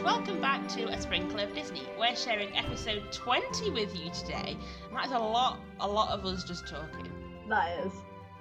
[0.00, 1.82] and welcome back to A Sprinkle of Disney.
[1.98, 4.56] We're sharing episode 20 with you today,
[4.94, 7.10] that's a lot, a lot of us just talking.
[7.48, 7.92] That is.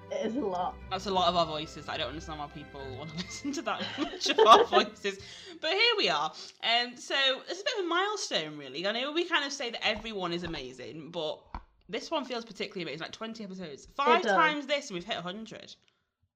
[0.10, 0.76] It is a lot.
[0.90, 1.90] That's a lot of our voices.
[1.90, 5.20] I don't understand why people want to listen to that much of our voices.
[5.60, 6.32] But here we are.
[6.64, 7.16] Um, so
[7.50, 8.88] it's a bit of a milestone, really.
[8.88, 11.42] I know we kind of say that everyone is amazing, but
[11.90, 13.02] this one feels particularly amazing.
[13.02, 13.88] Like 20 episodes.
[13.96, 15.76] Five times this, and we've hit 100.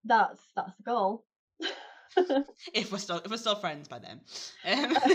[0.04, 1.24] That's that's the goal.
[2.73, 4.20] if we're still if we're still friends by then.
[4.66, 4.98] Um,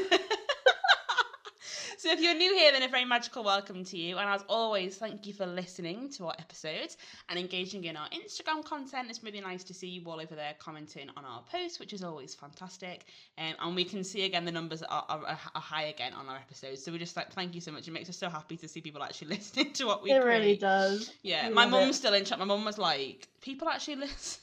[1.98, 4.18] so if you're new here, then a very magical welcome to you.
[4.18, 6.96] And as always, thank you for listening to our episodes
[7.28, 9.08] and engaging in our Instagram content.
[9.10, 12.04] It's really nice to see you all over there commenting on our posts, which is
[12.04, 13.04] always fantastic.
[13.36, 16.36] Um, and we can see again the numbers are, are, are high again on our
[16.36, 16.84] episodes.
[16.84, 17.88] So we just like thank you so much.
[17.88, 20.38] It makes us so happy to see people actually listening to what we it create.
[20.38, 21.12] really does.
[21.22, 21.98] Yeah, We my mum's it.
[21.98, 22.38] still in chat.
[22.38, 24.40] My mum was like, people actually listen.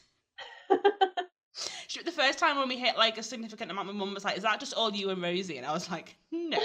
[1.87, 4.37] She, the first time when we hit like a significant amount, my mum was like,
[4.37, 6.57] "Is that just all you and Rosie?" And I was like, "No."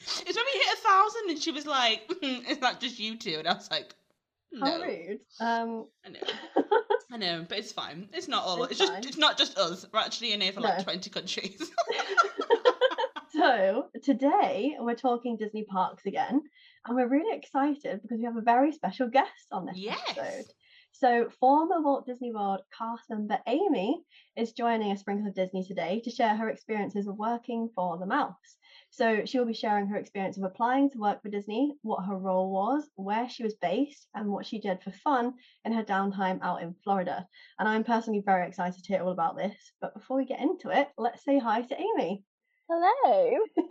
[0.00, 3.36] it's when we hit a thousand, and she was like, "Is that just you two?
[3.38, 3.94] And I was like,
[4.52, 5.20] "No." How rude.
[5.40, 6.20] Um, I know,
[7.12, 8.08] I know, but it's fine.
[8.12, 8.64] It's not all.
[8.64, 9.86] It's, It's just it's not just us.
[9.92, 11.70] We're actually in here for like twenty countries.
[13.32, 16.42] so today we're talking Disney parks again,
[16.86, 19.98] and we're really excited because we have a very special guest on this Yes.
[20.10, 20.44] episode.
[20.96, 24.00] So former Walt Disney World cast member Amy
[24.36, 28.06] is joining a Sprinkle of Disney today to share her experiences of working for the
[28.06, 28.56] Mouse.
[28.90, 32.16] So she will be sharing her experience of applying to work for Disney, what her
[32.16, 35.34] role was, where she was based, and what she did for fun
[35.64, 37.26] in her downtime out in Florida.
[37.58, 39.72] And I'm personally very excited to hear all about this.
[39.80, 42.22] But before we get into it, let's say hi to Amy.
[42.68, 43.38] Hello.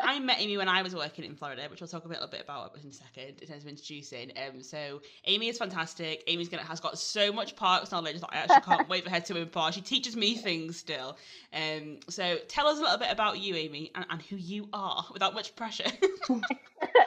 [0.00, 2.40] I met Amy when I was working in Florida, which we'll talk a little bit
[2.40, 4.32] about in a second in terms of introducing.
[4.38, 6.24] Um, so Amy is fantastic.
[6.26, 9.20] Amy's gonna has got so much parks knowledge that I actually can't wait for her
[9.20, 9.74] to impart.
[9.74, 11.18] She teaches me things still.
[11.52, 15.04] Um, so tell us a little bit about you, Amy, and, and who you are
[15.12, 15.90] without much pressure.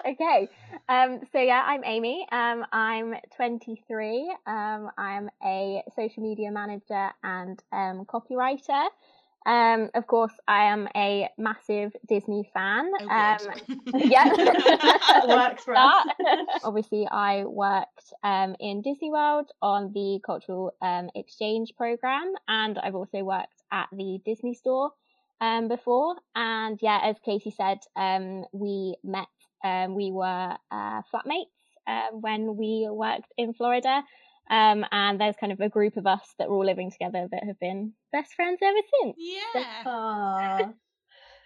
[0.08, 0.48] okay.
[0.88, 2.28] Um, so yeah, I'm Amy.
[2.32, 4.36] Um, I'm 23.
[4.46, 8.90] Um, I'm a social media manager and um, copywriter.
[9.46, 12.92] Um, of course, I am a massive Disney fan.
[13.02, 13.38] Oh, um,
[13.96, 14.30] yeah.
[15.28, 16.08] Works for us.
[16.64, 22.96] Obviously, I worked um, in Disney World on the cultural um, exchange program, and I've
[22.96, 24.92] also worked at the Disney store
[25.40, 26.16] um, before.
[26.36, 29.28] And yeah, as Katie said, um, we met.
[29.64, 31.46] Um, we were uh, flatmates
[32.14, 34.04] when we worked in Florida.
[34.52, 37.44] Um, and there's kind of a group of us that were all living together that
[37.46, 39.16] have been best friends ever since.
[39.18, 40.70] yeah, Aw.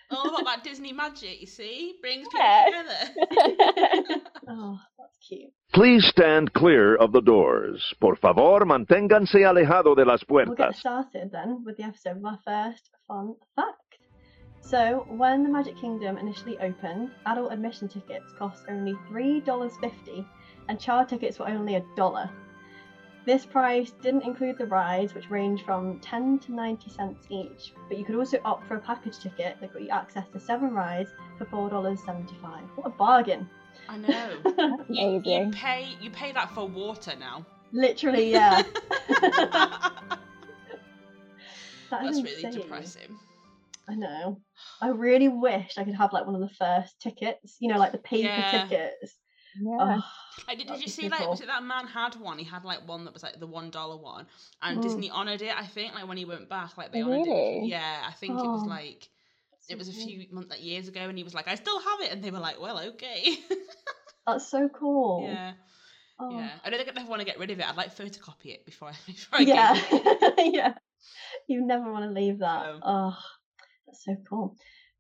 [0.12, 1.40] all about that Disney magic.
[1.40, 4.22] You see, brings people together.
[4.50, 5.52] oh, that's cute.
[5.72, 7.94] Please stand clear of the doors.
[8.02, 10.58] Por favor, manténganse alejado de las puertas.
[10.58, 13.78] We'll get started then with the episode with our first fun fact.
[14.62, 20.26] So, when the Magic Kingdom initially opened, adult admission tickets cost only $3.50
[20.70, 22.32] and child tickets were only a dollar.
[23.26, 27.98] This price didn't include the rides, which range from 10 to 90 cents each, but
[27.98, 31.10] you could also opt for a package ticket that got you access to seven rides
[31.40, 32.68] for $4.75.
[32.76, 33.50] What a bargain!
[33.90, 34.38] I know.
[34.44, 37.46] That's You, you pay you pay that for water now.
[37.72, 38.62] Literally, yeah.
[41.92, 42.62] That is That's really insane.
[42.64, 43.16] depressing.
[43.88, 44.42] I know.
[44.82, 47.92] I really wish I could have like one of the first tickets, you know, like
[47.92, 48.66] the paper Yeah.
[48.68, 49.16] tickets.
[49.60, 50.00] Yeah.
[50.48, 52.38] Oh, did, did you see so like was it that man had one?
[52.38, 54.28] He had like one that was like the one dollar one,
[54.62, 54.84] and Mm.
[54.84, 55.58] Disney honoured it.
[55.58, 57.64] I think like when he went back, like they honoured it.
[57.66, 59.08] Yeah, I think it was Oh, like
[59.52, 61.56] that's it so was a few months like years ago, and he was like, I
[61.56, 63.38] still have it, and they were like, well, okay.
[64.28, 65.22] That's so cool.
[65.28, 65.54] yeah,
[66.20, 66.30] Oh.
[66.32, 66.50] yeah.
[66.64, 67.68] I don't think I'd ever want to get rid of it.
[67.68, 69.74] I'd like photocopy it before I before I Yeah.
[69.74, 70.34] gave it.
[70.54, 70.74] yeah.
[71.48, 72.64] You never want to leave that.
[72.64, 72.80] No.
[72.84, 73.18] Oh,
[73.86, 74.56] that's so cool.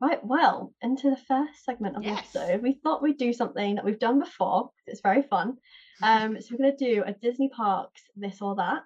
[0.07, 2.31] Right, well, into the first segment of Yes.
[2.31, 4.71] the episode, we thought we'd do something that we've done before.
[4.87, 5.57] It's very fun.
[6.03, 8.83] Um, so we're going to do a Disney Parks this or that.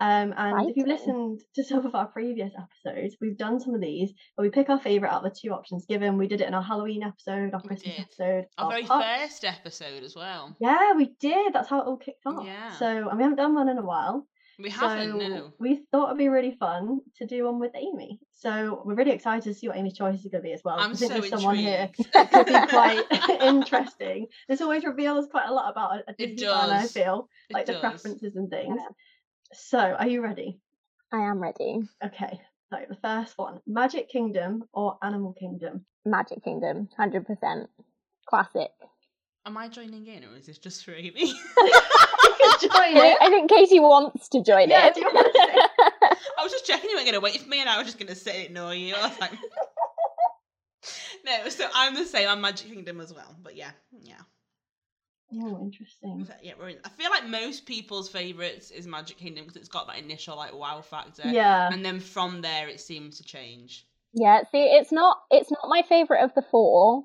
[0.00, 3.82] Um, and if you've listened to some of our previous episodes, we've done some of
[3.82, 6.16] these, but we pick our favourite out of the two options given.
[6.16, 8.00] We did it in our Halloween episode, our We Christmas did.
[8.06, 8.46] episode.
[8.56, 10.56] Our very park- first episode as well.
[10.60, 11.52] Yeah, we did.
[11.52, 12.46] That's how it all kicked off.
[12.46, 12.72] Yeah.
[12.78, 14.26] So, and we haven't done one in a while.
[14.62, 15.10] We haven't.
[15.12, 15.52] so No.
[15.58, 18.20] we thought it'd be really fun to do one with Amy.
[18.32, 20.76] So we're really excited to see what Amy's choice is going to be as well.
[20.78, 22.12] I'm I think so there's someone here intrigued.
[22.14, 24.26] that could be quite interesting.
[24.48, 26.92] This always reveals quite a lot about a, a Disney fan, I does.
[26.92, 27.80] feel, It like the does.
[27.80, 28.80] preferences and things.
[29.52, 30.58] So, are you ready?
[31.12, 31.80] I am ready.
[32.04, 32.40] Okay.
[32.72, 35.84] So the first one: Magic Kingdom or Animal Kingdom?
[36.04, 37.66] Magic Kingdom, 100%.
[38.28, 38.70] Classic.
[39.46, 41.32] Am I joining in, or is this just for Amy?
[41.58, 43.18] I join think, it.
[43.20, 44.94] I think Katie wants to join Yeah, it.
[44.94, 47.68] do you want to I was just checking you weren't gonna wait for me, and
[47.68, 48.94] I was just gonna sit and ignore you.
[48.94, 49.32] I was like,
[51.24, 51.48] no.
[51.48, 52.28] So I'm the same.
[52.28, 53.34] I'm Magic Kingdom as well.
[53.42, 53.70] But yeah,
[54.02, 54.14] yeah.
[55.32, 56.24] Oh, interesting.
[56.26, 56.78] So, yeah, we're in.
[56.84, 60.54] I feel like most people's favorites is Magic Kingdom because it's got that initial like
[60.54, 61.22] wow factor.
[61.26, 61.70] Yeah.
[61.72, 63.86] And then from there, it seems to change.
[64.12, 67.04] Yeah, see, it's not it's not my favorite of the four,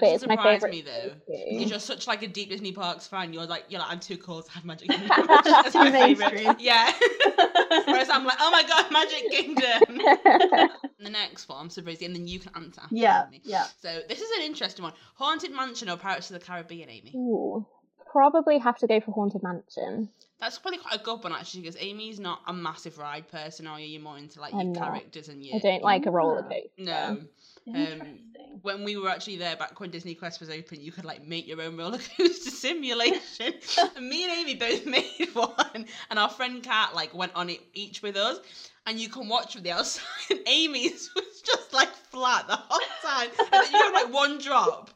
[0.00, 0.70] That but it's my favorite.
[0.70, 1.12] me though.
[1.26, 4.16] Because you're such like a deep Disney Parks fan, you're like you're like I'm too
[4.16, 5.08] cool to have Magic Kingdom.
[5.26, 6.60] That's my favorite.
[6.60, 6.92] Yeah.
[7.86, 10.68] Whereas I'm like, oh my god, Magic Kingdom.
[11.00, 12.82] the next one, so Rosie, and then you can answer.
[12.90, 13.40] Yeah, me.
[13.44, 13.64] yeah.
[13.80, 17.12] So this is an interesting one: Haunted Mansion or Pirates of the Caribbean, Amy?
[17.14, 17.66] Ooh,
[18.10, 20.10] probably have to go for Haunted Mansion.
[20.40, 23.80] That's probably quite a good one actually, because Amy's not a massive ride person, are
[23.80, 23.86] you?
[23.86, 24.84] You're more into like I'm your not.
[24.84, 25.56] characters and your.
[25.56, 26.68] I don't like a roller coaster.
[26.78, 27.20] No.
[27.68, 28.18] Um, Interesting.
[28.62, 31.46] When we were actually there back when Disney Quest was open, you could like make
[31.46, 33.54] your own roller coaster simulation.
[33.96, 37.60] and me and Amy both made one, and our friend Kat like went on it
[37.74, 38.38] each with us,
[38.86, 40.02] and you can watch from the outside.
[40.30, 44.38] And Amy's was just like flat the whole time, and then you have like one
[44.38, 44.90] drop.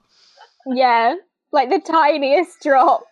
[0.67, 1.17] Yeah,
[1.53, 3.05] like the tiniest drop.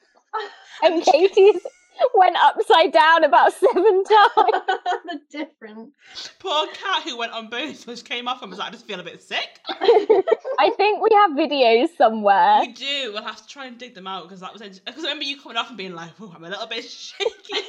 [0.83, 1.61] And Katie's
[2.14, 4.05] went upside down about seven
[4.35, 4.62] times.
[5.05, 5.91] the difference.
[6.38, 9.00] Poor Kat who went on both which came off and was like, I just feel
[9.00, 9.61] a bit sick.
[9.69, 12.61] I think we have videos somewhere.
[12.61, 13.12] We do.
[13.12, 15.41] We'll have to try and dig them out because that was because I remember you
[15.41, 17.67] coming off and being like, "Oh, I'm a little bit shaky,"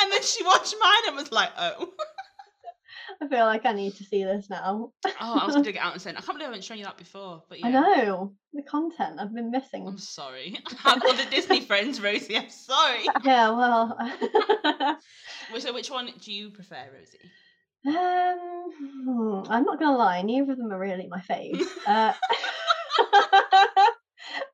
[0.00, 1.92] and then she watched mine and was like, "Oh,
[3.22, 4.92] I feel like I need to see this now.
[5.20, 6.78] oh." I was gonna dig it out and saying, "I can't believe I haven't shown
[6.78, 9.86] you that before." But yeah, I know the content I've been missing.
[9.86, 10.58] I'm sorry.
[10.84, 12.36] I have other Disney friends, Rosie.
[12.36, 13.04] I'm sorry.
[13.24, 14.98] Yeah, well,
[15.58, 17.18] So, which one do you prefer, Rosie?
[17.86, 21.60] um, hmm, I'm not gonna lie, neither of them are really my fave.
[21.86, 22.12] Uh,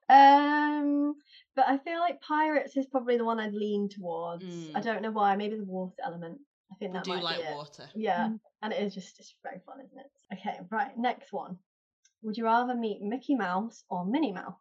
[0.09, 1.15] um,
[1.57, 4.45] but I feel like Pirates is probably the one I'd lean towards.
[4.75, 4.85] I Mm.
[4.85, 5.37] don't know why.
[5.37, 6.41] Maybe the water element.
[6.73, 7.55] I think I that do might like be it.
[7.55, 7.89] water.
[7.95, 8.29] Yeah,
[8.63, 10.11] and it is just it's very fun, isn't it?
[10.39, 10.97] Okay, right.
[10.97, 11.59] Next one.
[12.23, 14.55] Would you rather meet Mickey Mouse or Minnie Mouse?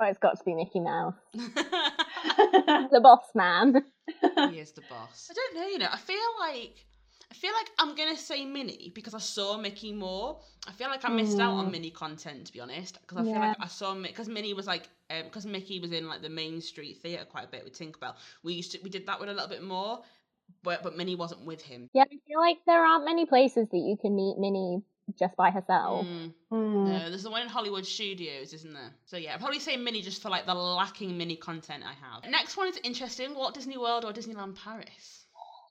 [0.00, 1.14] Oh, it's got to be Mickey Mouse.
[2.90, 3.82] The boss man.
[4.50, 5.28] he is the boss.
[5.30, 5.88] I don't know, you know.
[5.90, 6.74] I feel like
[7.30, 10.40] I feel like I'm gonna say Minnie because I saw Mickey more.
[10.68, 11.72] I feel like I missed out on Mm.
[11.72, 14.88] Minnie content to be honest, because I feel like I saw because Minnie was like
[15.24, 18.14] because Mickey was in like the Main Street Theatre quite a bit with Tinkerbell.
[18.42, 20.02] We used to we did that one a little bit more,
[20.62, 21.88] but but Minnie wasn't with him.
[21.92, 24.82] Yeah, I feel like there aren't many places that you can meet Minnie
[25.18, 26.04] just by herself.
[26.06, 26.84] Mm, Hmm.
[26.92, 28.90] no, there's the one in Hollywood Studios, isn't there?
[29.04, 32.30] So yeah, I'd probably say Minnie just for like the lacking Minnie content I have.
[32.30, 35.24] Next one is interesting: Walt Disney World or Disneyland Paris.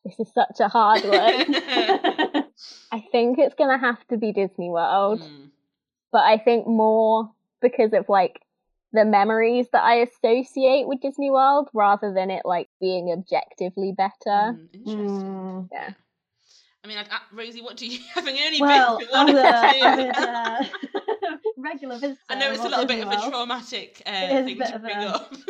[0.06, 2.44] This is such a hard one.
[2.92, 5.50] I think it's gonna have to be Disney World, Mm.
[6.12, 7.31] but I think more
[7.62, 8.39] because of like
[8.96, 14.14] the memories that I associate with Disney World rather than it like being objectively better.
[14.26, 15.08] Mm, interesting.
[15.08, 15.70] Mm.
[15.72, 15.94] Yeah.
[16.84, 19.36] I mean, I, I, Rosie, what do you having only Well, been to one as
[19.36, 21.28] of a, as the two?
[21.28, 24.28] a regular visitor, I know it's a Walt little bit Disney of a traumatic uh,
[24.28, 25.36] thing to bring a- up.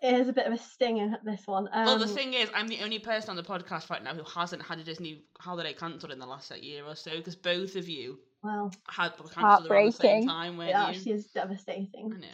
[0.00, 1.68] It is a bit of a sting in this one.
[1.72, 4.22] Um, well, the thing is, I'm the only person on the podcast right now who
[4.22, 7.74] hasn't had a Disney holiday cancelled in the last like, year or so because both
[7.74, 10.76] of you well, had were cancelled around the same time, weren't you?
[10.76, 12.12] actually is devastating.
[12.14, 12.26] I know.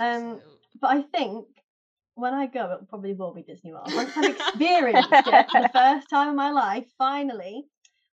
[0.00, 0.40] Um,
[0.80, 1.46] But I think
[2.16, 3.92] when I go, it probably will be Disney World.
[3.94, 7.64] Once I've experienced it for the first time in my life, finally,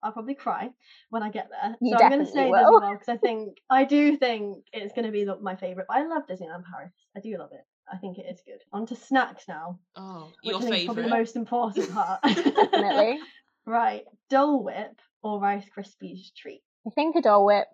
[0.03, 0.69] I'll probably cry
[1.09, 1.75] when I get there.
[1.81, 2.59] You so I'm going to say will.
[2.59, 5.87] Disney World because I think I do think it's going to be the, my favourite.
[5.87, 6.93] But I love Disneyland Paris.
[7.15, 7.65] I do love it.
[7.91, 8.59] I think it is good.
[8.71, 12.21] On to snacks now, oh, your is probably the most important part.
[12.23, 13.19] Definitely.
[13.65, 16.61] right, Dole Whip or Rice Krispies treat.
[16.87, 17.67] I think a Dole Whip.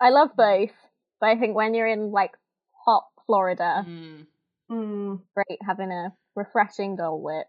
[0.00, 0.70] I love both,
[1.20, 2.32] but I think when you're in like
[2.84, 4.26] hot Florida, Mm.
[4.70, 7.46] Mm, great having a refreshing Dole Whip.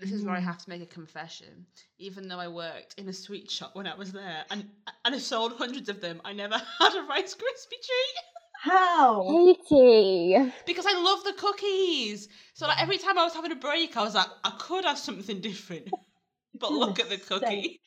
[0.00, 0.44] This is where I Mm.
[0.44, 1.66] have to make a confession.
[1.98, 4.68] Even though I worked in a sweet shop when I was there and
[5.04, 8.16] and I sold hundreds of them, I never had a Rice Krispie treat.
[8.62, 9.22] how?
[9.68, 10.52] Katie!
[10.66, 12.28] because I love the cookies.
[12.54, 14.98] So like every time I was having a break, I was like, I could have
[14.98, 15.90] something different,
[16.60, 17.80] but look at the Goodness cookie.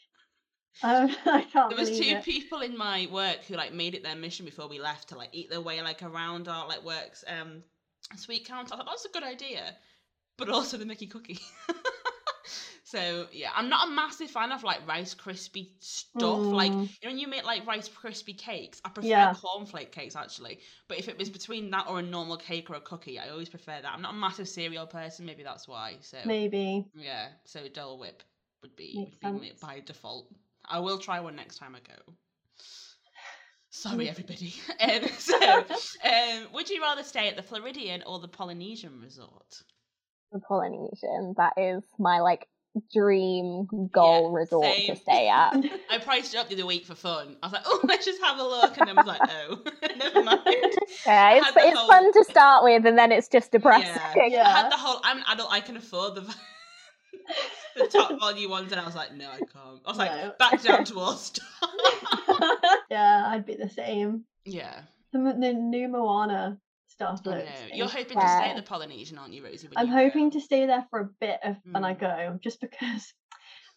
[0.75, 1.17] Sake.
[1.25, 2.23] I, I can't There was two it.
[2.23, 5.29] people in my work who like made it their mission before we left to like
[5.33, 7.63] eat their way like around our like works um
[8.15, 8.73] sweet counter.
[8.73, 9.75] I thought that's a good idea,
[10.37, 11.39] but also the Mickey cookie.
[12.83, 16.51] so yeah, I'm not a massive fan of like Rice Krispie stuff.
[16.53, 16.89] Like Mm.
[17.01, 19.33] you know when you make like Rice Krispie cakes, I prefer Yeah.
[19.33, 20.59] cornflake cakes actually.
[20.87, 23.49] But if it was between that or a normal cake or a cookie, I always
[23.49, 23.91] prefer that.
[23.91, 25.97] I'm not a massive cereal person, maybe that's why.
[26.01, 26.85] So Maybe.
[26.95, 28.23] yeah, so Dole Whip
[28.61, 30.31] would be, would be by default.
[30.69, 32.13] I will try one next time I go.
[33.69, 34.53] Sorry, everybody.
[34.79, 39.61] um, so, um, would you rather stay at the Floridian or the Polynesian resort?
[40.31, 41.33] The Polynesian.
[41.37, 42.47] That is my like
[42.93, 44.87] dream goal Yeah, resort same.
[44.87, 45.55] to stay at.
[45.91, 47.35] I priced it up the other week for fun.
[47.41, 49.61] I was like, oh, let's just have a look, and then I was like, oh,
[49.97, 50.41] never mind.
[51.05, 54.31] Yeah, it's it's whole- fun to start with, and then it's just depressing.
[54.31, 54.47] Yeah.
[54.47, 54.99] I had the whole.
[55.03, 55.51] I'm an adult.
[55.51, 56.35] I can afford the
[57.75, 59.81] the top value ones, and I was like, no, I can't.
[59.85, 60.33] I was like, No.
[60.39, 61.47] back down to all stuff.
[62.89, 64.25] yeah, I'd be the same.
[64.45, 64.81] yeah,
[65.13, 67.45] The, the new Moana stuff I know.
[67.73, 69.67] You're hoping to stay at the Polynesian, aren't you, Rosie?
[69.75, 70.39] I'm hoping go?
[70.39, 71.99] to stay there for a bit of when I Mm.
[71.99, 73.13] go, just because,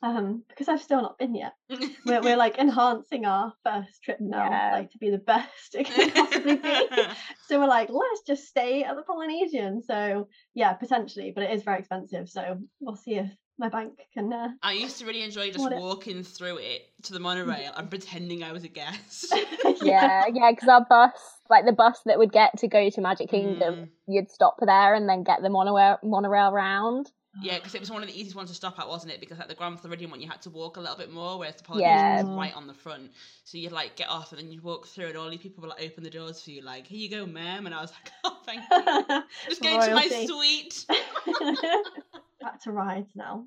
[0.02, 1.54] um, because I've still not been yet.
[2.06, 4.70] We're, we're like enhancing our first trip now, Yeah.
[4.74, 6.86] like to be the best it can possibly be.
[7.48, 9.82] so we're like, let's just stay at the Polynesian.
[9.82, 12.28] So yeah, potentially, but it is very expensive.
[12.28, 14.32] So we'll see if my bank can.
[14.32, 14.48] Uh...
[14.62, 17.90] I used to really enjoy just What it- walking through it to the monorail and
[17.90, 19.26] pretending I was a guest.
[19.82, 21.10] yeah, yeah, because our bus,
[21.50, 23.88] like the bus that would get to go to Magic Kingdom, Mm.
[24.06, 27.10] you'd stop there and then get the monorail monorail round.
[27.42, 27.56] Yeah, ah.
[27.56, 29.20] because it was one of the easiest ones to stop at, wasn't it?
[29.20, 31.56] Because like the Grand Floridian one, you had to walk a little bit more, whereas
[31.56, 32.22] the Polynesian Yeah.
[32.22, 33.12] was right on the front.
[33.44, 35.70] So you'd like get off and then you'd walk through, and all these people would
[35.70, 38.12] like open the doors for you, like, "Here you go, ma'am," and I was like,
[38.24, 40.86] "Oh, thank you." Just going to my suite.
[42.40, 43.44] Back to rides now.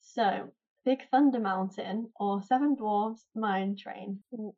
[0.00, 0.52] So,
[0.84, 4.20] Big Thunder Mountain or Seven Dwarfs Mine Train.
[4.34, 4.54] Ooh.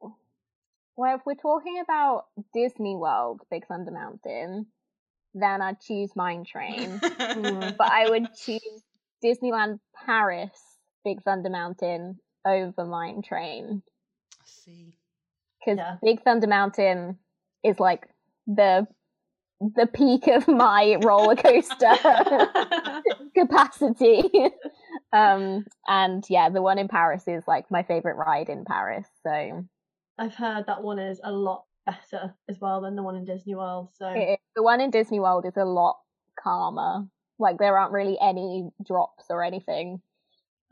[0.97, 4.67] Well, if we're talking about Disney World, Big Thunder Mountain,
[5.43, 6.99] then I'd choose Mine Train.
[7.01, 8.83] Mm, but I would choose
[9.25, 10.53] Disneyland Paris,
[11.05, 13.83] Big Thunder Mountain over Mine Train
[14.45, 14.95] See,
[15.61, 15.97] because Yeah.
[16.03, 17.19] Big Thunder Mountain
[17.65, 18.09] is like
[18.47, 18.87] the
[19.61, 21.93] the peak of my roller coaster
[23.37, 24.23] capacity.
[25.13, 29.07] um, and yeah, the one in Paris is like my favorite ride in Paris.
[29.25, 29.65] So
[30.17, 33.55] I've heard that one is a lot better as well than the one in Disney
[33.55, 33.89] World.
[33.99, 34.13] So
[34.57, 35.99] the one in Disney World is a lot
[36.43, 37.07] calmer.
[37.39, 40.01] Like there aren't really any drops or anything.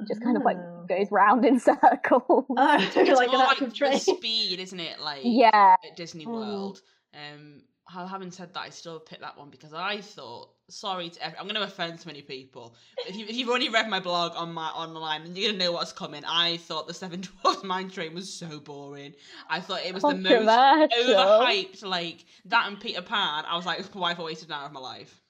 [0.00, 0.84] It just kind of like Oh.
[0.88, 2.24] goes round in circles.
[2.50, 3.92] Oh, it's like an more actual like train.
[3.92, 5.00] the speed, isn't it?
[5.00, 6.32] Like yeah, at Disney Mm.
[6.32, 6.80] World.
[7.14, 11.44] Um, having said that, I still picked that one because I thought, sorry to, I'm
[11.46, 12.74] going to offend so many people.
[13.06, 15.64] If, you, if you've already read my blog on my online, then you're going to
[15.66, 16.22] know what's coming.
[16.26, 19.14] I thought the Seven Dwarfs Mine Train was so boring.
[19.48, 20.46] I thought it was the most
[20.92, 23.44] overhyped, like that and Peter Pan.
[23.46, 25.20] I was like, why have I wasted an hour of my life?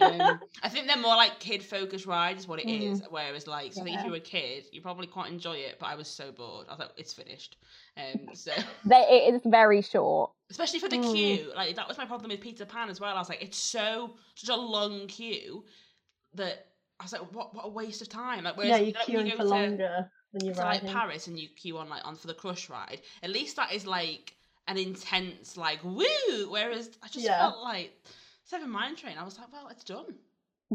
[0.00, 3.02] Um, I think they're more like kid focused rides, is what it is.
[3.08, 5.76] Whereas, like, so I think if you were a kid, you probably quite enjoy it.
[5.78, 6.66] But I was so bored.
[6.68, 7.56] I thought it's finished.
[7.96, 8.52] Um, so
[8.84, 10.30] They, it is very short.
[10.50, 11.12] especially for the Mm.
[11.12, 11.52] queue.
[11.54, 13.14] Like that was my problem with Peter Pan as well.
[13.14, 15.64] I was like, it's so such a long queue
[16.34, 16.66] that
[17.00, 18.44] I was like, what what a waste of time.
[18.44, 20.86] Like, whereas yeah, you're queuing you for to- longer than you're to like.
[20.86, 23.00] Paris and you queue on like on for the crush ride.
[23.22, 24.34] At least that is like
[24.68, 26.04] an intense like woo.
[26.50, 27.38] Whereas I just Yeah.
[27.40, 27.92] felt like
[28.44, 29.16] Seven Mine Train.
[29.18, 30.14] I was like, well, it's done.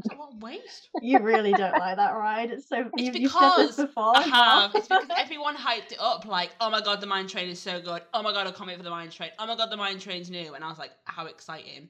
[0.08, 0.89] Like, what waste.
[1.01, 2.51] You really don't like that ride.
[2.51, 4.15] It's so It's you, you've said this because before.
[4.18, 4.75] I have.
[4.75, 7.82] It's because everyone hyped it up like, oh my god, the mine train is so
[7.82, 8.01] good.
[8.13, 9.32] Oh my god, I can't wait for the mine train.
[9.39, 10.53] Oh my god, the mine train's new.
[10.53, 11.89] And I was like, how exciting.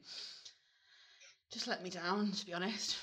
[1.51, 2.97] Just let me down, to be honest.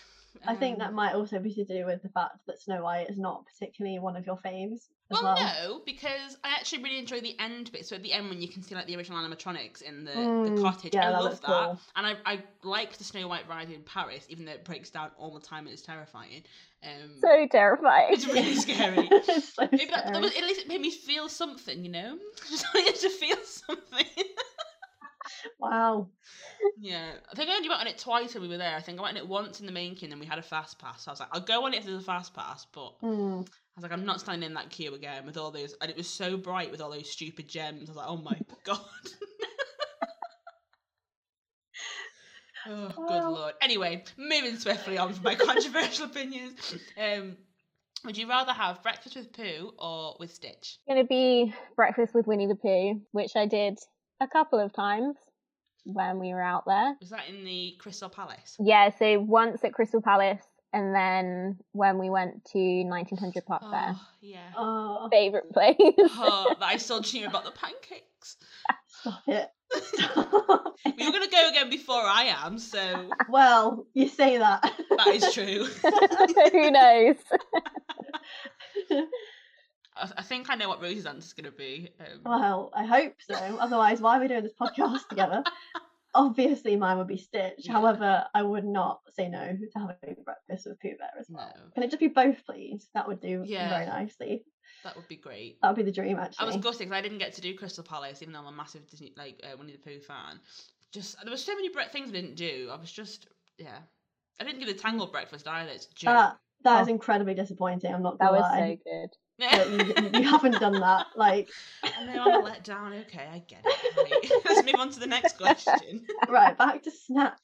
[0.46, 3.08] I think that Um, might also be to do with the fact that Snow White
[3.10, 5.38] is not particularly one of your faves as Well, well.
[5.38, 7.86] no, because I actually really enjoy the end bit.
[7.86, 10.44] So at the end, when you can see like the original animatronics in the, Mm,
[10.56, 11.66] the cottage, yeah, I that love that.
[11.66, 11.80] cool.
[11.96, 15.10] And I, I like the Snow White ride in Paris, even though it breaks down
[15.18, 16.42] all the time and it's terrifying.
[16.84, 18.12] Um, So terrifying.
[18.12, 19.08] it's really scary.
[19.10, 22.18] it's so Maybe that, that was, at least it made me feel something, you know?
[22.50, 24.06] Just wanted to feel something.
[25.58, 26.08] Wow.
[26.78, 27.12] yeah.
[27.30, 28.76] I think I only went on it twice when we were there.
[28.76, 30.38] I think I went on it once in the main queue and then we had
[30.38, 31.04] a fast pass.
[31.04, 33.46] So I was like, I'll go on it if there's a fast pass, but Mm.
[33.46, 35.74] I was like, I'm not standing in that queue again with all those.
[35.80, 37.88] And it was so bright with all those stupid gems.
[37.88, 38.80] I was like, oh my god.
[42.68, 43.54] oh, good lord.
[43.60, 46.74] Anyway, moving swiftly on from my controversial opinions.
[47.00, 47.36] Um,
[48.04, 50.78] would you rather have breakfast with Pooh or with Stitch?
[50.78, 53.78] It's going to be breakfast with Winnie the Pooh, which I did
[54.20, 55.16] a couple of times
[55.86, 56.96] when we were out there.
[57.00, 58.56] Was that in the Crystal Palace?
[58.58, 63.70] Yeah, so once at Crystal Palace, and then when we went to 1900 Park oh,
[63.70, 63.94] Fare.
[63.94, 64.52] Oh, yeah.
[64.56, 65.76] Oh, Favorite place.
[65.78, 68.36] Oh, but I still dream about the pancakes.
[69.00, 69.48] stop it.
[69.82, 70.94] Stop it.
[70.96, 74.62] We were gonna go again before I am, so well, you say that.
[74.96, 75.64] that is true.
[76.52, 77.16] Who knows?
[79.96, 81.90] I, I think I know what Rosie's answer is gonna be.
[82.00, 83.34] Um, well, I hope so.
[83.34, 85.42] Otherwise, why are we doing this podcast together?
[86.14, 87.54] Obviously, mine would be Stitch.
[87.58, 87.72] Yeah.
[87.72, 91.52] However, I would not say no to having breakfast with Pooh Bear as well.
[91.54, 91.62] No.
[91.74, 92.88] Can it just be both, please?
[92.94, 93.68] That would do Yeah.
[93.68, 94.44] very nicely.
[94.84, 95.58] that would be great.
[95.60, 96.22] That would be the dream, actually.
[96.22, 96.56] I actually.
[96.58, 98.88] was gutted because I didn't get to do Crystal Palace, even though I'm a massive
[98.88, 100.40] Disney like uh, Winnie the Pooh fan.
[100.92, 102.70] Just there were so many bre- things I didn't do.
[102.72, 103.26] I was just
[103.58, 103.78] yeah.
[104.40, 105.70] I didn't give the Tangled breakfast either.
[105.70, 106.14] It's a joke.
[106.14, 106.92] That That is Oh.
[106.92, 107.92] incredibly disappointing.
[107.92, 108.78] I'm not That was lie.
[108.84, 109.10] so good.
[109.38, 111.06] That you, you haven't done that.
[111.14, 111.48] Like,
[111.98, 112.94] and know I'm let down.
[112.94, 113.96] Okay, I get it.
[113.96, 114.42] Right.
[114.44, 116.06] Let's move on to the next question.
[116.28, 117.40] right, back to snacks.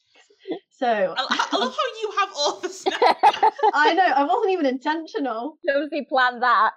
[0.70, 3.56] So I, I love how you have all the snacks.
[3.74, 5.58] I know I wasn't even intentional.
[5.68, 6.72] Obviously planned that.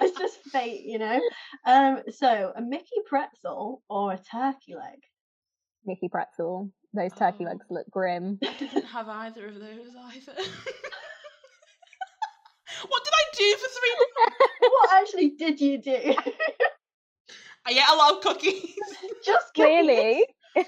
[0.00, 1.20] It's just fate, you know.
[1.66, 4.98] Um, so a Mickey pretzel or a turkey leg?
[5.86, 6.70] Mickey pretzel.
[6.94, 7.50] Those turkey Oh.
[7.50, 8.38] legs look grim.
[8.42, 10.42] I didn't have either of those either.
[12.88, 14.06] What did I do for three?
[14.70, 16.14] what actually did you do?
[17.66, 18.74] I ate a lot of cookies.
[19.24, 19.64] just cookies?
[19.86, 20.24] Really?
[20.56, 20.64] No,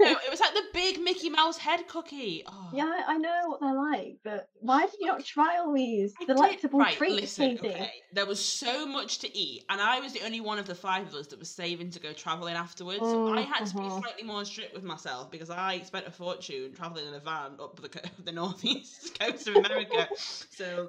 [0.00, 2.42] it was like the big Mickey Mouse head cookie.
[2.46, 2.70] Oh.
[2.72, 6.14] Yeah, I I know what they're like, but why did you not try all these
[6.18, 7.90] I did- delectable right, treats, listen, okay.
[8.14, 11.08] There was so much to eat, and I was the only one of the five
[11.08, 13.00] of us that was saving to go travelling afterwards.
[13.00, 14.00] So I had to be Mhm.
[14.00, 17.78] slightly more strict with myself because I spent a fortune traveling in a van up
[17.82, 20.08] the co- the northeast coast of America.
[20.16, 20.88] so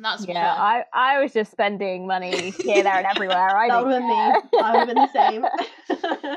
[0.00, 0.84] that's Yeah, why.
[0.92, 3.56] I, I was just spending money here, there, and everywhere.
[3.56, 4.14] I that would have me.
[4.60, 5.44] I would have been the same.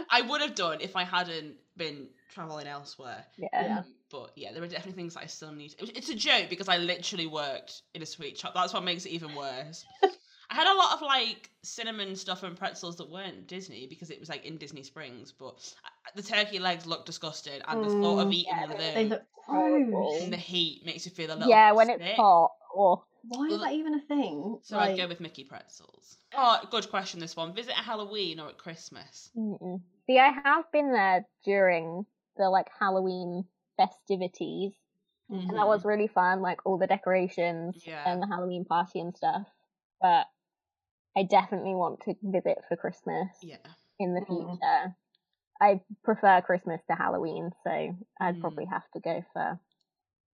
[0.11, 3.25] I would have done if I hadn't been traveling elsewhere.
[3.37, 3.47] Yeah.
[3.53, 3.77] Yeah.
[3.79, 5.73] Um, but yeah, there are definitely things that I still need.
[5.79, 8.53] it It's a joke because I literally worked in a sweet shop.
[8.53, 9.85] That's what makes it even worse.
[10.49, 14.19] I had a lot of like cinnamon stuff and pretzels that weren't Disney because it
[14.19, 15.31] was like in Disney Springs.
[15.31, 15.73] But
[16.15, 18.93] the turkey legs look disgusting, and the thought of Mm, eating yeah, one of they-
[18.93, 20.19] they look Horrible.
[20.21, 21.49] in the heat makes you feel a little.
[21.49, 22.51] Yeah, bit when it's hot.
[22.75, 24.61] Oh, Why is that even a thing?
[24.63, 26.17] So like, I'd go with Mickey pretzels.
[26.33, 27.21] Oh, good question.
[27.21, 29.31] This one: visit at Halloween or at Christmas?
[29.37, 29.81] mm-mm.
[30.07, 32.05] See, I have been there during
[32.37, 33.45] the like Halloween
[33.77, 34.73] festivities,
[35.49, 35.67] and that Mhm.
[35.67, 36.41] was really fun.
[36.41, 38.05] Like all the decorations Yeah.
[38.05, 39.47] and the Halloween party and stuff.
[40.01, 40.27] But
[41.17, 43.75] I definitely want to visit for Christmas Yeah.
[43.99, 44.59] in the Mm.
[44.61, 44.95] future.
[45.61, 48.41] I prefer Christmas to Halloween, so I'd Mm.
[48.41, 49.59] probably have to go for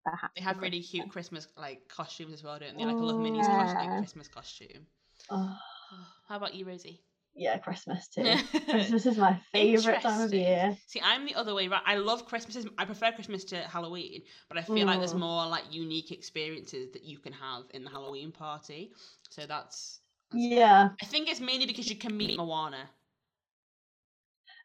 [0.05, 2.85] the ha- They have really cute Christmas Christmas like costumes as well, don't they?
[2.85, 4.87] Like I love Minnie's cos- like Christmas costume.
[5.29, 5.57] oh,
[6.29, 7.01] How about you, Rosie?
[7.35, 8.23] yeah, Christmas too.
[8.69, 10.75] Christmas is my favourite time of year.
[10.87, 11.83] See, I'm the other way around.
[11.85, 12.65] I love Christmas.
[12.77, 15.19] I prefer Christmas to Halloween, but I feel like there's Mm.
[15.19, 18.91] more like unique experiences that you can have in the Halloween party.
[19.29, 20.01] So that's.
[20.31, 22.89] that's Yeah, I think it's mainly because you can meet Moana.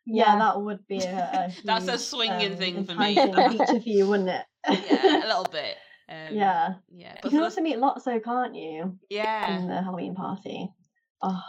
[0.06, 3.14] Yeah, that would be a, a That's a swinging um, thing for me.
[3.58, 4.44] feature for you, wouldn't it?
[4.68, 5.76] Yeah, a little bit.
[6.08, 6.74] Um, Yeah.
[6.90, 7.12] Yeah.
[7.14, 9.56] You But can for also the, meet Lotso, can't you, yeah.
[9.58, 10.68] in the Halloween party?
[11.22, 11.40] Oh,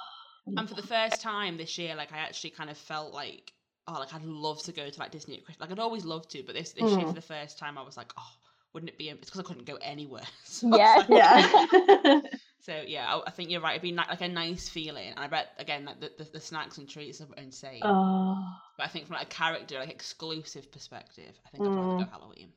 [0.48, 3.52] And for the first time this year, like I actually kind of felt like,
[3.88, 5.62] oh, like I'd love to go to like Disney at Christmas.
[5.70, 7.08] Like I'd always loved to, but this this year Mm.
[7.10, 8.32] for the first time, I was like, oh,
[8.74, 9.10] wouldn't it be?
[9.10, 10.24] It's because I couldn't go anywhere.
[10.46, 11.04] So Yeah.
[11.08, 12.22] like- yeah.
[12.66, 13.74] So yeah, I, I think you're right.
[13.74, 16.80] It'd be like a nice feeling, and I bet again like the, the, the snacks
[16.80, 17.82] and treats are insane.
[17.84, 18.44] oh,
[18.76, 22.00] But I think from like a character, like exclusive perspective, I think I'd rather Mm.
[22.00, 22.50] go Halloween.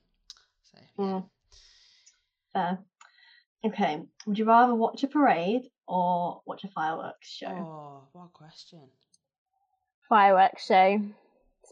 [0.73, 1.05] So yeah.
[1.05, 1.25] Mm.
[2.55, 2.79] fair.
[3.67, 7.49] Okay, would you rather watch a parade or watch a fireworks show?
[7.49, 8.81] Oh, what a question.
[10.09, 11.03] fireworks show,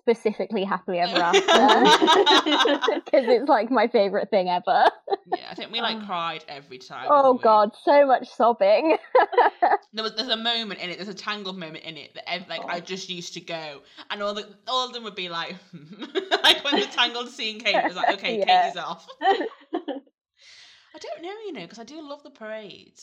[0.07, 1.41] specifically Happily Ever After,
[3.05, 4.85] because it's like my favorite thing ever.
[5.27, 6.07] Yeah, I think we like Oh.
[6.07, 7.07] cried every time.
[7.11, 7.41] Oh we?
[7.41, 8.97] god, so much sobbing.
[9.93, 10.97] There was there's a moment in it.
[10.97, 12.81] There's a tangled moment in it that like I Oh.
[12.81, 15.57] just used to go, and all the all of them would be like,
[16.45, 18.71] like when the tangled scene came, it was like, okay, Yeah.
[18.71, 19.07] Katie's off.
[19.23, 23.01] I don't know, you know, because I do love the parade.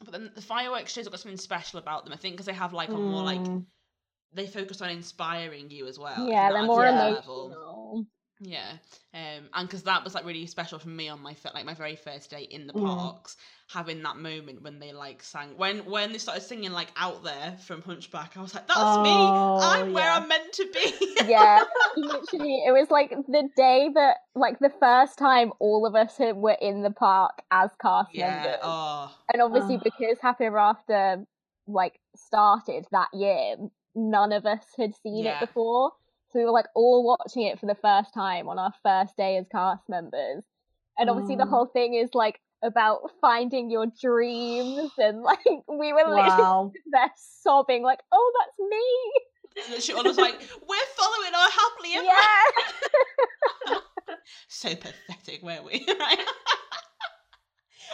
[0.00, 2.12] But then the fireworks shows have got something special about them.
[2.12, 3.64] I think because they have like a more like Mm,
[4.36, 6.28] they focus on inspiring you as well.
[6.28, 6.90] Yeah, they're more Yeah.
[6.90, 7.46] level.
[7.46, 8.06] emotional.
[8.38, 8.72] Yeah,
[9.14, 11.96] um, and because that was like really special for me on my like my very
[11.96, 12.84] first day in the Mm.
[12.86, 13.38] parks,
[13.70, 17.56] having that moment when they like sang when when they started singing like out there
[17.64, 19.14] from Hunchback, I was like, that's me.
[19.16, 20.10] Oh, I'm where.
[20.10, 21.14] I'm meant to be.
[21.26, 21.64] Yeah,
[21.96, 26.56] literally, it was like the day that, like, the first time all of us were
[26.60, 28.42] in the park as cast yeah.
[28.42, 28.58] members.
[28.62, 29.14] Oh.
[29.32, 29.80] And obviously, Oh.
[29.82, 31.24] because Happy Ever After
[31.66, 33.56] like started that year,
[33.94, 35.40] none of us had seen Yeah.
[35.42, 35.92] it before.
[36.32, 39.36] So we were like all watching it for the first time on our first day
[39.36, 40.44] as cast members.
[40.98, 41.50] And obviously, the Mm.
[41.50, 47.82] whole thing is like about finding your dreams, and like we were literally there sobbing,
[47.82, 50.34] like, "Oh, that's me!" And then she was like,
[50.68, 53.76] "We're following our happily ever." Yeah.
[54.48, 55.84] so pathetic, weren't we?
[55.98, 56.24] right?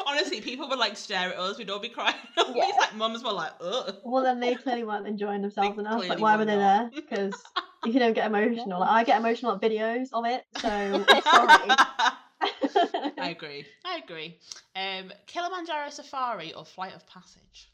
[0.06, 1.58] Honestly, people would like stare at us.
[1.58, 2.14] We'd all be crying.
[2.54, 2.64] Yeah.
[2.68, 6.06] It's like mums were like, "Ugh." Well, then they clearly weren't enjoying themselves enough.
[6.06, 6.90] Like, why were they there?
[6.94, 7.32] Because
[7.84, 10.44] you don't get emotional, like I get emotional at videos of it.
[10.58, 10.68] So
[11.22, 11.76] sorry.
[13.18, 13.64] I agree.
[13.84, 14.38] I agree.
[14.76, 17.70] Um, Kilimanjaro Safari or Flight of Passage?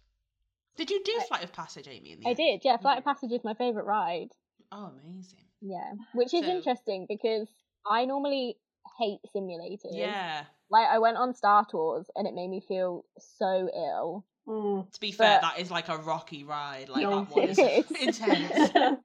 [0.77, 2.13] Did you do I- Flight of Passage, Amy?
[2.13, 2.37] In the I end?
[2.37, 2.77] did, yeah.
[2.77, 3.05] Flight of.
[3.05, 4.29] Passage is my favourite ride.
[4.71, 5.45] Oh, amazing.
[5.61, 5.93] Yeah.
[6.15, 7.49] Which is So- interesting because
[7.87, 8.59] I normally
[8.99, 9.91] hate simulators.
[9.91, 10.45] Yeah.
[10.71, 14.27] Like I went on Star Tours and it made me feel so ill.
[14.47, 14.91] Mm.
[14.93, 16.89] To be fair, But- that is like a rocky ride.
[16.89, 17.91] Like that one is it is.
[18.21, 18.71] intense.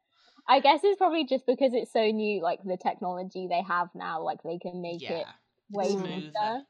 [0.48, 4.22] I guess it's probably just because it's so new, like the technology they have now,
[4.24, 5.26] like they can make Yeah, it
[5.72, 6.08] way smoother.
[6.34, 6.62] smoother.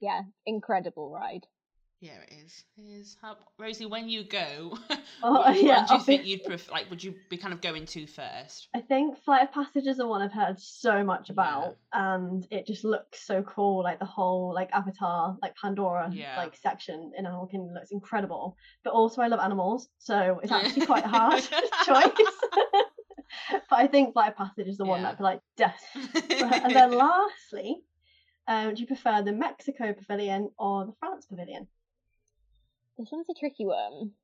[0.00, 1.46] Yeah, incredible ride.
[2.02, 2.64] Yeah, it is.
[2.76, 3.16] It is.
[3.22, 4.76] How, Rosie, when you go,
[5.22, 6.72] Oh, which yeah, do you think you'd prefer?
[6.72, 8.66] Like, would you be kind of going to first?
[8.74, 12.66] I think Flight of Passage is the one I've heard so much about, and it
[12.66, 13.84] just looks so cool.
[13.84, 16.36] Like the whole like Avatar, like Pandora, Yeah.
[16.36, 18.56] like section in Animal Kingdom looks incredible.
[18.82, 21.40] But also, I love animals, so it's actually quite a hard
[21.86, 22.26] choice.
[23.70, 25.04] but I think Flight of Passage is the one Yeah.
[25.04, 26.62] that I'd be like death.
[26.64, 27.76] and then lastly,
[28.48, 31.68] um, do you prefer the Mexico Pavilion or the France Pavilion?
[32.98, 34.14] This one's a tricky one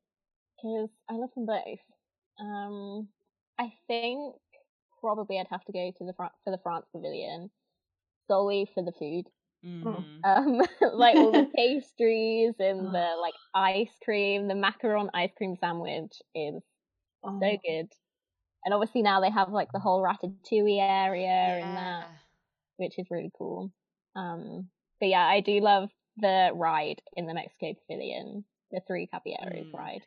[0.57, 1.81] because I love them both.
[2.39, 3.09] Um,
[3.59, 4.37] I think
[4.99, 7.51] probably I'd have to go to the Fran- for the France Pavilion
[8.27, 9.29] solely for the food.
[9.63, 10.05] Mhm.
[10.23, 10.61] Um,
[10.93, 14.47] like all the pastries and the like ice cream.
[14.47, 16.63] The macaron ice cream sandwich is
[17.23, 17.93] Oh, so good.
[18.65, 21.29] And obviously now they have like the whole ratatouille area
[21.61, 22.07] and that,
[22.77, 23.73] which is really cool.
[24.15, 29.67] Um, but yeah, I do love the ride in the Mexico Pavilion, the three caballeros
[29.67, 29.73] Mm.
[29.73, 30.05] ride.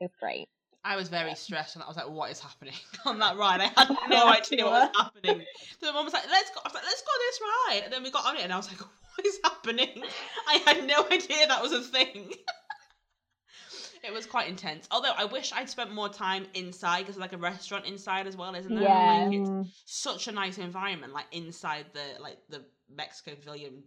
[0.00, 0.48] It's great.
[0.84, 3.60] I was very stressed and I was like, what is happening on that ride?
[3.60, 5.44] I had no idea what was happening.
[5.80, 6.60] So my mum was like, let's go.
[6.64, 7.80] I was like, let's go on this ride.
[7.84, 8.80] And then we got on it and I was like,
[9.16, 10.02] what is happening?
[10.46, 12.32] I had no idea that was a thing.
[14.04, 14.86] it was quite intense.
[14.90, 18.54] Although I wish I'd spent more time inside because like a restaurant inside as well,
[18.54, 18.82] isn't there?
[18.84, 19.28] Yeah.
[19.28, 23.82] Like, it's such a nice environment, like inside the like the Mexico Pavilion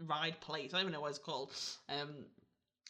[0.00, 0.74] ride place.
[0.74, 1.52] I don't even know what it's called.
[1.88, 2.26] Um,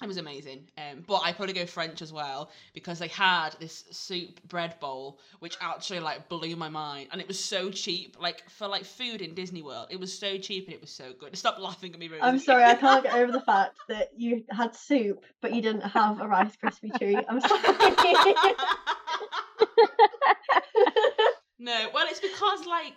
[0.01, 0.69] it was amazing.
[0.79, 5.19] Um, but I probably go French as well because they had this soup bread bowl
[5.41, 8.17] which actually like blew my mind, and it was so cheap.
[8.21, 11.13] Like for like food in Disney World, it was so cheap and it was so
[11.19, 11.37] good.
[11.37, 12.23] Stop laughing at me, Rosie.
[12.23, 15.83] I'm sorry, I can't get over the fact that you had soup, but you didn't
[15.83, 17.25] have a Rice Krispie treat.
[17.29, 17.63] I'm sorry.
[21.63, 22.95] No, well, it's because like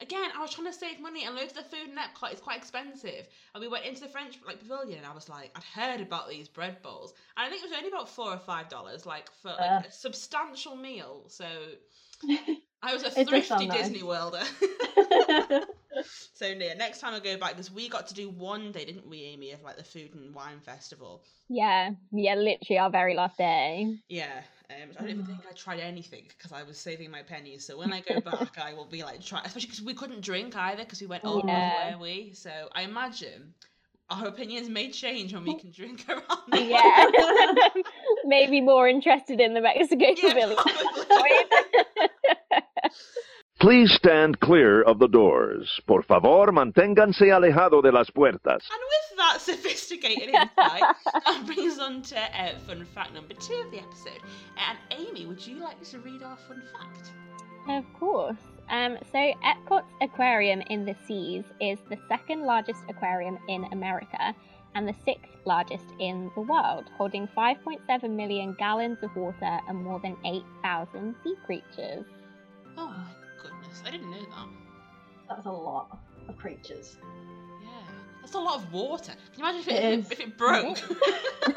[0.00, 2.40] again, I was trying to save money, and loads of the food in Epcot is
[2.40, 3.26] quite expensive.
[3.54, 6.28] And we went into the French like pavilion, and I was like, I'd heard about
[6.28, 9.30] these bread bowls, and I think it was only about four or five dollars, like
[9.42, 9.88] for like Uh.
[9.88, 11.24] a substantial meal.
[11.28, 11.46] So
[12.82, 13.78] I was a thrifty nice.
[13.88, 14.42] Disney Worlder.
[16.34, 16.74] so near.
[16.74, 19.52] Next time I go back, because we got to do one day, didn't we, Amy,
[19.52, 21.22] of like the food and wine festival.
[21.48, 23.96] Yeah, yeah, literally our very last day.
[24.08, 27.64] Yeah, um, I don't even think I tried anything because I was saving my pennies.
[27.66, 30.56] So when I go back, I will be like try, especially because we couldn't drink
[30.56, 31.96] either because we went old Yeah.
[31.96, 32.32] were we?
[32.34, 33.54] So I imagine
[34.08, 36.22] our opinions may change when we can drink around.
[36.52, 37.06] Yeah,
[38.24, 41.79] maybe more interested in the Mexican Yeah.
[43.60, 45.82] Please stand clear of the doors.
[45.86, 48.62] Por favor, manténganse alejado de las puertas.
[48.72, 50.82] And with that sophisticated insight,
[51.26, 54.22] that brings us on to uh, fun fact number two of the episode.
[54.56, 57.12] And Amy, would you like to read our fun fact?
[57.68, 58.38] Of course.
[58.70, 64.34] Um, so Epcot's aquarium in the seas is the second largest aquarium in America
[64.74, 70.00] and the sixth largest in the world, holding 5.7 million gallons of water and more
[70.00, 72.06] than 8,000 sea creatures.
[72.78, 73.20] Oh my
[73.70, 74.48] goodness, I didn't know that.
[75.28, 76.96] That's a lot of creatures.
[77.62, 77.68] Yeah,
[78.20, 79.12] that's a lot of water.
[79.34, 80.78] Can you imagine if it, It if, it, if it broke?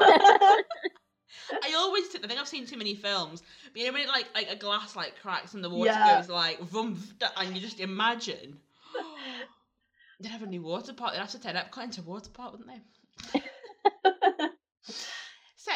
[1.62, 3.42] I always think, I think I've seen too many films.
[3.72, 6.16] But you know when it, like like a glass like cracks and the water Yeah.
[6.16, 7.02] goes like vroom,
[7.36, 8.58] and you just imagine.
[10.20, 11.12] They'd have a new water park.
[11.12, 13.40] They'd have to turn Epcot into a water park, wouldn't they?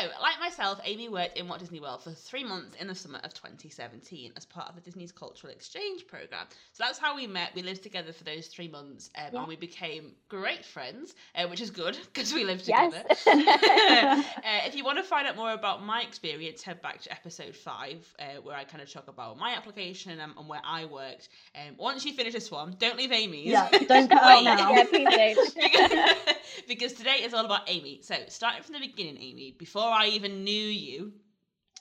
[0.01, 3.19] So, like myself, Amy worked in Walt Disney World for three months in the summer
[3.25, 6.47] of 2017 as part of the Disney's Cultural Exchange Program.
[6.73, 7.51] So that's how we met.
[7.55, 9.39] We lived together for those three months um, Yeah.
[9.41, 12.93] and we became great friends, uh, which is good because we lived Yes.
[12.93, 13.09] together.
[14.45, 17.57] uh, if you want to find out more about my experience, head back to episode
[17.57, 21.29] five, uh, where I kind of talk about my application and, and where I worked.
[21.57, 23.47] Um, once you finish this one, don't leave Amy's.
[23.47, 24.71] Yeah, don't cut out now.
[24.71, 25.55] Yeah, please don't.
[25.55, 26.37] because,
[26.69, 28.01] because today is all about Amy.
[28.03, 31.13] So, starting from the beginning, Amy, before I even knew you,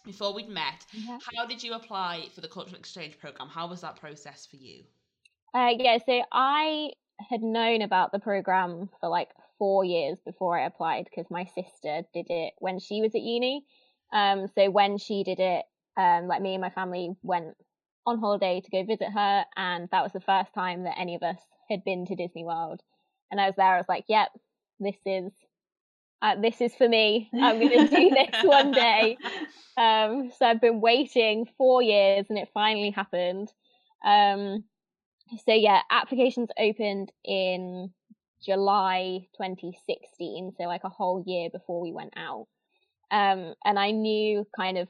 [0.06, 1.20] before we'd met, Yeah.
[1.36, 3.50] how did you apply for the cultural exchange program?
[3.50, 4.84] How was that process for you?
[5.54, 6.92] Uh, yeah, so I
[7.30, 12.04] had known about the program for like four years before I applied because my sister
[12.14, 13.66] did it when she was at uni.
[14.14, 15.66] Um, so when she did it,
[15.98, 17.56] um, like me and my family went
[18.06, 21.24] on holiday to go visit her, and that was the first time that any of
[21.24, 21.40] us
[21.70, 22.82] had been to Disney World.
[23.32, 24.30] And I was there, I was like, "Yep,
[24.80, 25.34] this is
[26.22, 27.30] uh, this is for me.
[27.34, 29.18] I'm going to do this one day."
[29.78, 33.52] Um, so I've been waiting four years and it finally happened.
[34.04, 34.64] Um,
[35.46, 37.92] so yeah, applications opened in
[38.44, 42.48] July 2016, so like a whole year before we went out.
[43.12, 44.88] Um, and I knew kind of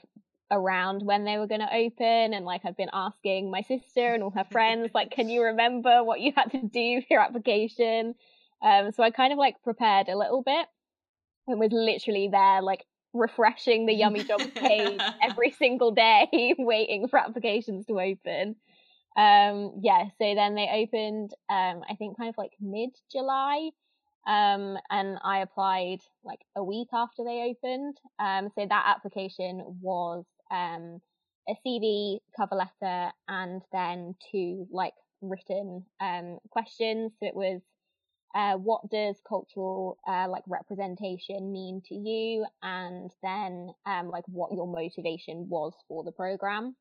[0.50, 4.24] around when they were going to open and like I've been asking my sister and
[4.24, 8.16] all her friends like can you remember what you had to do for your application
[8.62, 10.66] um so I kind of like prepared a little bit
[11.48, 17.18] and was literally there like refreshing the yummy jobs page every single day waiting for
[17.18, 18.56] applications to open
[19.18, 23.72] um yeah so then they opened um I think kind of like mid July
[24.28, 27.98] um, and I applied like a week after they opened.
[28.20, 31.00] Um, so that application was um,
[31.48, 37.14] a CV, cover letter, and then two like written um, questions.
[37.22, 37.62] So it was
[38.38, 44.54] uh, what does cultural uh, like representation mean to you, and then um, like what
[44.54, 46.76] your motivation was for the program.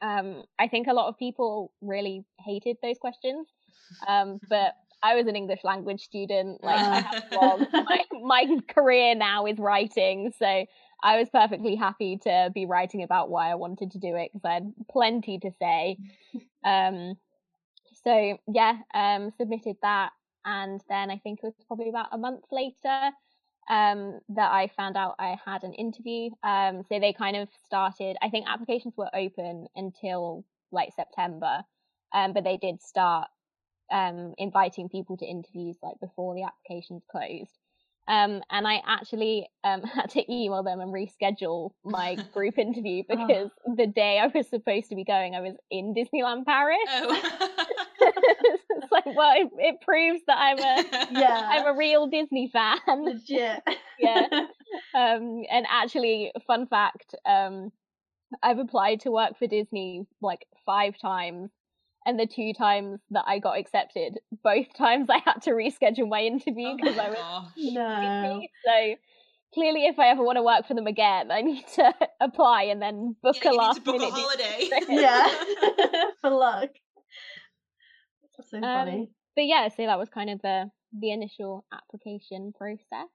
[0.00, 3.46] Um, I think a lot of people really hated those questions,
[4.08, 6.60] um, but I was an English language student.
[6.64, 7.04] Like
[7.72, 10.64] my, my career now is writing, so
[11.02, 14.46] I was perfectly happy to be writing about why I wanted to do it because
[14.46, 15.98] I had plenty to say.
[16.62, 17.14] Um,
[18.04, 20.10] so yeah, um, submitted that,
[20.44, 23.10] and then I think it was probably about a month later
[23.68, 26.30] um, that I found out I had an interview.
[26.42, 28.16] Um, so they kind of started.
[28.22, 31.64] I think applications were open until like September,
[32.12, 33.28] um, but they did start
[33.92, 37.58] um, inviting people to interviews like before the applications closed.
[38.08, 43.16] Um, and I actually um, had to email them and reschedule my group interview oh.
[43.16, 43.74] because oh.
[43.76, 46.78] the day I was supposed to be going, I was in Disneyland Paris.
[46.88, 47.46] Oh.
[48.82, 52.78] it's like, well, it, it, proves that I'm a yeah, I'm a real Disney fan.
[52.88, 53.62] Legit.
[53.98, 54.26] yeah.
[54.94, 57.72] Um, and actually, fun fact, um,
[58.42, 61.50] I've applied to work for Disney like five times
[62.06, 66.20] and the two times that I got accepted, both times I had to reschedule my
[66.22, 67.52] interview because oh I was gosh.
[67.56, 68.42] no.
[68.64, 68.94] So
[69.54, 72.80] clearly, if I ever want to work for them again, I need to apply and
[72.80, 74.08] then book yeah, a last book minute.
[74.08, 74.70] A holiday.
[74.88, 75.28] yeah,
[76.20, 76.70] for luck.
[78.40, 79.10] That's so um, funny.
[79.36, 83.08] But yeah, so that was kind of the the initial application process.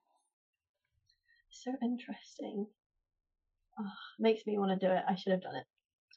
[1.49, 2.67] So interesting.
[3.79, 3.83] Oh,
[4.19, 5.03] makes me want to do it.
[5.07, 5.65] I should have done it.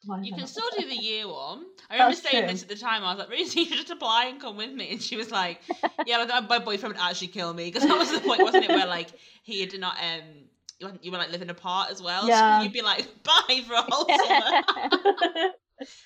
[0.05, 1.65] Why you can still do the year one.
[1.91, 2.53] I remember That's saying true.
[2.53, 3.03] this at the time.
[3.03, 4.93] I was like, "Really, you should just apply and come with me.
[4.93, 5.61] And she was like,
[6.07, 8.71] Yeah, like, my boyfriend would actually kill me because that was the point, wasn't it?
[8.71, 9.09] Where like
[9.43, 12.29] he had not um you were like living apart as well.
[12.29, 12.59] Yeah.
[12.59, 15.53] So you'd be like, bye for a whole summer.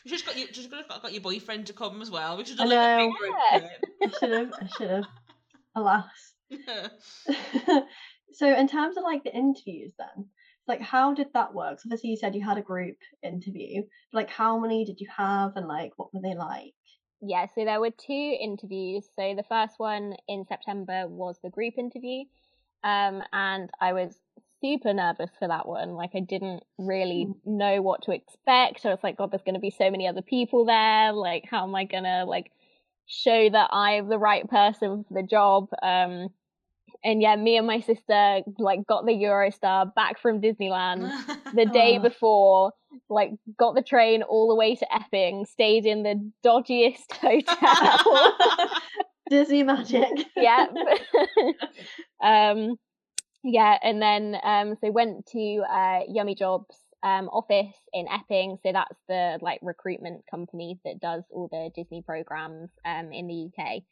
[0.04, 2.36] We just got you just got, got your boyfriend to come as well.
[2.36, 3.10] We should have done
[3.52, 4.52] a big I should have.
[4.52, 5.04] I should have.
[5.74, 6.34] Alas.
[8.32, 10.26] so in terms of like the interviews, then
[10.68, 11.80] like how did that work?
[11.80, 13.82] So obviously you said you had a group interview.
[14.12, 16.74] Like how many did you have and like what were they like?
[17.20, 19.08] Yeah, so there were two interviews.
[19.16, 22.24] So the first one in September was the group interview.
[22.84, 24.16] Um, and I was
[24.62, 25.90] super nervous for that one.
[25.90, 27.34] Like I didn't really mm.
[27.44, 28.86] know what to expect.
[28.86, 31.12] I was like, God, there's gonna be so many other people there.
[31.12, 32.50] Like, how am I gonna like
[33.06, 35.68] show that I'm the right person for the job?
[35.82, 36.28] Um
[37.04, 41.10] and yeah, me and my sister like got the Eurostar back from Disneyland
[41.54, 42.02] the day oh.
[42.02, 42.72] before,
[43.10, 48.38] like got the train all the way to Epping, stayed in the dodgiest hotel.
[49.30, 50.26] Disney magic.
[50.36, 50.66] yeah.
[52.22, 52.76] um
[53.42, 58.58] yeah, and then um so went to uh Yummy Jobs um office in Epping.
[58.62, 63.50] So that's the like recruitment company that does all the Disney programs um in the
[63.50, 63.82] UK.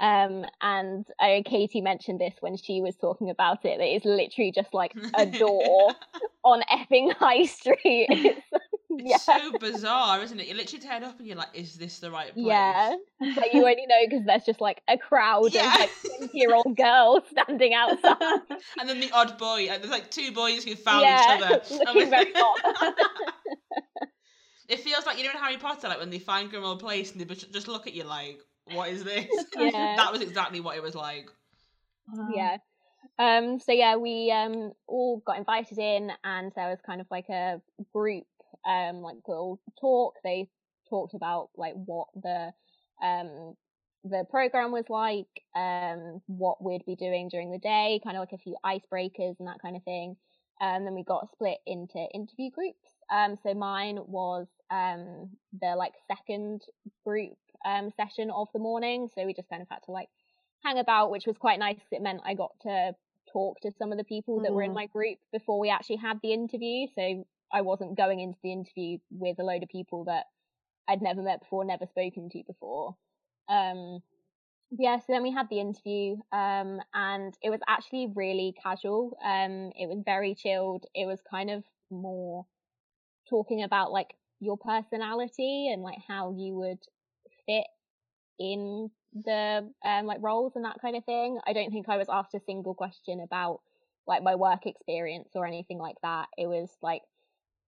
[0.00, 3.78] Um, and I, Katie mentioned this when she was talking about it.
[3.78, 5.92] That it's literally just like a door
[6.44, 8.06] on Epping High Street.
[8.10, 8.46] It's,
[9.04, 9.16] yeah.
[9.18, 10.48] so bizarre, isn't it?
[10.48, 12.96] You literally turn up and you're like, "Is this the right place?" Yeah,
[13.34, 15.72] but you only know because there's just like a crowd yeah.
[15.72, 18.16] of like twenty-year-old girls standing outside,
[18.80, 19.66] and then the odd boy.
[19.68, 22.94] Like, there's like two boys who found yeah, each other, looking very odd.
[24.68, 27.20] It feels like you know in Harry Potter, like when they find Grimmauld Place and
[27.20, 28.40] they just look at you like,
[28.72, 29.26] what is this?
[29.56, 29.94] Yeah.
[29.96, 31.30] that was exactly what it was like.
[32.34, 32.58] Yeah.
[33.18, 37.28] Um, so yeah, we um all got invited in and there was kind of like
[37.28, 37.60] a
[37.92, 38.24] group
[38.66, 40.14] um like little talk.
[40.24, 40.48] They
[40.88, 42.52] talked about like what the
[43.02, 43.54] um
[44.04, 48.32] the program was like, um, what we'd be doing during the day, kind of like
[48.32, 50.16] a few icebreakers and that kind of thing.
[50.60, 52.88] And um, then we got split into interview groups.
[53.12, 56.62] Um, so mine was um the like second
[57.04, 59.08] group um, session of the morning.
[59.14, 60.08] So we just kind of had to like
[60.64, 61.80] hang about, which was quite nice.
[61.90, 62.94] It meant I got to
[63.32, 64.54] talk to some of the people that mm.
[64.54, 64.74] were in mm-hmm.
[64.76, 66.86] my group before we actually had the interview.
[66.94, 70.24] So I wasn't going into the interview with a load of people that
[70.88, 72.96] I'd never met before, never spoken to before.
[73.48, 74.02] Um,
[74.70, 79.16] yeah, so then we had the interview, um, and it was actually really casual.
[79.24, 80.84] Um, it was very chilled.
[80.94, 82.44] It was kind of more
[83.28, 86.78] talking about like your personality and like how you would
[87.46, 87.66] fit
[88.38, 88.90] in
[89.24, 91.38] the um like roles and that kind of thing.
[91.46, 93.60] I don't think I was asked a single question about
[94.06, 96.28] like my work experience or anything like that.
[96.36, 97.02] It was like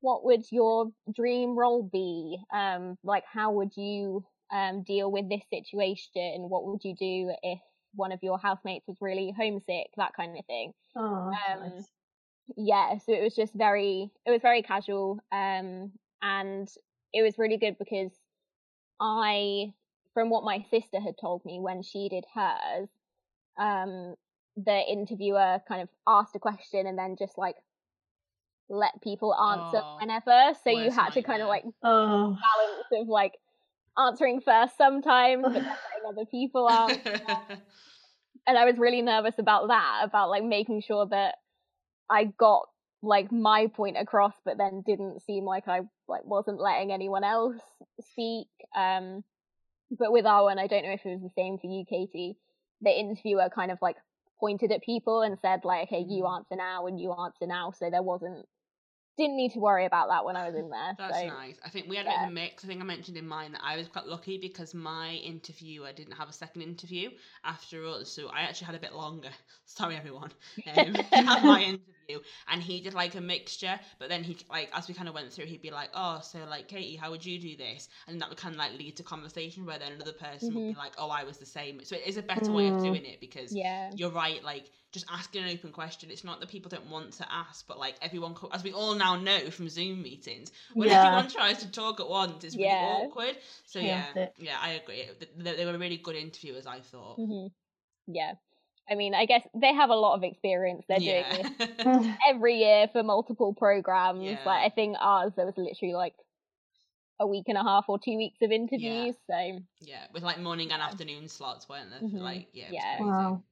[0.01, 2.39] what would your dream role be?
[2.53, 6.49] Um like how would you um deal with this situation?
[6.49, 7.61] What would you do if
[7.95, 9.89] one of your housemates was really homesick?
[9.97, 10.73] That kind of thing.
[10.97, 11.91] Oh, Um, nice.
[12.57, 16.69] yeah so it was just very it was very casual um and
[17.13, 18.13] it was really good because
[19.01, 19.73] i
[20.15, 22.89] from what my sister had told me when she did hers
[23.59, 24.15] um
[24.57, 27.57] the interviewer kind of asked a question and then just like
[28.71, 33.09] let people answer Oh, whenever so you had to kind of like Oh, balance of
[33.09, 33.33] like
[33.99, 37.21] answering first sometimes but then letting other people answer
[38.47, 41.37] and I was really nervous about that, about like making sure that
[42.09, 42.69] I got
[43.03, 47.61] like my point across, but then didn't seem like I like wasn't letting anyone else
[48.01, 48.49] speak.
[48.77, 49.25] Um,
[49.91, 52.37] but with our one, I don't know if it was the same for you, Katie.
[52.83, 53.97] The interviewer kind of like
[54.39, 56.37] pointed at people and said like, "Okay, you Mm.
[56.37, 58.47] answer now and you answer now," so there wasn't
[59.21, 60.97] didn't need to worry about that when I was in there.
[60.99, 61.59] That's so nice.
[61.65, 62.65] I think we had a bit of a mix.
[62.65, 66.15] I think I mentioned in mine that I was quite lucky because my interviewer didn't
[66.15, 67.11] have a second interview
[67.45, 69.29] after us, so I actually had a bit longer.
[69.67, 70.33] Sorry, everyone.
[70.67, 73.79] Um, had my interview, and he did like a mixture.
[73.99, 76.39] But then he like as we kind of went through, he'd be like, "Oh, so
[76.49, 79.03] like Katie, how would you do this?" And that would kind of like lead to
[79.03, 82.07] conversation where then another person would be like, "Oh, I was the same." So it
[82.07, 82.83] is a better way of Mm.
[82.83, 86.49] doing it because yeah, you're right like just asking an open question it's not that
[86.49, 90.03] people don't want to ask but like everyone as we all now know from zoom
[90.03, 90.99] meetings when Yeah.
[91.05, 92.83] everyone tries to talk at once it's really Yeah.
[92.83, 94.35] awkward so yeah Chaotic.
[94.39, 95.05] yeah i agree
[95.37, 97.47] they, they were really good interviewers i thought hmm
[98.07, 98.35] yeah.
[98.91, 100.85] I mean, I guess they have a lot of experience.
[100.89, 101.25] They're doing
[101.85, 104.25] this every year for multiple programs.
[104.27, 104.39] Yeah.
[104.45, 106.15] Like I think ours there was literally like
[107.21, 109.15] a week and a half or two weeks of interviews.
[109.29, 112.23] So yeah with like morning and afternoon slots weren't there Mhm.
[112.23, 112.97] like yeah, it was Yeah.
[112.97, 113.07] crazy.
[113.11, 113.43] wow.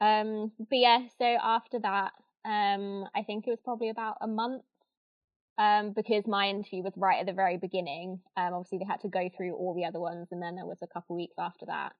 [0.00, 2.12] Um but yeah, so after that,
[2.44, 4.62] um I think it was probably about a month.
[5.58, 8.20] Um, because my interview was right at the very beginning.
[8.34, 10.78] Um, obviously they had to go through all the other ones, and then there was
[10.80, 11.92] a couple weeks after that.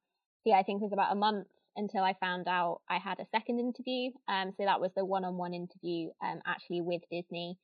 [0.43, 3.21] So yeah, I think it was about a month until I found out I had
[3.21, 4.13] a second interview.
[4.29, 7.59] Um, so that was the one-on-one interview, um, actually with Disney,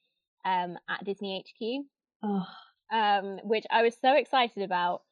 [0.44, 1.86] um, at Disney HQ.
[2.22, 2.46] Oh,
[2.92, 5.02] um, which I was so excited about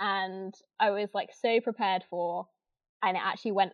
[0.00, 2.46] and I was like so prepared for,
[3.02, 3.72] and it actually went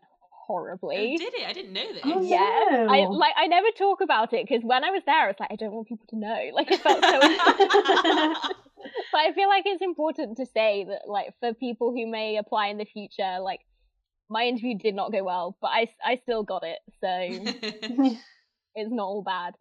[0.49, 1.17] Oh, horribly.
[1.17, 4.47] did it i didn't know this Oh, yeah, I like I never talk about it
[4.49, 6.51] because when I was there, I was like, I don't want people to know.
[6.53, 7.21] Like it felt so.
[9.13, 12.69] but I feel like it's important to say that, like, for people who may apply
[12.69, 13.61] in the future, like,
[14.29, 17.09] my interview did not go well, but I I still got it, so
[18.75, 19.55] it's not all bad.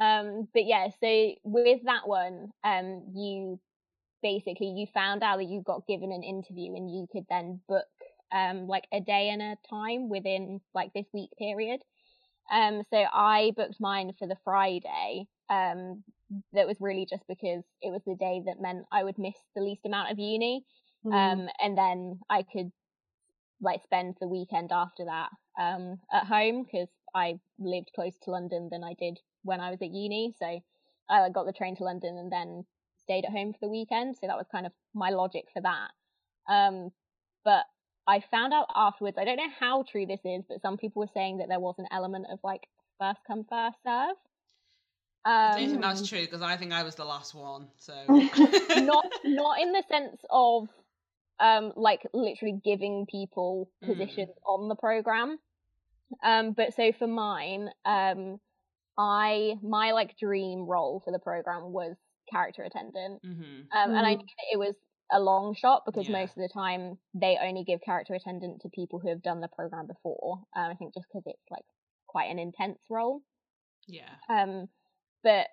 [0.00, 3.60] Um, but yeah, so with that one, um, you
[4.22, 7.84] basically you found out that you got given an interview and you could then book
[8.32, 11.80] um like a day and a time within like this week period.
[12.52, 15.26] Um, so I booked mine for the Friday.
[15.50, 16.04] Um,
[16.52, 19.62] that was really just because it was the day that meant I would miss the
[19.62, 20.64] least amount of uni.
[21.04, 21.12] Mm.
[21.12, 22.70] Um, and then I could
[23.60, 28.68] like spend the weekend after that um at home because I lived closer to London
[28.70, 30.34] than I did when I was at uni.
[30.38, 30.60] So
[31.08, 32.64] I got the train to London and then
[33.02, 34.16] stayed at home for the weekend.
[34.16, 35.90] So that was kind of my logic for that.
[36.52, 36.90] Um,
[37.44, 37.64] but
[38.06, 41.10] I found out afterwards, I don't know how true this is, but some people were
[41.14, 42.62] saying that there was an element of like
[43.00, 44.16] first come, first serve.
[45.26, 47.94] i Um, don't think that's true because i think i was the last one so
[48.76, 50.68] not not in the sense of
[51.40, 53.86] um like literally giving people Mm.
[53.98, 55.38] positions on the program
[56.22, 58.38] um but so for mine um
[58.98, 61.96] i my like dream role for the program was
[62.30, 64.18] character attendant hmm um and i Mm.
[64.18, 64.74] knew that it was
[65.14, 66.18] a long shot because Yeah.
[66.20, 69.48] most of the time they only give character attendant to people who have done the
[69.48, 71.64] program before um, i think just because it's like
[72.06, 73.22] quite an intense role.
[73.88, 74.14] Yeah.
[74.28, 74.68] Um
[75.22, 75.48] but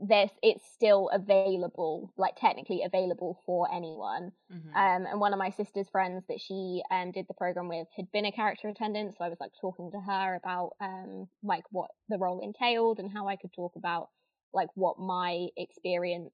[0.00, 4.32] this it's still available like technically available for anyone.
[4.50, 7.86] Hmm um and one of my sister's friends that she um did the program with
[7.96, 11.64] had been a character attendant so i was like talking to her about um like
[11.70, 14.08] what the role entailed and how i could talk about
[14.54, 16.32] like what my experience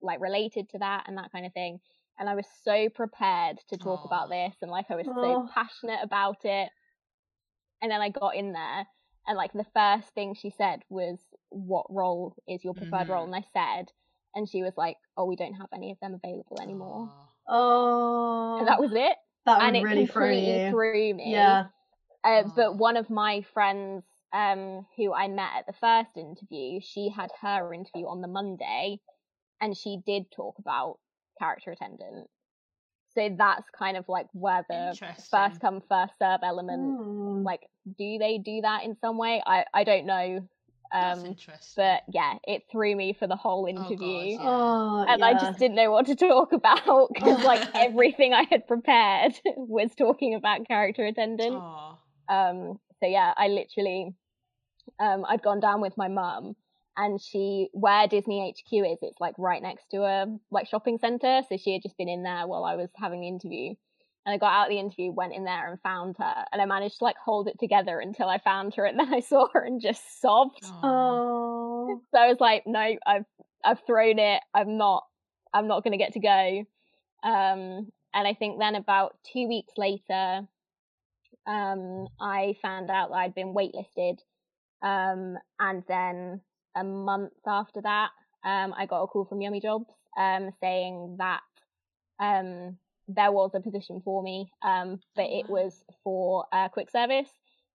[0.00, 1.78] like related to that and that kind of thing
[2.18, 4.06] and i was so prepared to talk Aw.
[4.06, 6.68] about this and like i was so passionate about it
[7.82, 8.86] and then i got in there
[9.26, 11.18] and like the first thing she said was
[11.50, 13.34] what role is your preferred role Mhm.
[13.34, 13.92] and i said
[14.34, 17.10] and she was like oh we don't have any of them available anymore
[17.46, 18.56] Oh.
[18.58, 20.70] and that was it That and it really throw completely you.
[20.70, 21.32] threw me.
[21.32, 21.66] Yeah.
[22.24, 22.52] Uh, Oh.
[22.56, 24.02] but one of my friends
[24.32, 29.00] um, who I met at the first interview, she had her interview on the Monday
[29.60, 30.98] and she did talk about
[31.38, 32.28] character attendant.
[33.14, 34.98] So that's kind of like where the
[35.30, 37.44] first come, first serve element, Mm.
[37.44, 37.60] like,
[37.98, 39.40] do they do that in some way?
[39.46, 40.48] I, I don't know.
[40.92, 41.82] That's Um, interesting.
[41.82, 44.38] but yeah, it threw me for the whole God, interview.
[44.38, 44.38] yeah.
[44.42, 48.66] Oh, And I just didn't know what to talk about because, like, everything I had
[48.66, 51.54] prepared was talking about character attendant.
[51.54, 51.96] Aw.
[52.28, 54.14] Um, so yeah, I literally,
[54.98, 56.56] um, I'd gone down with my mum,
[56.96, 61.42] and she, where Disney HQ is, it's like right next to a like shopping center.
[61.48, 63.74] So she had just been in there while I was having the interview,
[64.26, 66.64] and I got out of the interview, went in there and found her, and I
[66.66, 69.64] managed to like hold it together until I found her, and then I saw her
[69.64, 70.64] and just sobbed.
[70.64, 70.80] Aw.
[70.82, 72.00] Oh.
[72.12, 73.26] So I was like, no, I've
[73.64, 74.40] I've thrown it.
[74.54, 75.04] I'm not
[75.52, 76.64] I'm not gonna get to go.
[77.22, 80.46] Um, and I think then about two weeks later,
[81.46, 84.18] um, I found out that I'd been waitlisted.
[84.82, 86.40] Um, and then
[86.74, 88.10] a month after that,
[88.44, 91.40] um, I got a call from Yummy Jobs, um, saying that
[92.20, 92.76] um
[93.08, 97.28] there was a position for me, um, but it was for uh, quick service,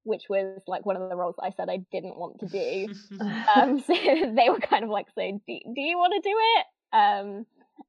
[0.04, 2.94] which was like one of the roles that I said I didn't want to do.
[3.56, 6.66] Um so they were kind of like so do, do you want to do it?
[6.94, 7.46] Um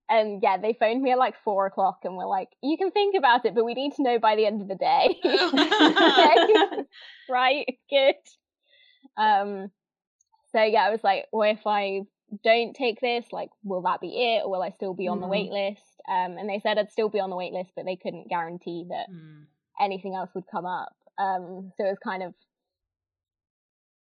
[0.09, 3.17] and yeah they phoned me at like four o'clock and were like you can think
[3.17, 5.21] about it but we need to know by the end of the day.
[7.29, 7.79] Right?
[7.91, 8.15] Good.
[9.17, 9.71] Um
[10.53, 12.01] so yeah i was like well if i
[12.45, 15.27] don't take this like will that be it or will i still be on the
[15.27, 15.31] Mhm.
[15.31, 17.97] wait list um and they said i'd still be on the wait list but they
[17.97, 19.47] couldn't guarantee that Mm.
[19.81, 20.95] anything else would come up.
[21.19, 22.35] Um, so it was kind of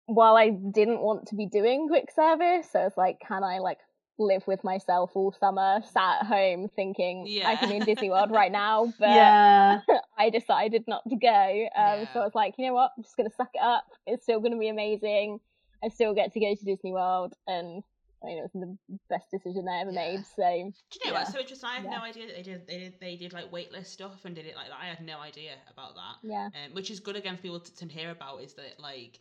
[0.07, 3.79] while I didn't want to be doing quick service, so it's like, can I like
[4.19, 8.31] live with myself all summer, sat at home thinking I can be in Disney World
[8.31, 9.81] right now, but yeah.
[10.19, 11.69] I decided not to go.
[11.77, 12.21] Um, so Yeah.
[12.21, 13.85] I was like, you know what, I'm just gonna suck it up.
[14.07, 15.41] It's still gonna be amazing.
[15.85, 17.83] I still get to go to Disney World, and
[18.23, 20.11] I mean, it was the best decision I ever Yeah.
[20.13, 20.25] made.
[20.27, 20.43] So
[20.91, 21.21] Do you know Yeah.
[21.21, 21.69] what's so interesting?
[21.69, 21.99] I had Yeah.
[21.99, 24.55] no idea that they did they did they did like waitlist stuff and did it
[24.57, 24.79] like that.
[24.81, 26.17] I had no idea about that.
[26.23, 29.21] yeah, Um, which is good again for people to, to hear about is that like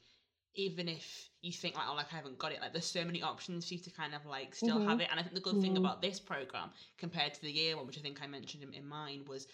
[0.54, 3.22] even if you think like oh like I haven't got it like there's so many
[3.22, 4.86] options for you to kind of like still Mhm.
[4.86, 5.78] have it and I think the good thing Mhm.
[5.78, 8.86] about this program compared to the year one which I think I mentioned in, in
[8.86, 9.48] mine was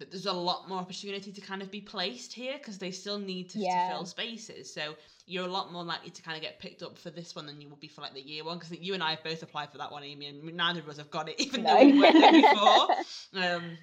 [0.00, 3.18] that there's a lot more opportunity to kind of be placed here because they still
[3.18, 4.96] need to, to fill spaces so
[5.26, 7.60] you're a lot more likely to kind of get picked up for this one than
[7.60, 9.70] you would be for like the year one because you and I have both applied
[9.70, 11.84] for that one Amy and neither of us have got it even though No.
[11.84, 12.88] we worked there before
[13.36, 13.78] um,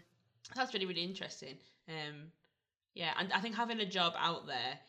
[0.55, 1.55] that's really really interesting.
[1.87, 2.31] Um,
[2.95, 4.79] yeah, and I think having a job out there,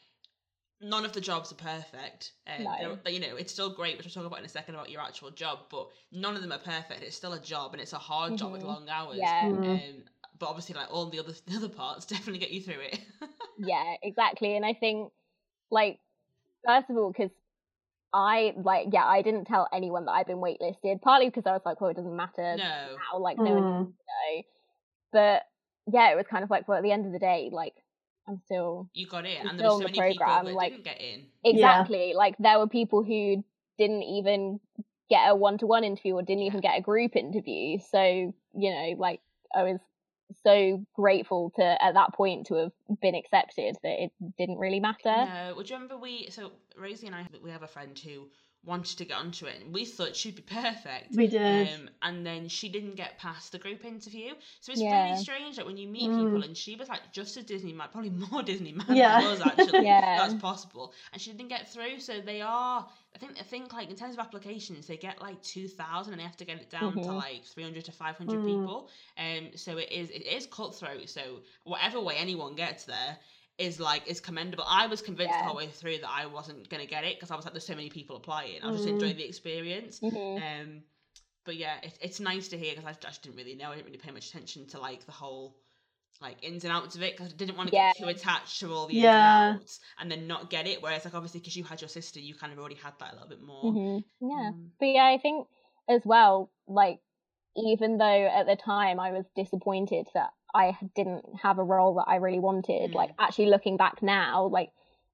[0.81, 2.33] none of the jobs are perfect.
[2.47, 2.99] Um, No.
[3.07, 5.31] you know, it's still great, which we'll talk about in a second about your actual
[5.31, 7.03] job, but none of them are perfect.
[7.03, 8.67] It's still a job, and it's a hard job with Mhm.
[8.67, 9.19] long hours.
[9.19, 9.43] yeah.
[9.43, 10.03] Mhm.
[10.39, 13.01] But obviously, like all the other the other parts, definitely get you through it.
[13.59, 14.57] yeah, exactly.
[14.57, 15.11] And I think,
[15.71, 15.99] like,
[16.67, 17.31] first of all, because
[18.13, 21.01] I like, yeah, I didn't tell anyone that I'd been waitlisted.
[21.03, 23.79] Partly because I was like, well, it doesn't matter no, now, like, no one Mm.
[23.81, 24.43] needs know.
[25.13, 25.43] But
[25.93, 27.75] yeah, it was kind of like, well, at the end of the day, like,
[28.29, 30.27] I'm still you got it, It's and there were so still many in the people
[30.27, 31.27] programme, that like- didn't get in.
[31.45, 33.43] exactly like there were people who
[33.79, 34.61] didn't even
[35.09, 37.79] get a one-to-one interview or didn't even get a group interview.
[37.79, 38.35] So you
[38.71, 39.21] know, like,
[39.55, 39.79] I was
[40.43, 44.99] so grateful to at that point to have been accepted that it didn't really matter.
[45.05, 46.29] No, would you remember we?
[46.31, 48.29] So Rosie and I, we have a friend who
[48.65, 51.17] wanted to get onto it, and we thought she'd be perfect.
[51.17, 51.69] We did.
[51.75, 54.35] Um, and then she didn't get past the group interview.
[54.61, 54.91] So it's Yeah.
[54.91, 56.15] really strange that when you meet Mm.
[56.15, 59.21] people, and she was like just as Disney mad, probably more Disney mad Yeah.
[59.21, 59.85] than us actually.
[59.85, 60.17] Yeah.
[60.17, 60.93] That's possible.
[61.13, 62.01] And she didn't get through.
[62.01, 65.41] So they are, I think, I think like in terms of applications, they get like
[65.43, 67.15] 2,000 and they have to get it down to Mhm.
[67.15, 68.43] like 300 to 500 Mm.
[68.43, 68.89] people.
[69.17, 71.09] Um, so it is, it is cutthroat.
[71.09, 73.17] So whatever way anyone gets there,
[73.59, 74.65] is like is commendable.
[74.67, 77.37] I was convinced the whole way through that I wasn't gonna get it because I
[77.37, 78.63] was like, there's so many people applying.
[78.63, 78.93] I was just Mm.
[78.95, 80.01] enjoying the experience.
[80.01, 80.37] Mhm.
[80.43, 80.83] Um,
[81.45, 83.71] but yeah, it, it's nice to hear because I, just didn't really know.
[83.71, 85.57] I didn't really pay much attention to like the whole
[86.21, 87.93] like ins and outs of it because I didn't want to Yeah.
[87.93, 89.15] get too attached to all the Yeah.
[89.15, 90.83] ins and outs and then not get it.
[90.83, 93.15] Whereas like obviously because you had your sister, you kind of already had that a
[93.15, 93.73] little bit more.
[93.73, 94.05] Mhm.
[94.21, 94.49] Yeah.
[94.51, 95.49] Um, But yeah, I think
[95.89, 97.01] as well, like,
[97.57, 102.07] even though at the time I was disappointed that I didn't have a role that
[102.09, 102.95] I really wanted, Mm.
[102.95, 104.71] like, actually looking back now, like,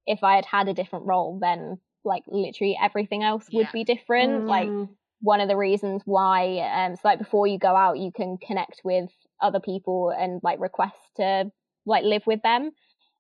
[0.07, 4.47] if I had had a different role, then, like, literally everything else would be different.
[4.47, 4.97] Like, Mm.
[5.21, 8.83] one of the reasons why, um, so like, before you go out, you can connect
[8.85, 9.11] with
[9.41, 11.51] other people and, like, request to,
[11.87, 12.73] like, live with them.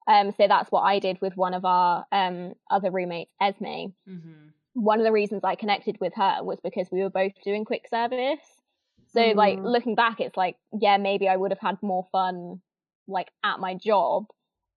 [0.07, 4.55] Um, so that's what I did with one of our um other roommates, Esme hmm
[4.75, 7.89] one of the reasons I connected with her was because we were both doing quick
[7.89, 8.54] service.
[9.15, 9.65] So like Mm.
[9.73, 12.61] looking back, it's like, yeah, maybe I would have had more fun
[13.07, 14.27] like at my job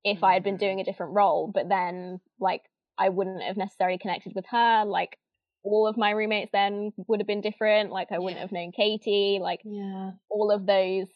[0.04, 2.62] if I had been doing a different role, but then like
[2.98, 4.86] I wouldn't have necessarily connected with her.
[4.86, 5.18] Like
[5.64, 7.92] all of my roommates then would have been different.
[7.92, 8.42] Like I wouldn't Yeah.
[8.44, 9.40] have known Katie.
[9.42, 10.12] Like Yeah.
[10.30, 11.08] all of those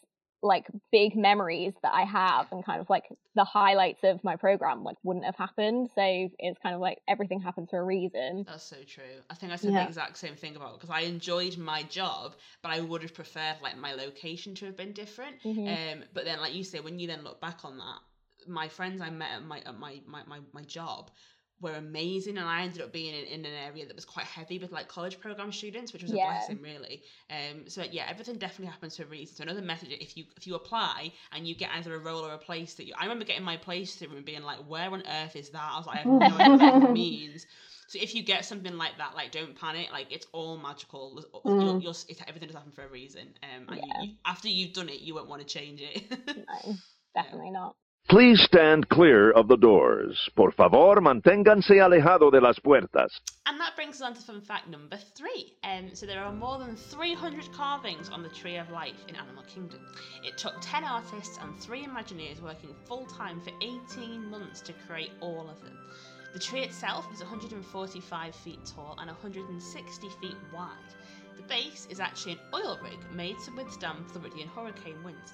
[0.44, 4.84] like big memories that I have and kind of like the highlights of my program
[4.84, 5.90] like wouldn't have happened.
[5.94, 8.46] So it's kind of like everything happened for a reason.
[8.48, 9.04] That's so true.
[9.30, 9.84] I think I said Yeah.
[9.84, 13.58] the exact same thing about because I enjoyed my job, but I would have preferred
[13.62, 15.42] like my location to have been different.
[15.44, 15.68] Mhm.
[15.68, 18.00] Um, but then, like you say, when you then look back on that,
[18.48, 21.12] my friends I met at my at my my my, my job
[21.62, 24.58] were amazing, and I ended up being in, in an area that was quite heavy
[24.60, 27.04] with like college program students, which was a blessing, really.
[27.30, 29.36] Um, so yeah, everything definitely happens for a reason.
[29.36, 32.34] So another message: if you if you apply and you get either a role or
[32.34, 35.04] a place that you, I remember getting my place through and being like, where on
[35.08, 35.70] earth is that?
[35.74, 37.46] I was like, I have no idea what that means.
[37.88, 39.90] So if you get something like that, like don't panic.
[39.92, 41.22] Like it's all magical.
[41.46, 41.82] Mm.
[41.82, 43.34] you'll, it's, everything does happen for a reason.
[43.44, 44.02] Um, and Yeah.
[44.02, 46.04] you, you, after you've done it, you won't want to change it.
[46.48, 46.76] No,
[47.14, 47.76] definitely not.
[48.12, 50.30] Please stand clear of the doors.
[50.36, 53.08] Por favor, manténganse alejado de las puertas.
[53.46, 55.54] and that brings us on to fun fact number three.
[55.64, 59.44] Um, so there are more than 300 carvings on the Tree of Life in Animal
[59.44, 59.80] Kingdom.
[60.26, 65.12] It took 10 artists and three Imagineers working full time for 18 months to create
[65.22, 65.78] all of them.
[66.34, 70.92] The tree itself is 145 feet tall and 160 feet wide.
[71.38, 75.32] The base is actually an oil rig made to withstand Floridian hurricane winds.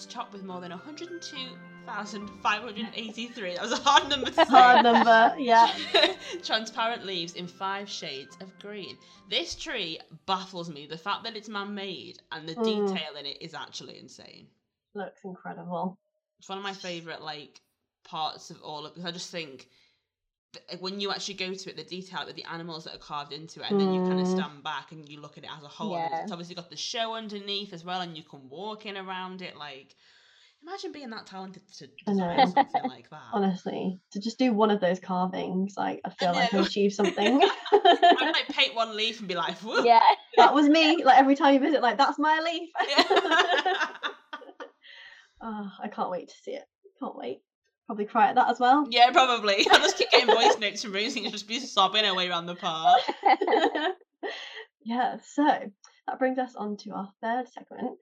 [0.00, 3.54] It's topped with more than 102,583.
[3.54, 4.44] That was a hard number to say.
[4.44, 5.34] Hard number.
[5.38, 5.70] Yeah.
[6.42, 8.96] Transparent leaves in five shades of green.
[9.28, 10.86] This tree baffles me.
[10.86, 12.88] The fact that it's man made and the Mm.
[12.88, 14.46] detail in it is actually insane.
[14.94, 15.98] Looks incredible.
[16.38, 17.60] It's one of my favourite like
[18.04, 19.68] parts of all of because I just think
[20.80, 23.60] when you actually go to it, the detail with the animals that are carved into
[23.60, 24.30] it, and then you kind of Mm.
[24.32, 25.92] stand back and you look at it as a whole.
[25.92, 26.22] Yeah.
[26.22, 29.56] It's obviously got the show underneath as well, and you can walk in around it.
[29.56, 29.94] Like,
[30.62, 33.22] imagine being that talented to I design something like that.
[33.32, 37.42] Honestly, to just do one of those carvings, like I feel like I achieved something.
[37.72, 39.84] I'd like paint one leaf and be like, Whoa.
[39.84, 40.00] Yeah.
[40.36, 41.04] that was me.
[41.04, 42.70] Like every time you visit, like that's my leaf.
[42.88, 43.86] Yeah.
[45.42, 46.64] oh, I can't wait to see it.
[46.98, 47.40] Can't wait.
[47.90, 48.86] Probably cry at that as well.
[48.88, 49.66] Yeah, probably.
[49.72, 52.46] I'll just keep getting voice notes from Rosie and just be sobbing her way around
[52.46, 53.00] the park.
[54.84, 55.44] yeah, so
[56.06, 57.98] that brings us on to our third segment.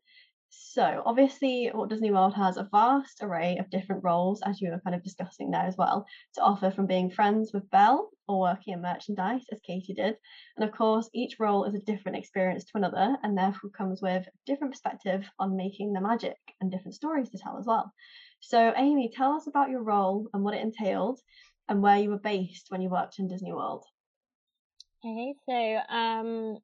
[0.51, 4.81] So, obviously, Walt Disney World has a vast array of different roles, as you were
[4.81, 8.75] kind of discussing there as well, to offer from being friends with Belle or working
[8.75, 10.17] in merchandise, as Katie did.
[10.59, 14.27] And of course, each role is a different experience to another and therefore comes with
[14.27, 17.91] a different perspective on making the magic and different stories to tell as well.
[18.41, 21.21] So, Amy, tell us about your role and what it entailed
[21.69, 23.85] and where you were based when you worked in Disney World.
[25.05, 26.59] Okay, so um,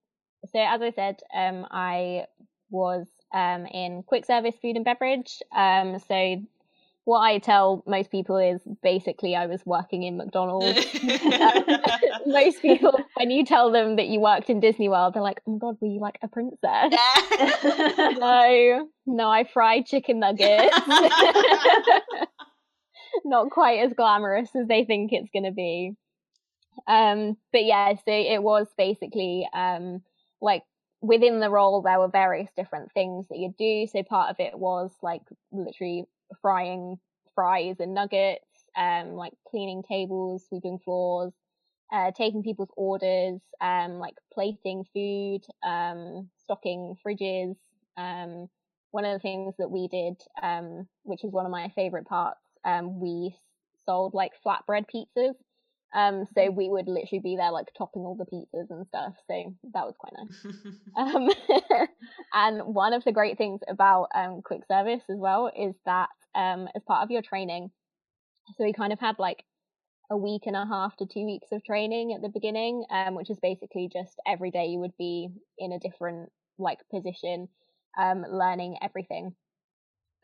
[0.52, 2.26] so as I said, um, I
[2.70, 5.40] was um in quick service food and beverage.
[5.54, 6.42] Um, so
[7.04, 10.86] what I tell most people is basically I was working in McDonald's.
[12.26, 15.52] most people, when you tell them that you worked in Disney World, they're like, "Oh
[15.52, 16.58] my god, were you like a princess?"
[18.18, 20.76] no, no, I fried chicken nuggets.
[23.24, 25.92] Not quite as glamorous as they think it's going to be.
[26.88, 30.02] Um, but yeah, so it was basically um,
[30.40, 30.62] like
[31.00, 33.86] within the role there were various different things that you'd do.
[33.86, 36.06] So part of it was like literally
[36.40, 36.98] frying
[37.34, 41.32] fries and nuggets, um, like cleaning tables, sweeping floors,
[41.92, 47.56] uh, taking people's orders, um, like plating food, um, stocking fridges.
[47.96, 48.48] Um,
[48.90, 52.40] one of the things that we did, um, which is one of my favorite parts,
[52.64, 53.36] um, we
[53.86, 55.34] sold like flatbread pizzas.
[55.94, 59.14] Um, so we would literally be there like topping all the pizzas and stuff.
[59.28, 60.54] So that was quite nice.
[60.96, 61.28] Um,
[62.32, 66.68] and one of the great things about um, quick service as well is that um,
[66.76, 67.70] as part of your training,
[68.56, 69.44] so we kind of had like
[70.10, 73.30] a week and a half to two weeks of training at the beginning, um, which
[73.30, 75.28] is basically just every day you would be
[75.58, 77.48] in a different like position,
[77.98, 79.34] um, learning everything.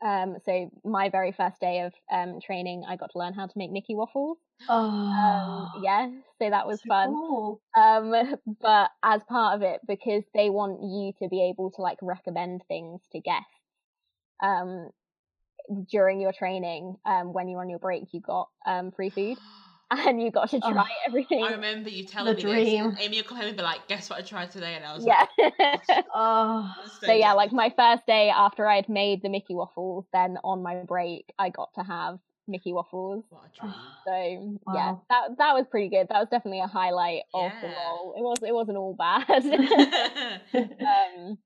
[0.03, 3.53] Um, so my very first day of um, training, I got to learn how to
[3.55, 4.37] make Mickey waffles.
[4.67, 6.07] Oh, Um, yeah,
[6.39, 7.09] so that was so fun.
[7.09, 7.61] cool.
[7.77, 8.13] Um,
[8.61, 12.61] but as part of it, because they want you to be able to like recommend
[12.67, 13.45] things to guests,
[14.41, 14.89] um,
[15.89, 19.37] during your training, um, when you're on your break, you got um free food
[20.07, 21.47] and you got to try Oh, everything.
[21.47, 22.93] I remember you telling The me dream.
[22.93, 22.99] this.
[22.99, 25.05] Amy would come home and be like, "Guess what I tried today?" And I was
[25.05, 25.25] Yeah.
[25.29, 25.29] like,
[26.13, 30.37] Oh, "That's so yeah, like my first day after I'd made the Mickey waffles, then
[30.43, 33.23] on my break, I got to have Mickey waffles.
[33.29, 33.95] What a dream.
[34.07, 36.07] So yeah, that that was pretty good.
[36.09, 37.73] That was definitely a highlight of the Yeah.
[37.75, 38.13] role.
[38.17, 39.43] It was it wasn't all bad.
[40.55, 41.37] um,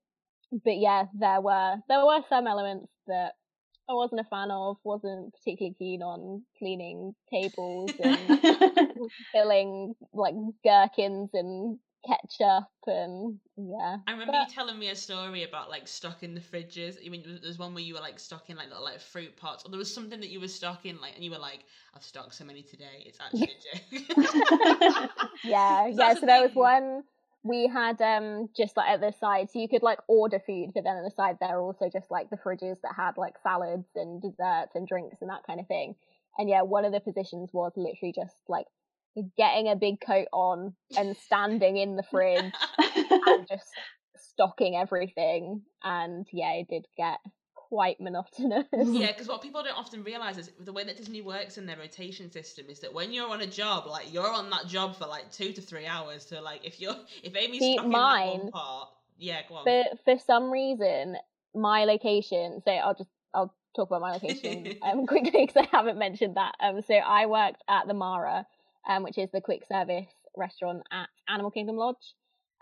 [0.64, 3.34] but yeah, there were there were some elements that
[3.90, 10.34] I wasn't a fan of, wasn't particularly keen on cleaning tables and filling like
[10.64, 13.98] gherkins and ketchup and yeah.
[14.08, 16.98] I remember But- you telling me a story about like stocking the fridges.
[17.06, 19.70] I mean, there's one where you were like stocking like little like fruit pots, or
[19.70, 21.66] there was something that you were stocking like, and you were like,
[21.96, 23.04] "I've stocked so many today.
[23.06, 25.10] It's actually a joke."
[25.44, 26.14] yeah, yeah.
[26.14, 27.04] So the there was one
[27.46, 30.84] we had um just like at the side, so you could like order food, but
[30.84, 33.88] then at the side there were also just like the fridges that had like salads
[33.96, 35.94] and desserts and drinks and that kind of thing.
[36.40, 38.66] And yeah, one of the positions was literally just like
[39.38, 43.70] getting a big coat on and standing in the fridge and just
[44.18, 45.62] stocking everything.
[45.84, 47.20] And yeah, it did get
[47.70, 48.66] quite monotonous.
[48.74, 51.78] Yeah, because what people don't often realize is the way that Disney works in their
[51.78, 55.06] rotation system is that when you're on a job, like you're on that job for
[55.06, 56.26] like two to three hours.
[56.26, 59.64] So like if you're if Amy's See, stuck in that one part, yeah, go on.
[59.66, 61.18] for for some reason
[61.56, 65.98] my location so i'll just i'll talk about my location um quickly because i haven't
[65.98, 68.46] mentioned that um so i worked at the mara
[68.88, 72.14] um which is the quick service restaurant at animal kingdom lodge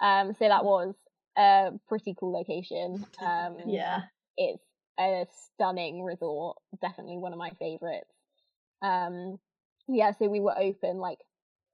[0.01, 0.93] um so that was
[1.37, 4.01] a pretty cool location um yeah.
[4.37, 4.63] it's
[4.99, 5.25] a
[5.55, 8.13] stunning resort definitely one of my favorites.
[8.81, 9.39] Um
[9.87, 11.19] yeah so we were open like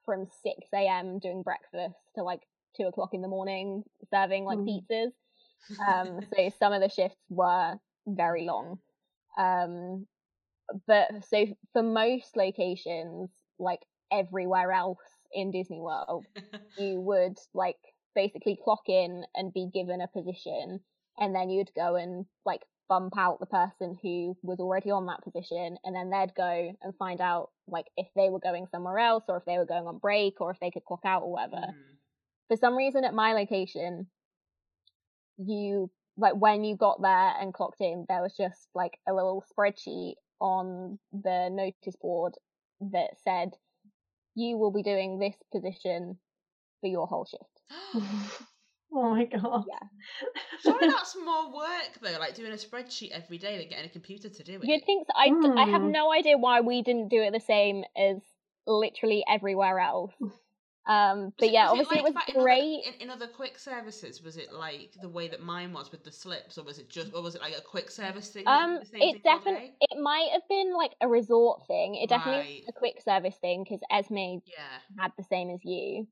[0.06, 2.42] from 6 a.m doing breakfast to like
[2.78, 4.84] 2 o'clock in the morning serving like Mm.
[4.90, 5.12] pizzas.
[5.88, 7.76] Um so some of the shifts were
[8.08, 8.80] very long.
[9.38, 10.08] Um
[10.88, 13.80] but so for most locations like
[14.12, 15.00] everywhere else
[15.32, 16.26] in disney world
[16.78, 17.78] you would like
[18.16, 20.80] basically clock in and be given a position
[21.18, 25.24] and then you'd go and like bump out the person who was already on that
[25.24, 29.24] position and then they'd go and find out like if they were going somewhere else
[29.30, 31.58] or if they were going on break or if they could clock out or whatever
[31.68, 31.98] Mm.
[32.48, 34.08] for some reason at my location
[35.38, 39.44] you like when you got there and clocked in there was just like a little
[39.52, 42.34] spreadsheet on the notice board
[42.82, 43.52] that said
[44.36, 46.18] you will be doing this position
[46.82, 47.62] for your whole shift
[48.94, 49.64] oh my god.
[49.68, 49.88] Yeah.
[50.64, 54.30] Surely that's more work though, like doing a spreadsheet every day than getting a computer
[54.30, 54.64] to do it.
[54.64, 55.14] you'd think so.
[55.18, 55.92] I, d- I have Hmm.
[55.92, 58.18] no idea why we didn't do it the same as
[58.68, 60.12] literally everywhere else
[60.88, 63.10] um but it- yeah was obviously it, like was that in other- great in, in
[63.10, 66.64] other quick services, was it like the way that mine was with the slips, or
[66.64, 68.44] was it just, or was it like a quick service thing?
[68.48, 71.96] Um, did the same it definitely it might have been like a resort thing.
[71.96, 72.62] It definitely Right.
[72.66, 74.16] was a quick service thing because Esme
[74.46, 74.80] Yeah.
[74.98, 76.08] had the same as you.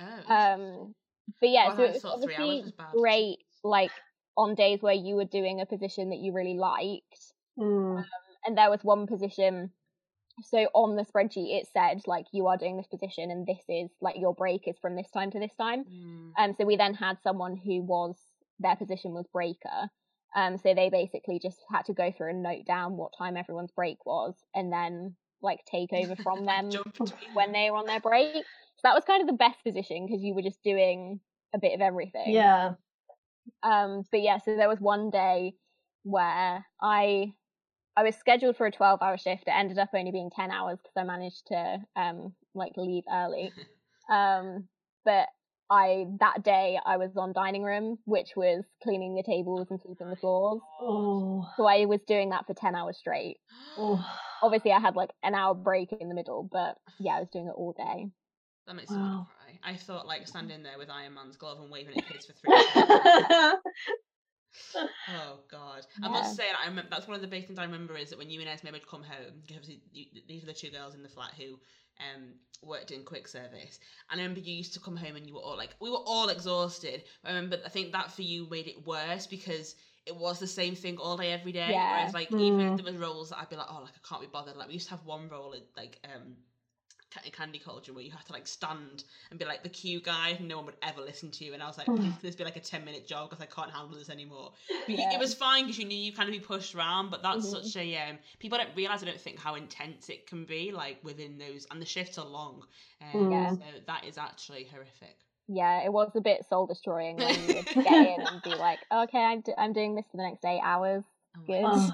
[0.00, 0.34] Oh.
[0.34, 0.94] Um,
[1.40, 3.38] but yeah, Oh, so it was obviously was great.
[3.64, 3.90] Like
[4.36, 8.02] on days where you were doing a position that you really liked, Mm.
[8.46, 9.70] and there was one position.
[10.44, 13.90] So on the spreadsheet, it said like you are doing this position, and this is
[14.00, 15.84] like your break is from this time to this time.
[15.84, 16.32] Mm.
[16.38, 18.16] Um, so we then had someone who was
[18.58, 19.90] their position was breaker.
[20.34, 23.72] Um, so they basically just had to go through and note down what time everyone's
[23.72, 26.70] break was, and then like take over from them
[27.34, 28.34] when they were on their break.
[28.34, 31.20] So that was kind of the best position because you were just doing
[31.54, 32.32] a bit of everything.
[32.34, 32.74] Yeah.
[33.62, 35.54] Um, but yeah, so there was one day
[36.04, 37.34] where I
[37.96, 39.44] I was scheduled for a 12 hour shift.
[39.46, 43.52] It ended up only being 10 hours because I managed to um like leave early.
[44.10, 44.68] Um,
[45.04, 45.28] but
[45.72, 50.10] I that day I was on dining room, which was cleaning the tables and sweeping
[50.10, 50.60] the floors.
[50.82, 51.48] Oh.
[51.56, 53.38] So I was doing that for 10 hours straight.
[53.78, 54.04] Oh.
[54.42, 57.46] Obviously, I had like an hour break in the middle, but yeah, I was doing
[57.46, 58.10] it all day.
[58.66, 59.26] That makes me Wow.
[59.28, 59.72] to cry.
[59.72, 62.50] I thought like standing there with Iron Man's glove and waving at kids for three.
[65.08, 65.86] Oh god!
[66.02, 68.18] I must say, I remember that's one of the big things I remember is that
[68.18, 69.68] when you and Esme would come home, because
[70.28, 71.58] these are the two girls in the flat who
[72.00, 73.78] um worked in quick service,
[74.10, 76.00] and I remember you used to come home and you were all like, we were
[76.06, 77.02] all exhausted.
[77.24, 79.74] I remember, I think that for you made it worse because
[80.06, 81.84] it was the same thing all day every day.
[81.84, 81.86] Yeah.
[81.86, 82.68] Whereas like even Mm.
[82.68, 84.56] if there was roles that I'd be like, oh, like I can't be bothered.
[84.56, 86.38] Like we used to have one role at like um.
[87.12, 90.00] Ca- in Candy Cauldron where you have to like stand and be like the cue
[90.00, 92.18] guy and no one would ever listen to you and I was like please can
[92.22, 95.12] this be like a 10 minute job because I can't handle this anymore but Yeah.
[95.12, 97.50] it was fine because you knew you kind of be pushed around, but that's Mhm.
[97.62, 98.18] such a um.
[98.38, 99.02] People don't realize.
[99.02, 102.26] I don't think how intense it can be, like within those, and the shifts are
[102.26, 102.64] long.
[103.00, 103.50] Um, Yeah.
[103.52, 105.16] So that is actually horrific.
[105.48, 108.78] Yeah, it was a bit soul destroying when you would get in and be like,
[108.92, 111.04] okay, I'm, do- I'm doing this for the next eight hours.
[111.36, 111.92] Oh Good.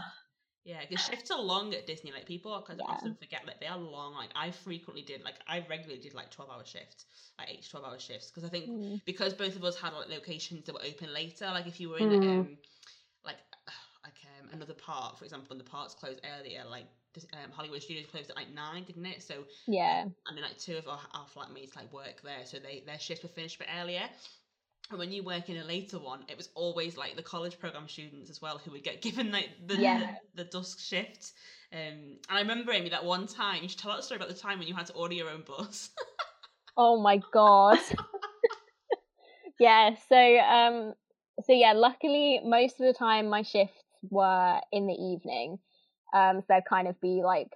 [0.69, 2.13] Yeah, because shifts are long at Disney.
[2.13, 2.93] Like people because Yeah.
[2.93, 4.13] often forget that they are long.
[4.13, 5.25] Like I frequently did.
[5.25, 7.07] Like I regularly did like twelve hour shifts,
[7.39, 9.01] like eight to twelve hour shifts, because I think Mm.
[9.07, 11.47] because both of us had like locations that were open later.
[11.47, 12.41] Like if you were in Mm.
[12.41, 12.59] um,
[13.25, 13.39] like
[14.05, 16.85] like um, another part, for example, when the parts closed earlier, like
[17.33, 19.23] um, Hollywood Studios closed at like nine, didn't it?
[19.23, 20.03] So Yeah.
[20.03, 23.23] and then like two of our, our flatmates like work there, so they their shifts
[23.23, 24.07] were finished a bit earlier.
[24.91, 27.89] And when you work in a later one, it was always like the college program
[27.89, 30.17] students as well who would get given like the Yeah.
[30.35, 31.33] the, the dusk shift.
[31.73, 33.63] Um, and I remember Amy that one time.
[33.63, 35.43] You should tell that story about the time when you had to order your own
[35.47, 35.91] bus.
[36.81, 37.81] Oh my god.
[39.59, 40.95] yeah, so um
[41.45, 45.59] so yeah, luckily most of the time my shifts were in the evening.
[46.15, 47.49] Um so they'd kind of be like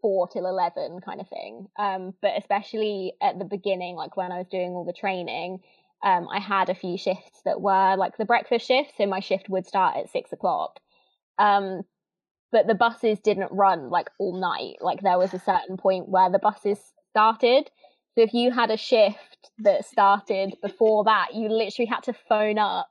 [0.00, 1.68] four till eleven kind of thing.
[1.78, 5.60] Um but especially at the beginning, like when I was doing all the training,
[6.02, 9.48] um I had a few shifts that were like the breakfast shift, so my shift
[9.48, 10.80] would start at six o'clock.
[11.38, 11.82] Um
[12.52, 14.76] but the buses didn't run like all night.
[14.80, 16.78] Like there was a certain point where the buses
[17.10, 17.70] started.
[18.14, 22.58] So if you had a shift that started before that, you literally had to phone
[22.58, 22.88] up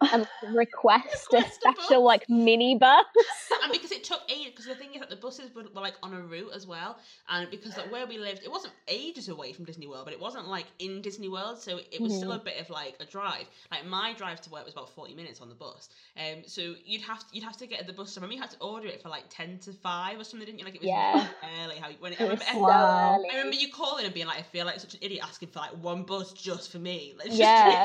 [0.12, 2.06] and request a Request a special bus.
[2.06, 3.04] like mini bus.
[3.64, 5.94] and because it took ages, because the thing is that the buses were, were like
[6.02, 9.52] on a route as well, and because like where we lived, it wasn't ages away
[9.52, 12.38] from Disney World, but it wasn't like in Disney World, so it was still a
[12.38, 13.46] bit of like a drive.
[13.72, 17.02] Like my drive to work was about forty minutes on the bus, um, so you'd
[17.02, 18.16] have to, you'd have to get the bus.
[18.16, 20.60] I remember you had to order it for like ten to five or something, didn't
[20.60, 20.64] you?
[20.64, 21.26] Like it was Yeah.
[21.64, 21.76] early.
[21.76, 23.28] How when it, It was remember, so early.
[23.32, 25.58] I remember you calling and being like, I feel like such an idiot asking for
[25.58, 27.14] like one bus just for me.
[27.18, 27.84] Like, Yeah.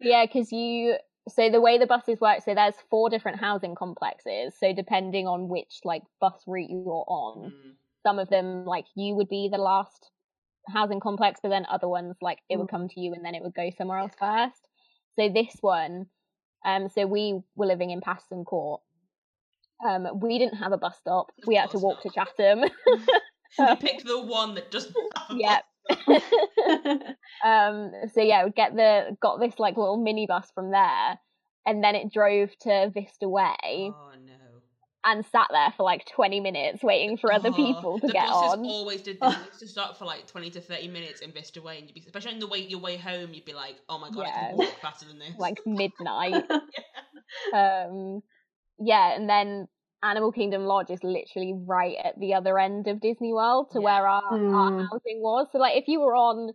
[0.00, 0.96] Yeah, because you
[1.28, 4.54] so the way the buses work, so there's four different housing complexes.
[4.58, 7.72] So depending on which like bus route you're on, Mm.
[8.02, 10.10] some of them like you would be the last
[10.68, 13.42] housing complex, but then other ones like it would come to you and then it
[13.42, 14.60] would go somewhere else first.
[15.16, 16.06] So this one,
[16.64, 18.80] um, so we were living in Patterson Court.
[19.84, 21.30] Um, we didn't have a bus stop.
[21.42, 22.12] Of we had to walk not.
[22.14, 22.64] to Chatham.
[23.58, 24.94] you picked the one that doesn't.
[25.16, 25.64] have a Yep.
[27.44, 31.18] um so yeah we get the got this like little minibus from there
[31.66, 34.34] and then it drove to vista way Oh no.
[35.04, 38.28] and sat there for like 20 minutes waiting for other Oh, people to the get
[38.28, 39.34] buses on always did this.
[39.46, 42.02] Used to stop for like 20 to 30 minutes in Vista Way, and you'd be,
[42.06, 44.48] especially on the way your way home, you'd be like, oh my god, I can
[44.48, 44.52] Yeah.
[44.52, 45.34] walk faster than this.
[45.38, 46.44] like midnight
[47.52, 48.20] um
[48.78, 49.66] yeah and then
[50.02, 53.84] animal kingdom lodge is literally right at the other end of disney world to Yeah.
[53.84, 54.88] where our, our Mm.
[54.90, 56.52] housing was so like if you were on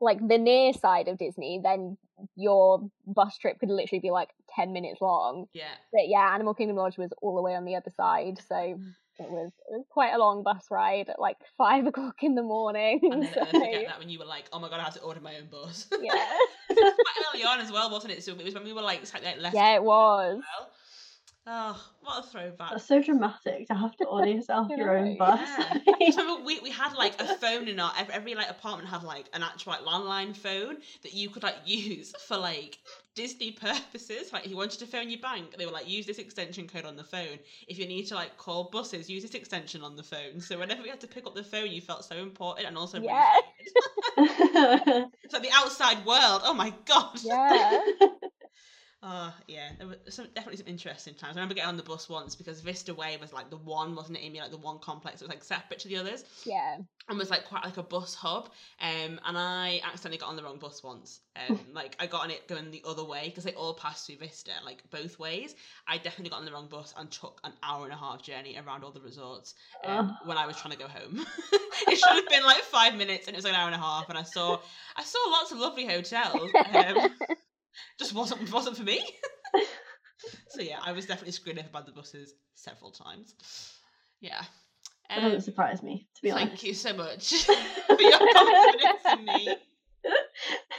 [0.00, 1.96] like the near side of disney then
[2.36, 5.74] your bus trip could literally be like 10 minutes long yeah.
[5.92, 9.30] but yeah, Animal Kingdom Lodge was all the way on the other side, so it
[9.30, 13.00] was, it was quite a long bus ride at like five o'clock in the morning.
[13.10, 14.92] And then so, I forget that when you were like, oh my god, I had
[14.94, 15.86] to order my own bus.
[16.00, 16.12] yeah,
[16.70, 18.22] it was quite early on as well, wasn't it?
[18.22, 19.54] So it was when we were like, sat there left.
[19.54, 20.40] yeah, it was.
[20.58, 20.70] well.
[21.52, 22.70] Oh, what a throwback.
[22.70, 25.40] That's so dramatic to have to order yourself your own bus.
[25.58, 25.78] Yeah.
[26.44, 29.42] We, we had like a phone in our every, every like apartment had like an
[29.42, 32.78] actual like landline phone that you could like use for like
[33.14, 34.32] Disney purposes.
[34.32, 36.84] Like if you wanted to phone your bank, they were like use this extension code
[36.86, 37.38] on the phone.
[37.68, 40.40] If you need to like call buses, use this extension on the phone.
[40.40, 43.00] So whenever we had to pick up the phone, you felt so important and also
[43.00, 43.36] Yeah.
[44.16, 46.42] It's like the outside world.
[46.44, 47.20] Oh my god.
[47.22, 47.80] Yeah,
[49.02, 51.36] Oh yeah, there were some definitely some interesting times.
[51.36, 54.18] I remember getting on the bus once because Vista Way was like the one, wasn't
[54.18, 54.40] it, Amy?
[54.40, 56.76] Like the one complex that was like separate to the others yeah,
[57.08, 58.50] and was like quite like a bus hub.
[58.78, 61.20] Um, and I accidentally got on the wrong bus once.
[61.48, 64.16] Um, like I got on it going the other way because they all pass through
[64.16, 65.54] Vista, like both ways.
[65.88, 68.58] I definitely got on the wrong bus and took an hour and a half journey
[68.58, 71.24] around all the resorts um, when I was trying to go home.
[71.88, 73.78] it should have been like five minutes, and it was like an hour and a
[73.78, 74.10] half.
[74.10, 74.58] And I saw
[74.94, 76.50] I saw lots of lovely hotels.
[76.74, 77.16] Um,
[77.98, 79.00] just wasn't wasn't for me.
[80.48, 83.34] so yeah, I was definitely screwed over by the buses several times.
[84.20, 84.42] Yeah.
[85.08, 86.62] That Um, doesn't surprise me, to be Thank honest.
[86.64, 89.56] you so much for your confidence in me.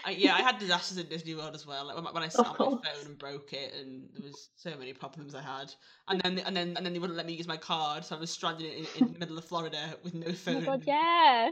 [0.04, 1.86] I, yeah, I had disasters in Disney World as well.
[1.86, 4.50] Like when, I- when I sat on my phone and broke it, and there was
[4.56, 5.74] so many problems I had.
[6.08, 8.20] And then and then and then they wouldn't let me use my card, so I
[8.20, 10.64] was stranded in, in the middle of Florida with no oh phone.
[10.64, 11.50] my god, yeah,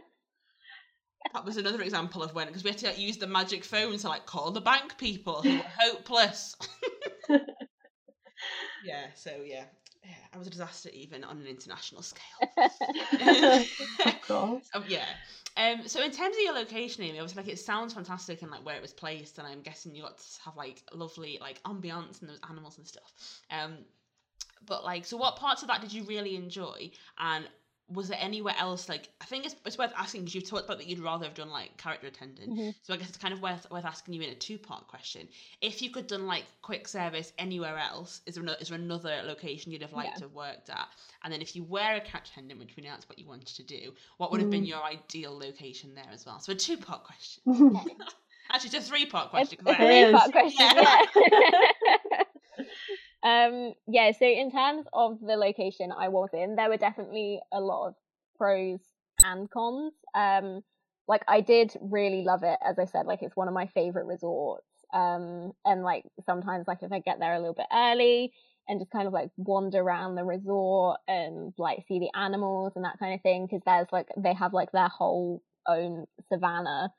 [1.34, 3.98] That was another example of when because we had to like, use the magic phone
[3.98, 6.56] to like call the bank people who were hopeless.
[8.84, 9.66] yeah, so yeah.
[10.04, 12.24] Yeah, I was a disaster even on an international scale.
[12.58, 14.68] of course.
[14.74, 15.06] Oh, yeah.
[15.56, 18.66] Um, so in terms of your location, Amy, obviously, like it sounds fantastic and like
[18.66, 22.22] where it was placed, and I'm guessing you got to have like lovely like ambiance
[22.22, 23.14] and those animals and stuff.
[23.52, 23.80] Um,
[24.66, 27.46] but like, so what parts of that did you really enjoy, and
[27.92, 30.78] was there anywhere else like I think it's, it's worth asking because you've talked about
[30.78, 32.52] that you'd rather have done like character attendant.
[32.58, 32.76] Mhm.
[32.84, 35.28] So I guess it's kind of worth worth asking you in a two part question.
[35.62, 39.22] If you could done like quick service anywhere else, is there no, is there another
[39.26, 40.16] location you'd have liked Yeah.
[40.18, 40.88] to have worked at?
[41.24, 43.48] And then if you were a character attendant, which we know that's what you wanted
[43.56, 44.68] to do, what would have been Mm.
[44.70, 46.40] your ideal location there as well?
[46.40, 47.44] So a two part question.
[48.52, 49.60] Actually, it's a three part question.
[49.62, 51.06] a 'cause I- It three-part question, Yeah.
[51.16, 51.98] yeah.
[53.24, 54.12] Um, yeah.
[54.12, 57.96] So in terms of the location I was in, there were definitely a lot of
[58.38, 58.80] pros
[59.24, 59.94] and cons.
[60.16, 60.64] Um,
[61.08, 62.58] like I did really love it.
[62.66, 64.66] As I said, like it's one of my favorite resorts.
[64.94, 68.34] Um, and like sometimes like if I get there a little bit early
[68.68, 72.86] and just kind of like wander around the resort and like see the animals and
[72.86, 76.92] that kind of thing, because there's like they have like their whole own savannah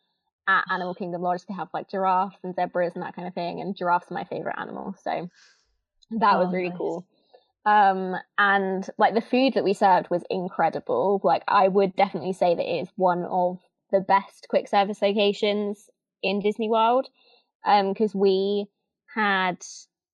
[0.48, 1.42] at Animal Kingdom Lodge.
[1.48, 4.24] They have like giraffes and zebras and that kind of thing, and giraffes are my
[4.24, 5.28] favorite animal, so
[6.10, 6.78] that was Oh, really nice.
[6.78, 7.06] cool.
[7.66, 11.20] Um, and like the food that we served was incredible.
[11.22, 13.58] Like I would definitely say that it is one of
[13.92, 15.90] the best quick service locations
[16.22, 17.08] in Disney World.
[17.64, 18.66] Um, because we
[19.14, 19.62] had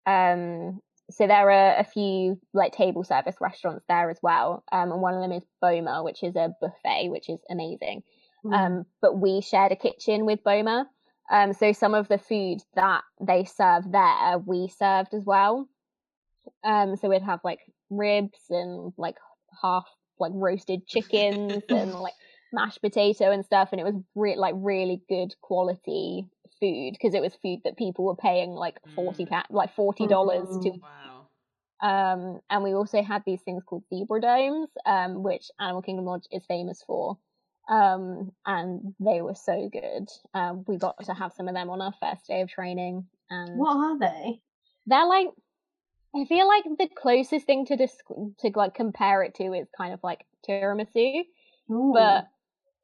[0.06, 0.80] um,
[1.10, 4.64] so there are a few like table service restaurants there as well.
[4.72, 8.02] Um, and one of them is Boma, which is a buffet, which is amazing.
[8.44, 8.54] Mm.
[8.54, 10.88] Um, but we shared a kitchen with Boma.
[11.30, 15.68] Um, so some of the food that they serve there, we served as well.
[16.64, 19.16] Um, so we'd have like ribs and like
[19.62, 19.86] half
[20.18, 22.14] like roasted chickens and like
[22.52, 26.28] mashed potato and stuff, and it was re- like really good quality
[26.60, 29.44] food because it was food that people were paying like forty Mm.
[29.50, 31.28] like forty dollars to Wow.
[31.82, 36.26] um, and we also had these things called zebra domes, um, which Animal Kingdom Lodge
[36.30, 37.18] is famous for.
[37.68, 40.08] Um, and they were so good.
[40.32, 43.58] Um, we got to have some of them on our first day of training, and
[43.58, 44.40] What are they?
[44.86, 45.28] they're like,
[46.16, 47.96] I feel like the closest thing to dis-
[48.40, 51.22] to like compare it to is kind of like tiramisu,
[51.70, 51.92] Ooh.
[51.94, 52.26] but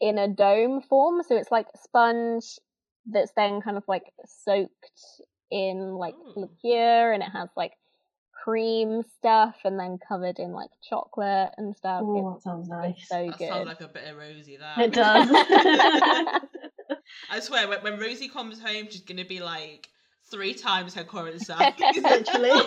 [0.00, 1.22] in a dome form.
[1.22, 2.44] So it's like sponge
[3.06, 5.00] that's then kind of like soaked
[5.50, 6.32] in like Ooh.
[6.64, 7.72] liqueur, and it has like
[8.44, 12.02] cream stuff, and then covered in like chocolate and stuff.
[12.02, 13.08] Ooh, It's- that sounds it's nice.
[13.08, 13.48] so That good.
[13.48, 14.56] sounds like a bit of Rosie.
[14.56, 15.28] That It does.
[17.30, 19.88] I swear, when, when Rosie comes home, she's gonna be like
[20.32, 21.72] three times her current size.
[21.78, 22.50] Literally.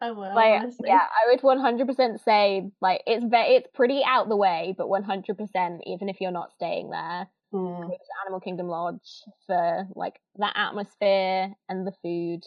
[0.00, 0.32] I will.
[0.34, 0.88] like honestly.
[0.88, 5.78] yeah, I would 100% say like it's ve- it's pretty out the way, but 100%
[5.86, 7.80] even if you're not staying there, Mm.
[7.80, 12.42] go to Animal Kingdom Lodge for like the atmosphere and the food.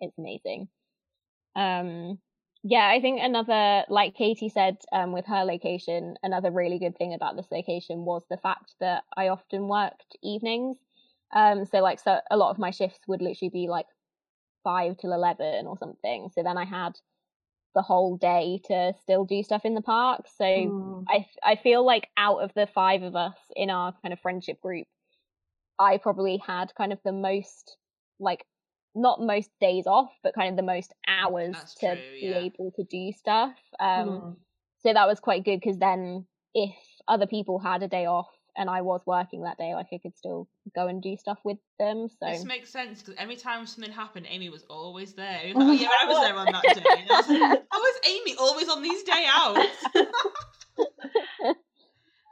[0.00, 0.68] It's amazing.
[1.54, 2.18] Um,
[2.62, 7.12] yeah, I think another, like Katie said, um, with her location, another really good thing
[7.12, 10.78] about this location was the fact that I often worked evenings.
[11.32, 13.86] Um, so like, so a lot of my shifts would literally be like
[14.64, 16.30] five till eleven or something.
[16.34, 16.98] So then I had
[17.74, 20.26] the whole day to still do stuff in the park.
[20.28, 21.08] So Mm.
[21.08, 24.60] I I feel like out of the five of us in our kind of friendship
[24.60, 24.86] group,
[25.78, 27.76] I probably had kind of the most
[28.18, 28.46] like
[28.94, 32.46] not most days off, but kind of the most hours That's to true, be yeah.
[32.46, 33.56] able to do stuff.
[33.78, 34.40] Um, Mm.
[34.78, 36.74] so that was quite good because then if
[37.08, 40.16] other people had a day off and I was working that day, like I could
[40.16, 42.08] still go and do stuff with them.
[42.08, 45.40] So This makes sense because every time something happened, Amy was always there.
[45.54, 47.00] Oh, was like, oh, yeah, I was there on that day.
[47.00, 49.84] And I was like, how is Amy always on these day outs?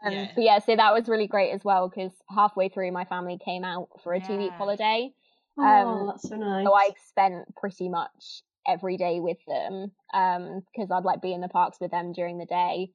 [0.04, 0.30] Um, Yeah.
[0.36, 3.64] But yeah, so that was really great as well because halfway through my family came
[3.64, 4.56] out for a two week Yeah.
[4.56, 5.12] holiday.
[5.58, 6.64] Oh, Um, that's so nice.
[6.66, 11.40] So I spent pretty much every day with them um because I'd like be in
[11.40, 12.92] the parks with them during the day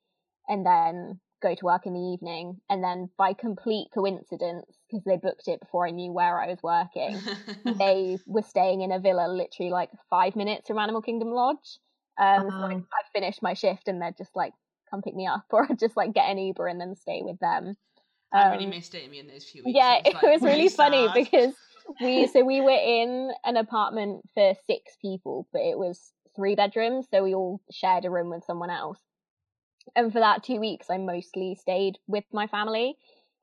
[0.47, 5.18] and then go to work in the evening and then by complete coincidence because they
[5.18, 7.22] booked it before I knew where I was working
[7.66, 11.78] they were staying in a villa literally like five minutes from Animal Kingdom Lodge
[12.20, 12.96] um so like, Oh.
[12.98, 14.54] I'd finish my shift and they're just like
[14.89, 17.39] come pick me up or I'd just like get an Uber and then stay with
[17.39, 17.76] them
[18.34, 19.78] I really Um, missed Amy in those few weeks.
[19.78, 21.54] yeah, I it was really funny because
[22.02, 27.06] we so we were in an apartment for six people, but it was three bedrooms,
[27.12, 29.00] so we all shared a room with someone else.
[29.95, 32.97] And for that two weeks, I mostly stayed with my family.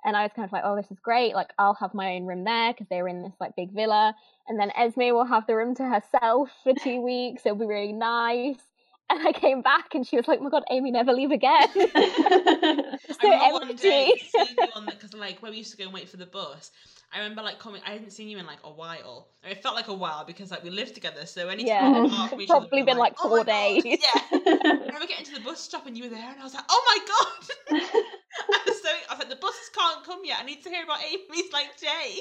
[0.05, 1.35] And I was kind of like, oh, this is great.
[1.35, 4.15] Like, I'll have my own room there because they were in this like big villa.
[4.49, 7.45] And then Esme will have the room to herself for two weeks.
[7.45, 8.70] It'll be really nice.
[9.11, 11.67] And I came back and she was like, oh my God, Amy, never leave again.
[11.75, 12.95] so I
[13.25, 14.23] remember one day empty.
[14.31, 16.71] seeing you on because like when we used to go and wait for the bus.
[17.13, 17.83] I remember like coming.
[17.85, 19.27] I hadn't seen you in like a while.
[19.43, 21.27] And it felt like a while because like we lived together.
[21.27, 22.29] So anytime Yeah.
[22.37, 23.85] we Probably been, like, "Oh four God." days.
[23.85, 23.97] Yeah.
[24.33, 26.65] I remember getting to the bus stop and you were there, and I was like,
[26.71, 27.83] "Oh my god!"
[28.55, 30.39] I was so I was like, "The buses can't come yet.
[30.41, 32.21] I need to hear about Amy's like day."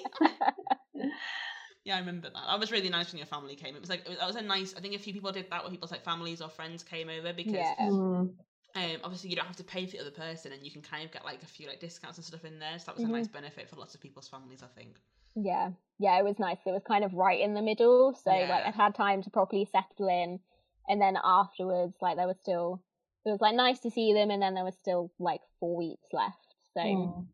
[1.90, 2.44] Yeah, I remember that.
[2.48, 3.76] That was really nice when your family came.
[3.76, 4.76] It was like it was, that was a nice.
[4.76, 7.34] I think a few people did that where people's like families or friends came over
[7.34, 7.76] because Yeah.
[7.80, 8.30] Mm.
[8.76, 11.04] um, obviously you don't have to pay for the other person, and you can kind
[11.04, 12.78] of get like a few like discounts and stuff in there.
[12.78, 13.10] So that was Mhm.
[13.10, 14.96] a nice benefit for lots of people's families, I think.
[15.36, 16.60] Yeah, yeah, it was nice.
[16.66, 19.66] It was kind of right in the middle, so like I'd had time to properly
[19.66, 20.40] settle in,
[20.88, 22.82] and then afterwards, like there was still,
[23.26, 26.10] it was like nice to see them, and then there was still like four weeks
[26.14, 26.56] left.
[26.76, 27.26] So Mm.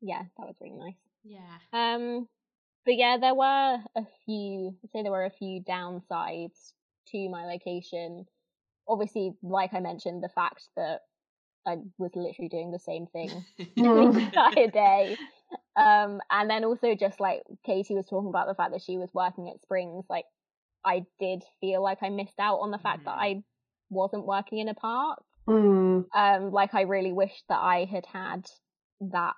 [0.00, 0.94] yeah, that was really nice.
[1.24, 1.58] Yeah.
[1.72, 2.28] Um,
[2.84, 4.76] but yeah, there were a few.
[4.84, 6.72] I'd say there were a few downsides
[7.08, 8.26] to my location.
[8.88, 11.00] Obviously, like I mentioned, the fact that
[11.66, 14.16] I was literally doing the same thing the Mm.
[14.26, 15.16] entire day.
[15.76, 19.10] Um, and then also just like Katie was talking about the fact that she was
[19.14, 20.24] working at Springs, like
[20.84, 23.20] I did feel like I missed out on the fact that Mhm.
[23.22, 23.42] I
[23.90, 25.22] wasn't working in a park.
[25.48, 26.06] Mm.
[26.14, 28.50] Um, like I really wished that I had had
[29.00, 29.34] that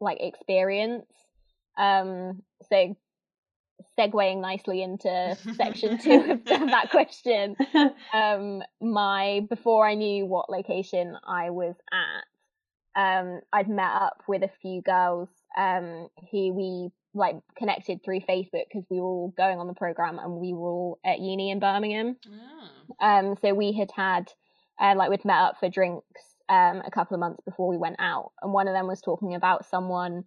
[0.00, 1.10] like experience.
[1.76, 2.96] Um, so
[3.98, 7.56] segueing nicely into section two of that question,
[8.12, 14.42] um, my before I knew what location I was at, um, I'd met up with
[14.42, 19.58] a few girls um, who we like connected through Facebook because we were all going
[19.58, 22.16] on the program and we were all at uni in Birmingham.
[22.28, 23.06] Oh.
[23.06, 24.30] Um, so we had had,
[24.78, 27.96] uh, like, we'd met up for drinks um, a couple of months before we went
[27.98, 30.24] out, and one of them was talking about someone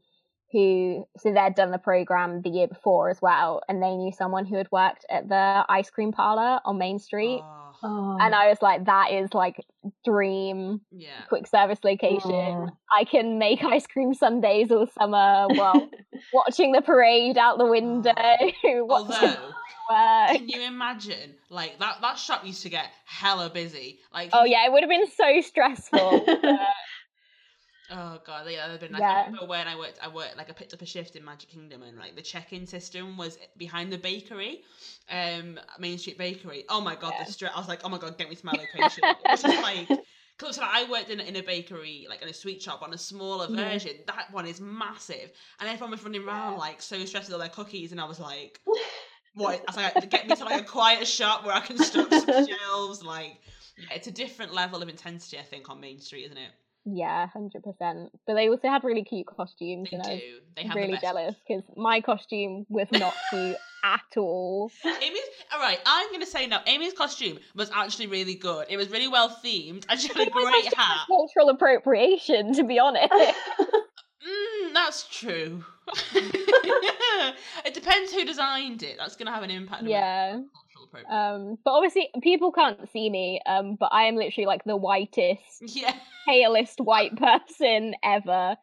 [0.51, 4.45] who, so they'd done the program the year before as well, and they knew someone
[4.45, 7.41] who had worked at the ice cream parlor on Main Street.
[7.43, 8.17] Oh, Oh.
[8.19, 9.63] And I was like, that is like
[10.03, 11.21] dream yeah.
[11.29, 12.31] quick service location.
[12.31, 12.67] Oh.
[12.93, 15.89] I can make ice cream sundaes all summer while
[16.33, 18.11] watching the parade out the window.
[18.17, 18.35] Ah.
[18.63, 19.35] watching Although,
[19.89, 20.37] work.
[20.37, 21.35] can you imagine?
[21.49, 23.99] Like that that shop used to get hella busy.
[24.13, 26.23] Like Oh yeah, it would have been so stressful.
[26.25, 26.59] but-
[27.91, 29.01] Oh god, yeah, that'd been nice.
[29.01, 29.11] Yeah.
[29.21, 31.49] I remember when I worked, I worked like I picked up a shift in Magic
[31.49, 34.61] Kingdom, and like the check-in system was behind the bakery,
[35.09, 36.65] um, Main Street Bakery.
[36.69, 37.25] Oh my god, Yeah.
[37.25, 37.51] the stress!
[37.55, 39.03] I was like, oh my god, get me to my location.
[39.27, 39.87] was just like,
[40.37, 40.59] close.
[40.61, 43.47] I worked in a, in a bakery, like in a sweet shop, on a smaller
[43.49, 43.71] Yeah.
[43.71, 43.93] version.
[44.05, 47.49] That one is massive, and everyone was running around like so stressed with all their
[47.49, 48.59] cookies, and I was like,
[49.33, 49.61] what?
[49.61, 52.45] I was like, get me to like a quiet shop where I can stock some
[52.47, 53.03] shelves.
[53.03, 53.39] Like,
[53.91, 56.51] it's a different level of intensity, I think, on Main Street, isn't it?
[56.95, 58.11] Yeah, hundred percent.
[58.25, 60.39] But they also had really cute costumes, They and I was do.
[60.55, 64.71] They have the really best jealous because my costume was not cute at all.
[64.85, 65.21] Amy's
[65.53, 65.79] all right.
[65.85, 66.59] I'm gonna say no.
[66.65, 68.67] Amy's costume was actually really good.
[68.69, 71.07] It was really well themed, and she had a great hat.
[71.07, 73.13] Cultural appropriation, to be honest.
[74.19, 75.63] Mm, that's true.
[76.13, 78.97] it depends who designed it.
[78.97, 79.83] That's gonna have an impact.
[79.83, 80.31] on yeah.
[80.31, 81.51] cultural appropriation.
[81.51, 83.41] Um, but obviously people can't see me.
[83.45, 85.95] Um, but I am literally like the whitest, yeah.
[86.29, 88.55] Palest white person ever,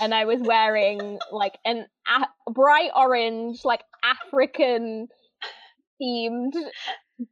[0.00, 5.08] and I was wearing like an a- bright orange, like African
[6.00, 6.52] themed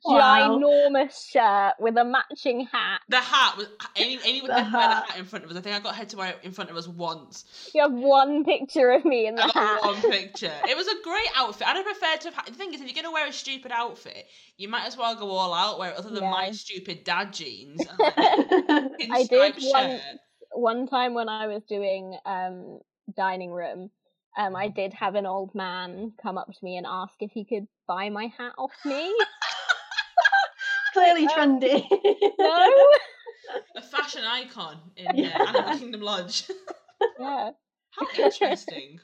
[0.04, 0.58] Wow.
[0.58, 3.00] ginormous shirt with a matching hat.
[3.08, 4.18] The hat was Amy.
[4.24, 5.10] Amy would The never wear the hat.
[5.10, 5.56] hat in front of us.
[5.56, 7.70] I think I got her to wear it in front of us once.
[7.74, 9.80] You have one picture of me in the I got hat.
[9.82, 10.52] one picture.
[10.68, 11.66] It was a great outfit.
[11.68, 12.46] I'd have preferred to have.
[12.46, 14.26] The thing is, if you're gonna wear a stupid outfit,
[14.56, 15.78] you might as well go all out.
[15.78, 17.84] Wear it other than my stupid dad jeans.
[18.00, 20.00] I did pinstripe one
[20.52, 22.80] one time when I was doing um
[23.16, 23.90] dining room.
[24.36, 27.44] Um, I did have an old man come up to me and ask if he
[27.44, 29.14] could buy my hat off me.
[30.94, 31.86] Clearly trendy.
[32.38, 32.70] no,
[33.76, 36.44] a fashion icon in uh, Animal Kingdom Lodge.
[37.20, 37.50] yeah,
[37.90, 39.00] How interesting.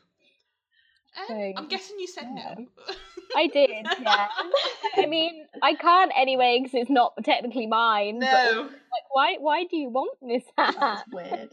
[1.28, 2.55] Um, I'm guessing you said yeah.
[2.57, 2.66] no.
[3.36, 3.86] I did.
[4.01, 4.28] Yeah,
[4.97, 8.20] I mean, I can't anyway because it's not technically mine.
[8.20, 8.62] But no.
[8.62, 9.36] like, why?
[9.38, 10.76] Why do you want this hat?
[10.78, 11.51] That's weird.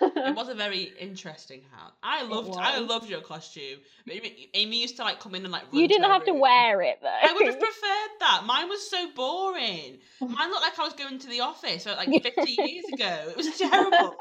[0.00, 1.92] It was a very interesting hat.
[2.02, 2.54] I loved.
[2.56, 3.78] I loved your costume.
[4.10, 5.64] Amy, Amy used to like come in and like.
[5.72, 7.08] You didn't her have to wear it though.
[7.08, 8.42] I would have preferred that.
[8.46, 9.98] Mine was so boring.
[10.20, 13.24] Mine looked like I was going to the office uh, like 50 years ago.
[13.30, 14.16] It was terrible.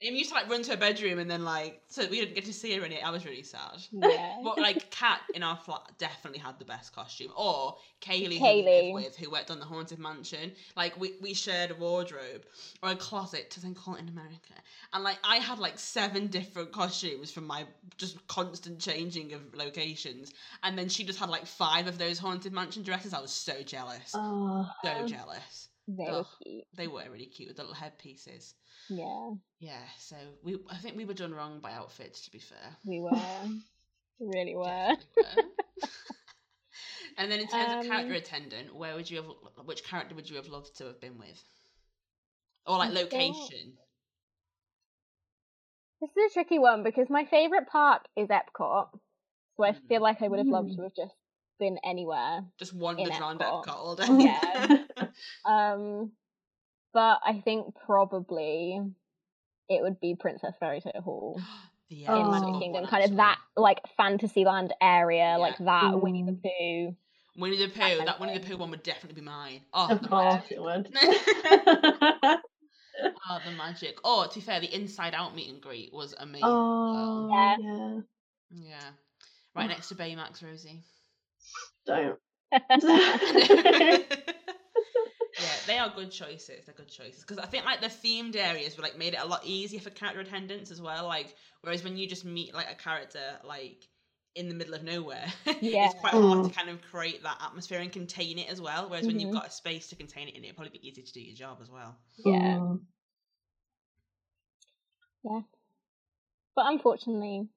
[0.00, 2.44] Amy used to like run to her bedroom and then like so we didn't get
[2.44, 3.04] to see her in it.
[3.04, 3.82] I was really sad.
[3.90, 4.36] yeah.
[4.44, 7.32] But like Kat in our flat definitely had the best costume.
[7.36, 8.92] Or Kaylee, who Kaylee.
[8.92, 10.52] lived with, who worked on the Haunted Mansion.
[10.76, 12.44] Like we, we shared a wardrobe
[12.80, 14.54] or a closet, to they call it in America.
[14.92, 20.32] And like I had like seven different costumes from my just constant changing of locations.
[20.62, 23.12] And then she just had like five of those Haunted Mansion dresses.
[23.14, 24.12] I was so jealous.
[24.14, 25.68] Oh, so jealous.
[25.88, 26.26] They were Ugh.
[26.42, 26.64] cute.
[26.76, 28.54] They were really cute with the little headpieces.
[28.90, 29.30] Yeah,
[29.60, 32.76] Yeah, so we I think we were done wrong by outfits to be fair.
[32.84, 33.10] we were.
[34.20, 34.64] Really were.
[34.64, 35.42] Were.
[37.18, 39.26] and then in terms of character Um, attendant, where would you have
[39.64, 41.40] which character would you have loved to have been with?
[42.66, 43.78] Or like location?
[46.00, 48.88] This is a tricky one because my favourite park is Epcot.
[49.56, 50.76] So I feel like I would have loved Mm.
[50.76, 51.14] to have just
[51.58, 52.44] been anywhere.
[52.58, 53.64] Just wandered in around Epcot.
[53.66, 54.06] Epcot all day.
[54.08, 54.78] Yeah.
[55.44, 56.12] Um
[56.94, 58.80] but I think probably
[59.68, 61.40] it would be Princess Fairy Tale Hall
[61.88, 62.30] yeah, in.
[62.30, 62.86] Magic good Kingdom.
[62.86, 65.36] Kind of that like Fantasyland area, Yeah.
[65.36, 66.42] like that Winnie the Mm.
[66.42, 66.96] Pooh.
[67.36, 67.80] Winnie the Pooh.
[67.80, 68.50] kind That of Winnie the thing.
[68.52, 69.62] Pooh one would definitely be mine.
[69.72, 70.88] Oh, of the course it would.
[73.30, 73.98] Oh, the magic.
[74.04, 76.42] Oh, to be fair, the Inside Out meet and greet was amazing.
[76.44, 77.56] oh, well.
[77.56, 77.56] Yeah.
[77.60, 78.00] yeah.
[78.50, 78.90] Yeah.
[79.54, 80.82] Right next to Baymax, Rosie.
[81.86, 82.18] Don't.
[82.52, 82.60] yeah,
[85.66, 86.64] they they are good choices.
[86.64, 89.26] They're good choices because I think like the themed areas were like made it a
[89.26, 91.06] lot easier for character attendance as well.
[91.06, 93.86] Like whereas when you just meet like a character like
[94.34, 95.26] in the middle of nowhere,
[95.60, 95.86] Yeah.
[95.86, 96.54] it's quite hard to Mm.
[96.54, 98.88] kind of create that atmosphere and contain it as well.
[98.88, 99.34] Whereas when you've Mhm.
[99.34, 101.58] got a space to contain it in, it'll probably be easier to do your job
[101.60, 101.96] as well.
[102.24, 102.58] Yeah.
[102.58, 102.80] Mm.
[106.54, 107.48] But unfortunately,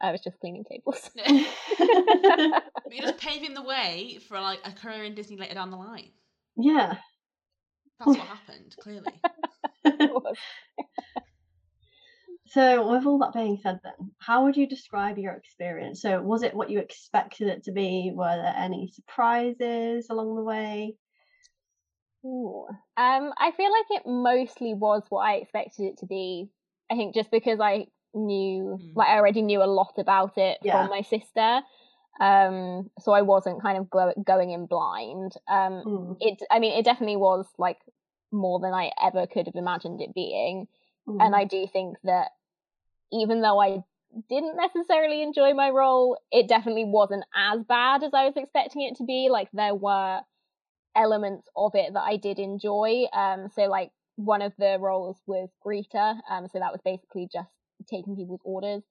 [0.00, 1.10] I was just cleaning tables.
[1.18, 5.76] But you're just paving the way for like a career in Disney later down the
[5.76, 6.10] line.
[6.56, 6.96] yeah.
[7.98, 9.20] That's what happened, clearly.
[12.52, 16.02] So, with all that being said, then, how would you describe your experience?
[16.02, 18.12] So, was it what you expected it to be?
[18.14, 20.96] Were there any surprises along the way?
[22.26, 22.66] Ooh.
[22.98, 26.50] Um, I feel like it mostly was what I expected it to be.
[26.90, 28.96] I think just because I knew, Mm.
[28.96, 30.82] like, I already knew a lot about it Yeah.
[30.82, 31.62] from my sister.
[32.20, 35.32] Um, so I wasn't kind of go- going in blind.
[35.48, 37.78] Um, Mm, it, I mean, it definitely was like
[38.30, 40.68] more than I ever could have imagined it being.
[41.06, 42.32] And mm, I do think that
[43.12, 43.82] even though I
[44.28, 48.96] didn't necessarily enjoy my role, it definitely wasn't as bad as I was expecting it
[48.96, 49.28] to be.
[49.30, 50.20] Like there were
[50.94, 53.04] elements of it that I did enjoy.
[53.12, 56.16] Um, so like one of the roles was greeter.
[56.30, 57.48] Um, so that was basically just
[57.88, 58.82] taking people's orders.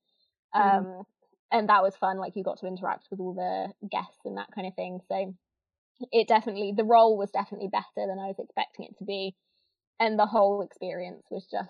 [0.55, 0.78] Mhm.
[0.78, 1.03] Um,
[1.51, 2.17] and that was fun.
[2.17, 5.01] Like you got to interact with all the guests and that kind of thing.
[5.07, 5.36] So
[6.11, 9.36] it definitely the role was definitely better than I was expecting it to be,
[9.99, 11.69] and the whole experience was just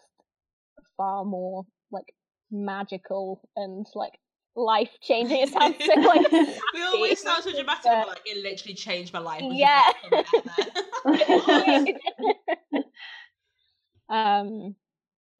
[0.98, 2.14] far more like
[2.52, 4.18] magical and like
[4.56, 5.42] life changing.
[5.42, 6.32] It sounds so like
[6.74, 9.42] we always sound so dramatic, but like it literally changed my life.
[9.44, 9.92] Yeah.
[10.10, 10.30] best
[11.46, 11.98] comment
[12.74, 12.84] ever.
[14.12, 14.76] um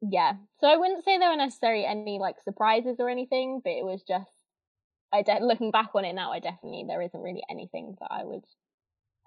[0.00, 3.84] yeah so i wouldn't say there were necessarily any like surprises or anything but it
[3.84, 4.30] was just
[5.12, 8.24] i de- looking back on it now i definitely there isn't really anything that i
[8.24, 8.42] would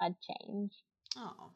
[0.01, 0.73] i'd change
[1.17, 1.51] oh,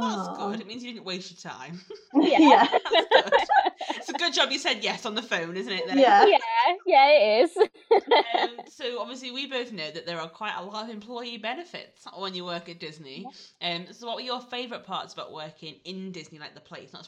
[0.00, 0.34] that's Aw.
[0.36, 0.60] good.
[0.60, 1.80] It means you didn't waste your time.
[2.14, 2.66] yeah yeah.
[2.84, 3.32] That's good.
[3.96, 5.86] It's a good job you said yes on the phone, isn't it?
[5.86, 5.98] then?
[5.98, 6.24] Yeah.
[6.26, 6.38] yeah
[6.86, 7.58] yeah it is
[8.34, 12.06] Um, so obviously we both know that there are quite a lot of employee benefits
[12.16, 13.30] when you work at Disney.
[13.60, 17.04] Um, so what were your favourite parts about working in Disney, like the place, not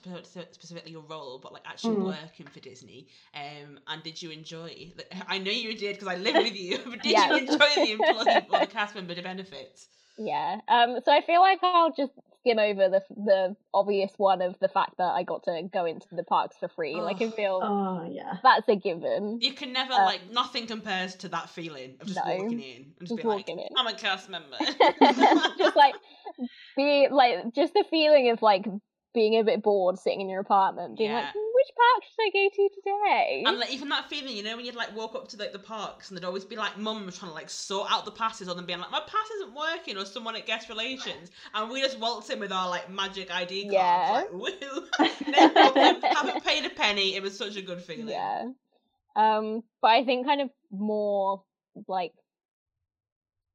[0.52, 2.04] specifically your role, but like actually Mm.
[2.04, 3.08] working for Disney?
[3.34, 4.92] Um, and did you enjoy?
[5.28, 6.78] I know you did because I live with you.
[6.84, 7.26] But did Yeah.
[7.26, 9.88] you enjoy the employee or the cast member benefits?
[10.18, 12.12] yeah um so i feel like i'll just
[12.44, 16.06] skim over the the obvious one of the fact that i got to go into
[16.12, 18.34] the parks for free like i feel Oh, yeah.
[18.42, 22.20] that's a given You can never Uh, like nothing compares to that feeling of just
[22.24, 22.36] no.
[22.36, 23.58] walking in and just, Just being like, in.
[23.76, 24.56] I'm a cast member.
[25.58, 25.94] just like
[26.76, 28.66] be like just the feeling of like
[29.14, 31.32] being a bit bored sitting in your apartment being like Yeah.
[31.34, 34.56] "Hmm, which park should i go to today And like even that feeling, you know,
[34.56, 37.18] when you'd like walk up to like the parks and there'd always be like mums
[37.18, 39.96] trying to like sort out the passes or them being like, My pass isn't working
[39.96, 43.62] or someone at guest relations and we just waltz in with our like magic ID
[43.64, 43.74] cards.
[43.74, 44.10] Yeah.
[44.12, 45.08] Like, woo.
[45.32, 46.02] no problem.
[46.02, 47.14] Haven't paid a penny.
[47.16, 48.08] It was such a good feeling.
[48.08, 48.48] yeah
[49.16, 51.42] um but i think kind of more
[51.86, 52.12] like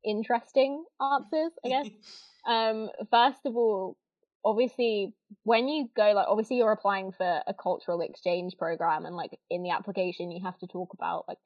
[0.04, 1.88] interesting answers i guess
[2.48, 3.98] um first of all
[4.46, 5.14] obviously
[5.44, 9.64] when you go like obviously you're applying for a cultural exchange program and like in
[9.64, 11.38] the application you have to talk about like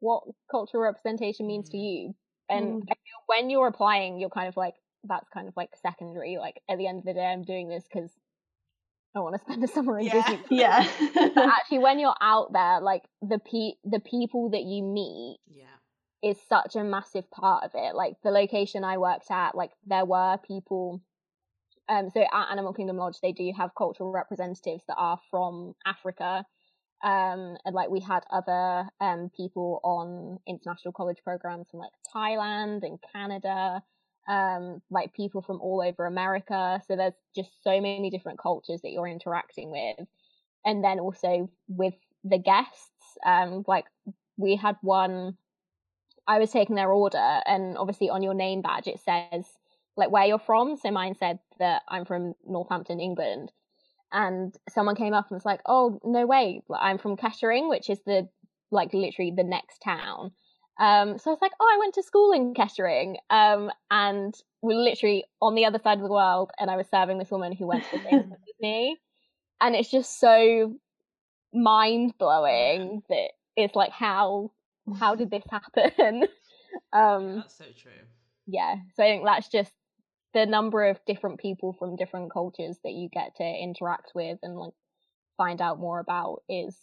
[0.00, 1.80] what cultural representation means to Mm.
[1.80, 2.14] you
[2.48, 2.88] and Mm.
[3.26, 4.74] When you're applying you're kind of like
[5.04, 7.84] that's kind of like secondary like at the end of the day i'm doing this
[7.84, 8.10] because
[9.14, 10.12] i want to spend a summer in Yeah.
[10.20, 10.88] disney Yeah.
[11.14, 15.66] but actually when you're out there like the pe the people that you meet Yeah.
[16.22, 17.94] is such a massive part of it.
[17.94, 21.00] Like the location I worked at, like there were people.
[21.90, 26.46] Um, so at Animal Kingdom Lodge, they do have cultural representatives that are from Africa.
[27.02, 32.84] Um, and like we had other um people on international college programs from like Thailand
[32.84, 33.82] and Canada.
[34.28, 36.80] Um, like people from all over America.
[36.86, 40.06] So there's just so many different cultures that you're interacting with,
[40.64, 43.18] and then also with the guests.
[43.26, 43.86] Um, like
[44.36, 45.36] we had one
[46.28, 49.46] I was taking their order, and obviously on your name badge it says
[50.00, 50.76] like where you're from.
[50.76, 53.52] So mine said that I'm from Northampton, England,
[54.12, 58.00] and someone came up and was like, "Oh, no way, I'm from Kettering, which is
[58.04, 58.28] the
[58.70, 60.32] like literally the next town."
[60.78, 64.76] Um, so I was like, "Oh, I went to school in Kettering," um, and we're
[64.76, 67.66] literally on the other side of the world, and I was serving this woman who
[67.66, 68.96] went to the same as me,
[69.60, 70.74] and it's just so
[71.52, 74.52] mind blowing that it's like how
[74.98, 76.24] how did this happen?
[76.92, 77.92] um, That's so true.
[78.46, 79.72] yeah, so I think that's just
[80.34, 84.56] the number of different people from different cultures that you get to interact with and
[84.58, 84.72] like
[85.36, 86.76] find out more about is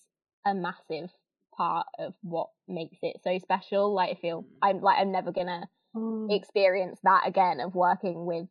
[0.46, 1.12] a massive
[1.56, 3.94] part of what makes it so special.
[3.94, 6.30] Like I feel I'm like I'm never gonna Mm.
[6.30, 8.48] experience that again of working with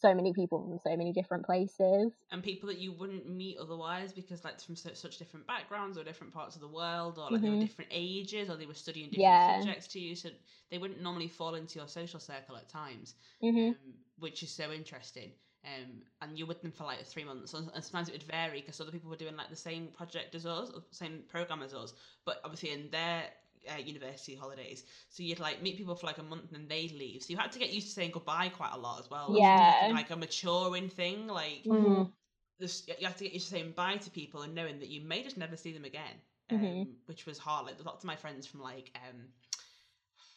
[0.00, 2.12] so many people from so many different places.
[2.30, 6.04] and people that you wouldn't meet otherwise because like from such, such different backgrounds or
[6.04, 7.60] different parts of the world or like they were Mhm.
[7.60, 9.42] different ages or they were studying different Yeah.
[9.42, 10.28] subjects to you so
[10.70, 14.70] they wouldn't normally fall into your social circle at times hmm um, which is so
[14.72, 15.32] interesting
[15.64, 18.60] um, and you're with them for like three months and and sometimes it would vary
[18.60, 21.72] because other people were doing like the same project as us or same program as
[21.74, 21.94] us
[22.26, 23.30] but obviously in their
[23.72, 26.92] uh, university holidays so you'd like meet people for like a month and then they'd
[26.92, 29.34] leave so you had to get used to saying goodbye quite a lot as well
[29.34, 29.90] Yeah.
[29.92, 32.10] like a maturing thing like Mm.
[32.58, 35.00] this, you have to get used to saying bye to people and knowing that you
[35.00, 36.20] may just never see them again,
[36.50, 36.86] um, Mhm.
[37.06, 37.66] which was hard.
[37.66, 39.32] Like lots of my friends from like um,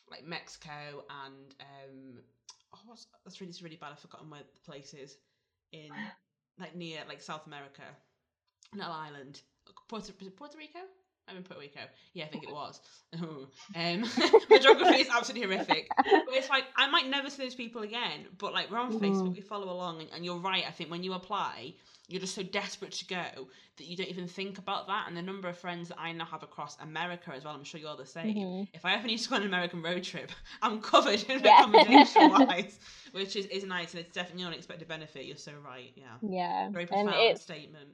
[0.10, 2.20] like Mexico and um,
[2.74, 3.92] oh, what's that's really really bad.
[3.94, 5.18] I've forgotten where the place is
[5.72, 5.94] in
[6.60, 7.84] like near like South America,
[8.76, 9.42] little island,
[9.88, 10.80] Puerto, Puerto Rico.
[11.32, 11.80] I'm in Puerto Rico.
[12.14, 12.80] Yeah, I think it was.
[13.22, 13.48] um,
[14.50, 15.88] my geography is absolutely horrific.
[15.98, 19.30] But it's like I might never see those people again, but like we're on Facebook,
[19.30, 19.36] Mm.
[19.36, 20.64] we follow along, and, and you're right.
[20.68, 21.74] I think when you apply,
[22.08, 23.48] you're just so desperate to go
[23.78, 25.06] that you don't even think about that.
[25.08, 27.80] And the number of friends that I now have across America as well, I'm sure
[27.80, 28.36] you're the same.
[28.36, 28.68] Mhm.
[28.74, 30.32] If I ever need to go on an American road trip,
[30.62, 31.60] I'm covered in Yeah.
[31.62, 32.80] accommodation wise,
[33.14, 35.26] which is, is nice, and it's definitely an unexpected benefit.
[35.26, 35.92] You're so right.
[35.96, 37.90] Yeah, Yeah, very profound statement.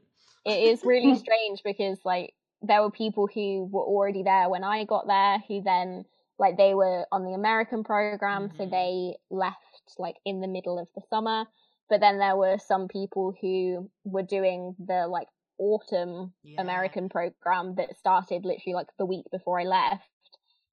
[0.45, 4.83] it is really strange because like there were people who were already there when I
[4.85, 6.05] got there who then
[6.39, 8.71] like they were on the American program so Mhm.
[8.71, 11.45] they left like in the middle of the summer
[11.89, 15.27] but then there were some people who were doing the like
[15.59, 16.61] autumn Yeah.
[16.61, 20.09] American program that started literally like the week before I left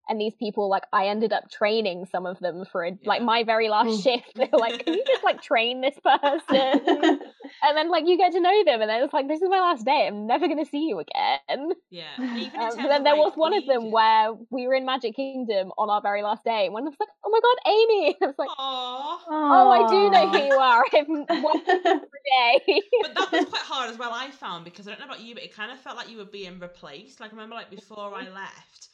[0.09, 3.45] and these people like I ended up training some of them for a, like my
[3.45, 4.03] very last Mm.
[4.03, 4.33] shift.
[4.37, 7.21] They were like can you just like train this person?
[7.63, 9.61] And then like you get to know them and then it's like this is my
[9.61, 10.07] last day.
[10.07, 11.71] I'm never going to see you again.
[11.91, 15.15] Yeah, and um, but then there was one of them where we were in magic
[15.17, 18.17] kingdom on our very last day and one was like oh my god amy.
[18.23, 19.25] I was like Aw.
[19.31, 20.85] oh i do know who you are.
[20.95, 22.81] I've watched you every day.
[23.03, 24.13] But that was quite hard as well.
[24.13, 26.19] I found because I don't know about you, but it kind of felt like you
[26.19, 27.21] were being replaced.
[27.21, 28.89] Like I remember, like before I left,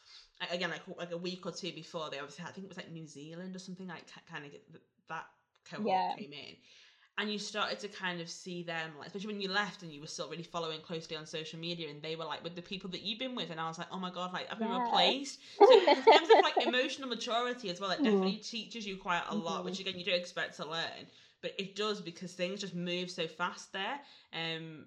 [0.51, 2.77] again, like like a week or two before, they obviously had, I think it was
[2.79, 4.53] like New Zealand or something like kind of
[5.09, 5.27] that
[5.71, 6.17] cohort Yeah.
[6.17, 6.57] came in,
[7.19, 10.01] and you started to kind of see them, like especially when you left and you
[10.01, 12.89] were still really following closely on social media, and they were like with the people
[12.91, 14.73] that you've been with, and I was like, oh my god, like I've been Yeah.
[14.73, 15.39] replaced.
[15.63, 18.03] So in terms of like emotional maturity as well, it Mm.
[18.03, 19.65] definitely teaches you quite a lot, Mhm.
[19.65, 21.07] which again you don't expect to learn,
[21.43, 24.01] but it does because things just move so fast there.
[24.33, 24.87] Um,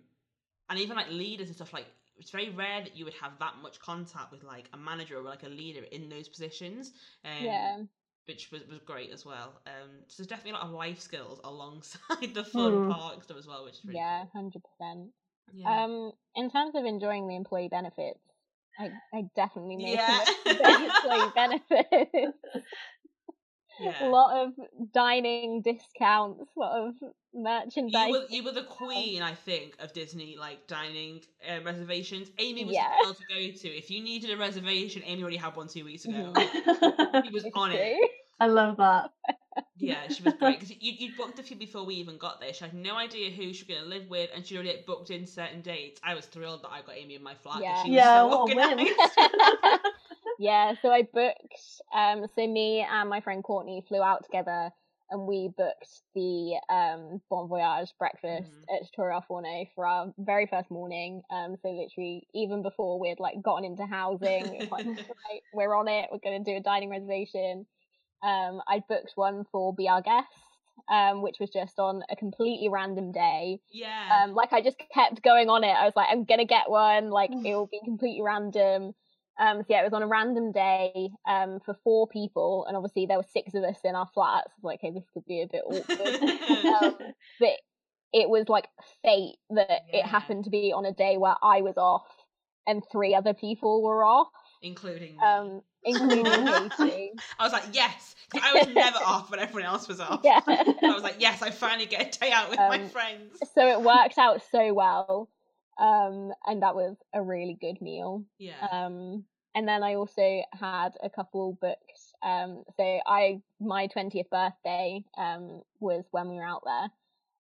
[0.70, 3.58] and even like leaders and stuff like it's very rare that you would have that
[3.62, 6.92] much contact with like a manager or like a leader in those positions.
[7.26, 7.84] Um, yeah
[8.26, 9.62] which was, was great as well.
[9.68, 12.88] Um, so there's definitely a lot of life skills alongside the fun Mm.
[12.88, 14.32] park stuff as well, which is really yeah cool.
[14.34, 15.12] 100%
[15.52, 15.82] Yeah.
[15.82, 18.20] um in terms of enjoying the employee benefits
[18.80, 20.26] i i definitely made Yeah.
[20.46, 22.38] the employee benefits
[23.84, 24.06] yeah.
[24.06, 24.54] a lot of
[24.94, 26.96] dining discounts, a lot of
[27.34, 28.08] merchandise.
[28.08, 32.30] You were, you were the queen, I think, of Disney like dining um, reservations.
[32.40, 32.90] Amy was Yeah.
[33.00, 33.68] the girl to go to.
[33.78, 36.34] If you needed a reservation, Amy already had one two weeks ago.
[37.24, 37.98] He was on it.
[38.40, 39.12] I love that.
[39.78, 42.54] Yeah, she was great because you you booked a few before we even got there.
[42.54, 44.86] She had no idea who she was going to live with, and she already had
[44.86, 46.00] booked in certain dates.
[46.04, 47.56] I was thrilled that I got Amy in my flat.
[47.56, 47.84] 'cause Yeah.
[47.84, 48.88] she was Yeah, so what a win.
[50.40, 51.82] yeah, so I booked.
[51.94, 54.72] Um, so me and my friend Courtney flew out together,
[55.10, 58.76] and we booked the um Bon Voyage breakfast Mhm.
[58.76, 61.22] at Torre Forno for our very first morning.
[61.32, 66.10] Um, so literally even before we'd like gotten into housing, like right, we're on it.
[66.12, 67.66] We're going to do a dining reservation.
[68.24, 70.28] Um, I booked one for Be Our Guest.
[70.90, 73.62] Um, which was just on a completely random day.
[73.72, 74.24] yeah.
[74.26, 77.10] um like i just kept going on it i was like i'm gonna get one
[77.10, 78.94] like it will be completely random
[79.40, 83.06] um so yeah it was on a random day um for four people and obviously
[83.06, 85.42] there were six of us in our flats I was like okay this could be
[85.42, 86.22] a bit awkward
[86.68, 86.94] um,
[87.40, 87.50] but
[88.14, 88.68] it was like
[89.04, 90.00] fate that Yeah.
[90.00, 92.06] it happened to be on a day where i was off
[92.68, 94.28] and three other people were off
[94.62, 95.24] including me.
[95.24, 97.12] um including Katie.
[97.40, 100.22] I was like, yes, I was never off when everyone else was off.
[100.24, 103.38] yeah I was like, yes, I finally get a day out with my Um, friends.
[103.54, 105.30] so it worked out so well
[105.78, 108.68] um and that was a really good meal Yeah.
[108.72, 109.26] Um,
[109.56, 112.00] and then I also had a couple booked.
[112.24, 116.90] Um, so I my twentieth birthday um was when we were out there.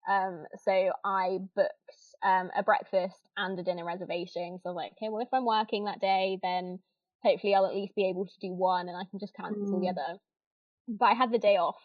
[0.09, 4.59] Um, so I booked um a breakfast and a dinner reservation.
[4.63, 6.81] So I was like, okay, well if I'm working that day, then
[7.23, 9.89] hopefully I'll at least be able to do one, and I can just cancel the
[9.89, 9.91] Mm.
[9.91, 10.19] other.
[10.89, 11.83] But I had the day off.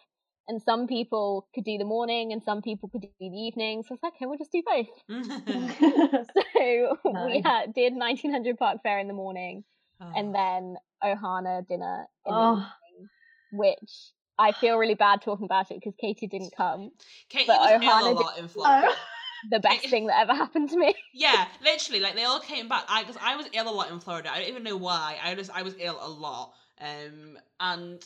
[0.50, 3.84] And some people could do the morning, and some people could do the evening.
[3.86, 4.88] So it's like, okay, we'll just do both.
[6.54, 9.64] So we had, did 1900 Park Fare in the morning,
[10.00, 10.12] Oh.
[10.16, 12.54] and then Ohana dinner in the oh,
[12.94, 13.10] evening,
[13.52, 13.92] which
[14.38, 16.92] I feel really bad talking about it because Katie didn't come.
[17.30, 18.88] Katie But was ill Ohana a did- lot in Florida.
[18.90, 18.96] Oh.
[19.52, 20.96] The best thing that ever happened to me.
[21.14, 22.86] Yeah, literally, like they all came back.
[22.90, 24.32] I because I was ill a lot in Florida.
[24.34, 25.18] I don't even know why.
[25.24, 26.54] I just I was ill a lot.
[26.82, 28.04] Um, and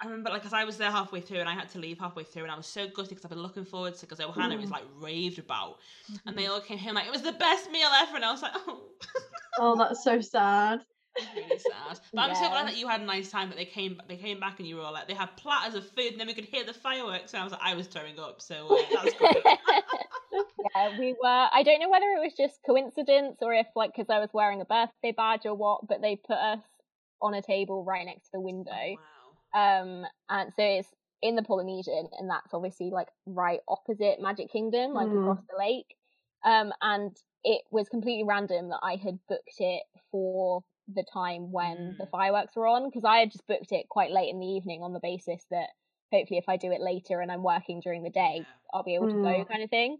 [0.00, 2.22] I remember like because I was there halfway through and I had to leave halfway
[2.22, 4.68] through, and I was so gutted because I've been looking forward to because Ohana was
[4.68, 4.72] Mm.
[4.72, 5.78] like raved about,
[6.26, 8.42] and they all came home like it was the best meal ever, and I was
[8.42, 8.84] like, oh,
[9.58, 10.84] Oh, that's so sad.
[11.36, 11.98] really sad.
[12.14, 13.48] But I'm so glad that you had a nice time.
[13.48, 15.88] That they came they came back and you were all like they had platters of
[15.90, 18.20] food, and then we could hear the fireworks, and I was like I was throwing
[18.20, 18.40] up.
[18.40, 19.32] So uh, that's great.
[20.32, 21.48] yeah, we were.
[21.52, 24.60] I don't know whether it was just coincidence or if, like, because I was wearing
[24.60, 26.60] a birthday badge or what, but they put us
[27.20, 28.70] on a table right next to the window.
[28.70, 29.17] wow.
[29.54, 34.92] Um, and so it's in the Polynesian, and that's obviously like right opposite Magic Kingdom,
[34.92, 35.14] like Mm.
[35.14, 35.96] across the lake.
[36.44, 41.96] Um, and it was completely random that I had booked it for the time when
[41.98, 42.10] the Mm.
[42.10, 44.92] fireworks were on because I had just booked it quite late in the evening on
[44.92, 45.70] the basis that
[46.12, 49.08] hopefully if I do it later and I'm working during the day, I'll be able
[49.08, 49.48] to go Mm.
[49.50, 49.98] kind of thing.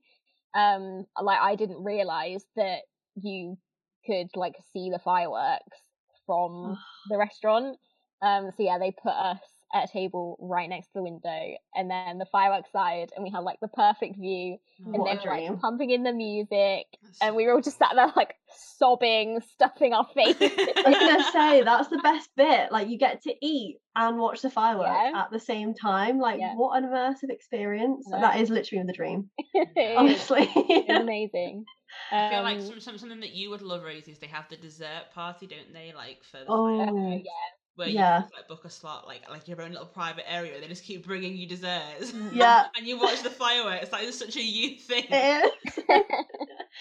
[0.54, 2.82] Um, like I didn't realize that
[3.16, 3.58] you
[4.06, 5.78] could like see the fireworks
[6.26, 7.78] from the restaurant.
[8.22, 9.40] Um, so yeah, they put us
[9.74, 13.30] at a table right next to the window, and then the fireworks side, and we
[13.30, 15.58] had like the perfect view, and What they were like dream.
[15.58, 18.34] pumping in the music, That's and we were all just sat there like
[18.78, 20.40] sobbing, stuffing our faces.
[20.58, 22.72] I was gonna say that's the best bit.
[22.72, 25.12] Like you get to eat and watch the fireworks Yeah.
[25.22, 26.18] at the same time.
[26.18, 26.54] Like Yeah.
[26.54, 28.06] what an immersive experience.
[28.08, 28.20] I know.
[28.22, 29.30] That is literally the dream.
[29.96, 30.48] Honestly.
[30.56, 31.64] was amazing.
[32.12, 34.48] I feel like Um, some, some, something that you would love, Rosie, is they have
[34.48, 35.92] the dessert party, don't they?
[35.94, 37.30] Like for the Oh, fireworks, yeah.
[37.78, 38.18] Where yeah.
[38.18, 40.54] you can, like book a slot, like like your own little private area.
[40.54, 42.12] And they just keep bringing you desserts.
[42.32, 42.64] Yeah.
[42.76, 43.88] and you watch the fireworks.
[43.88, 45.04] That is such a you thing.
[45.08, 45.84] It is.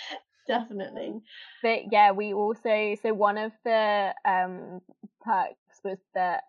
[0.48, 1.22] Definitely.
[1.62, 4.82] but yeah, we also so one of the um
[5.22, 6.44] perks was that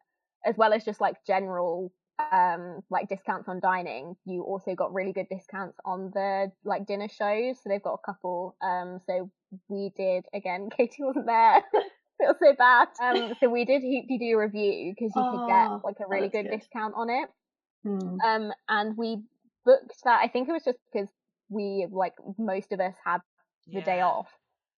[0.46, 1.92] as well as just like general
[2.32, 7.08] um like discounts on dining, you also got really good discounts on the like dinner
[7.08, 7.58] shows.
[7.62, 8.56] So they've got a couple.
[8.62, 9.30] Um so
[9.68, 11.62] we did again, Katie wasn't there.
[12.20, 12.89] Feel so bad.
[13.01, 16.49] Um so we did Hoop-Dee-Doo Revue because you could Oh, get like a really good,
[16.49, 16.59] good.
[16.59, 17.28] discount on it.
[17.85, 18.20] Hmm.
[18.24, 19.23] Um and we
[19.65, 21.09] booked that I think it was just because
[21.49, 23.20] we like most of us had
[23.73, 24.28] the day off.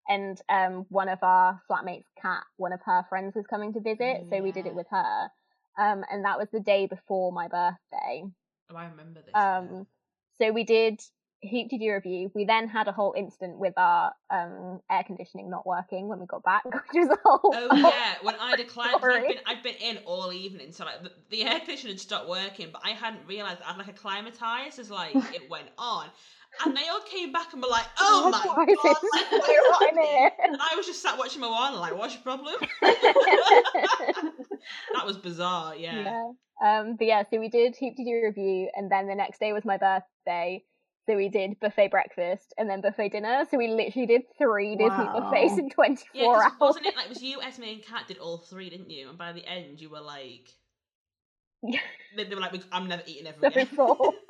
[0.08, 4.26] And um, one of our flatmates, Kat, one of her friends was coming to visit,
[4.28, 5.28] so we did it with her.
[5.78, 8.24] Um, and that was the day before my birthday.
[8.70, 9.30] Oh, I remember this.
[9.34, 9.86] Um,
[10.40, 11.00] so we did
[11.42, 12.30] Hoop-Dee-Doo Revue.
[12.34, 16.26] We then had a whole incident with our um, air conditioning not working when we
[16.26, 17.54] got back, which was a whole.
[17.54, 21.10] Oh yeah, when I declined, I'd been I'd been in all evening, so like the,
[21.30, 24.90] the air conditioner had stopped working, but I hadn't realised I had like acclimatized as
[24.90, 26.08] like it went on,
[26.64, 30.30] and they all came back and were like, "Oh my god!" like, hot in here?
[30.44, 32.54] And I was just sat watching my wall, like, "What's your problem?"
[34.94, 35.74] that was bizarre.
[35.74, 36.04] Yeah.
[36.04, 36.32] Yeah.
[36.62, 39.78] Um, but yeah, so we did Hoop-Dee-Doo Revue, and then the next day was my
[39.78, 40.62] birthday.
[41.06, 43.44] So we did buffet breakfast and then buffet dinner.
[43.50, 45.58] So we literally did three Disney buffets Wow.
[45.58, 46.52] in 24 Yeah, 'cause hours.
[46.60, 49.08] wasn't it like it was you, Esme, and Kat did all three, didn't you?
[49.08, 50.52] And by the end, you were like,
[51.62, 54.14] they, they were like, "I'm never eating ever So again." full.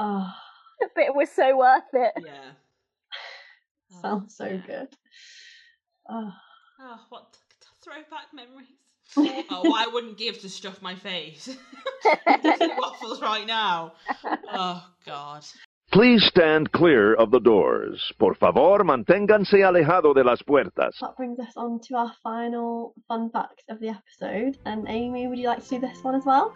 [0.00, 0.32] Oh,
[0.94, 2.12] but it was so worth it.
[2.24, 2.50] yeah.
[3.92, 4.58] Oh, sounds so yeah.
[4.64, 4.88] good.
[6.08, 6.32] Oh.
[6.80, 8.68] Oh, what t- t- throwback memories.
[9.50, 11.46] oh, what I wouldn't give to stuff my face.
[12.42, 13.94] Disney waffles right now.
[14.48, 15.44] Oh God.
[15.90, 18.12] Please stand clear of the doors.
[18.18, 20.94] Por favor, manténganse alejado de las puertas.
[21.00, 24.58] That brings us on to our final fun fact of the episode.
[24.66, 26.54] And Amy, would you like to do this one as well?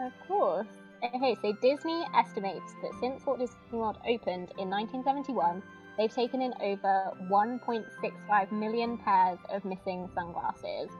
[0.00, 0.66] Of course.
[1.00, 5.62] Uh, okay, so Disney estimates that since Walt Disney World opened in 1971,
[5.96, 10.90] they've taken in over 1.65 million pairs of missing sunglasses.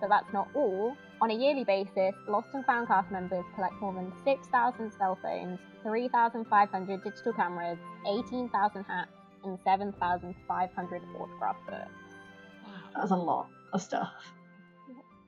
[0.00, 0.96] But that's not all.
[1.20, 5.58] On a yearly basis, Lost and Found cast members collect more than 6,000 cell phones,
[5.82, 9.10] 3,500 digital cameras, 18,000 hats,
[9.44, 11.90] and 7,500 autograph books.
[12.64, 12.72] Wow.
[12.96, 14.12] That's a lot of stuff.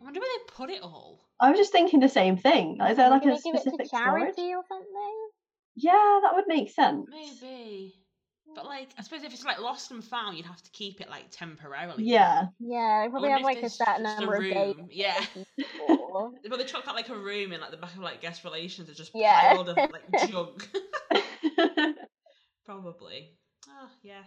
[0.01, 1.21] I wonder where they put it all.
[1.41, 2.79] I was just thinking the same thing.
[2.81, 4.55] Is there like a gonna give specific charity storage?
[4.55, 5.29] or something?
[5.77, 7.07] Yeah, that would make sense.
[7.11, 7.95] Maybe.
[8.55, 11.09] But like, I suppose if it's like lost and found, you'd have to keep it
[11.09, 12.05] like temporarily.
[12.05, 12.47] Yeah.
[12.59, 14.75] Yeah, they probably have like a there's certain just a number of days.
[14.91, 15.21] Yeah.
[16.49, 18.89] But they took out like a room in like the back of like guest relations,
[18.89, 19.53] and just Yeah.
[19.55, 20.69] piled of like junk.
[22.65, 23.35] Probably.
[23.71, 24.23] Oh, yeah.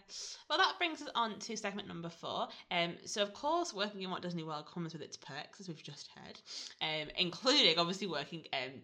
[0.49, 2.48] Well, that brings us on to segment number four.
[2.69, 5.81] Um, so, of course, working in Walt Disney World comes with its perks, as we've
[5.81, 6.39] just heard,
[6.81, 8.81] um, including obviously working, um,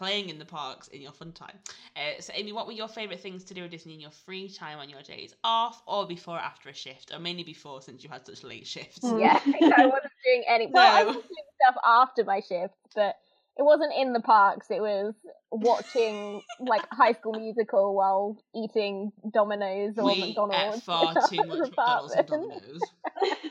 [0.00, 1.58] playing in the parks in your fun time.
[1.94, 4.48] Uh, so, Amy, what were your favourite things to do at Disney in your free
[4.48, 8.02] time on your days off, or before or after a shift, or mainly before since
[8.02, 9.04] you had such late shifts?
[9.04, 9.50] Yeah, I
[9.86, 10.68] wasn't doing any.
[10.68, 13.16] Well, I was doing stuff after my shift, but
[13.56, 14.66] it wasn't in the parks.
[14.70, 15.14] It was
[15.50, 20.78] watching like High School Musical while eating Domino's or we McDonald's.
[20.78, 22.26] ate far too much McDonald's and.
[22.26, 22.80] Domino's.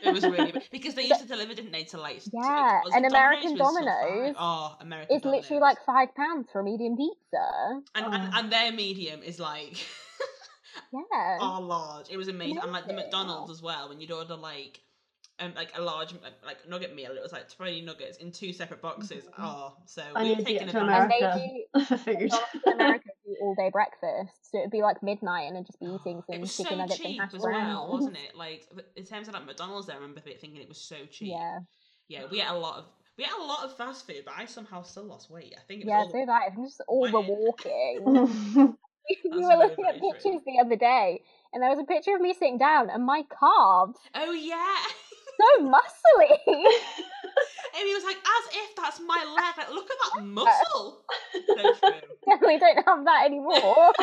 [0.02, 0.64] It was really bad.
[0.72, 3.60] because they used to deliver, didn't they, to like Yeah, was and it American was
[3.60, 4.36] Domino's fine.
[4.40, 7.82] Oh, American It's literally like five pounds for a medium pizza.
[7.96, 8.40] and, and Oh.
[8.40, 9.78] and their medium is like
[10.94, 11.38] Yeah.
[11.42, 12.08] oh large.
[12.10, 12.60] It was amazing.
[12.64, 13.90] And like the McDonald's as well.
[13.90, 14.80] When you'd order like
[15.40, 16.14] um like a large
[16.46, 19.26] like nugget meal, it was like twenty nuggets in two separate boxes.
[19.26, 19.44] Mm-hmm.
[19.46, 21.12] Oh, so I we were need to get taking to advantage.
[21.12, 21.66] and America.
[21.74, 22.74] they do for food.
[22.74, 26.22] America do all day breakfast, so it'd be like midnight and I'd just be eating
[26.30, 28.36] It some was chicken so nuggets and cheap hash as well, wasn't it?
[28.36, 31.30] Like in terms of like McDonald's, I remember thinking it was so cheap.
[31.34, 31.60] Yeah,
[32.08, 32.86] Yeah, we ate a lot of
[33.18, 35.54] we ate a lot of fast food, but I somehow still lost weight.
[35.58, 36.50] I think it was yeah, all so did I.
[36.54, 38.76] From just all the walking.
[39.26, 40.12] we were looking at very true.
[40.14, 41.22] pictures the other day,
[41.52, 44.78] and there was a picture of me sitting down, and my calves Oh yeah.
[45.40, 46.38] So muscly.
[47.80, 49.58] Amy was like, as if that's my leg.
[49.58, 51.04] Like, look at that muscle.
[51.48, 51.56] so.
[52.28, 53.94] Definitely don't have that anymore.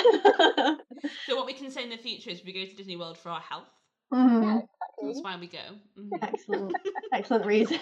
[1.27, 3.31] So what we can say in the future is we go to Disney World for
[3.31, 3.69] our health.
[4.13, 4.63] Mhm.
[5.03, 5.59] That's why we go.
[5.99, 6.19] Mhm.
[6.23, 6.73] Excellent,
[7.13, 7.79] excellent reason.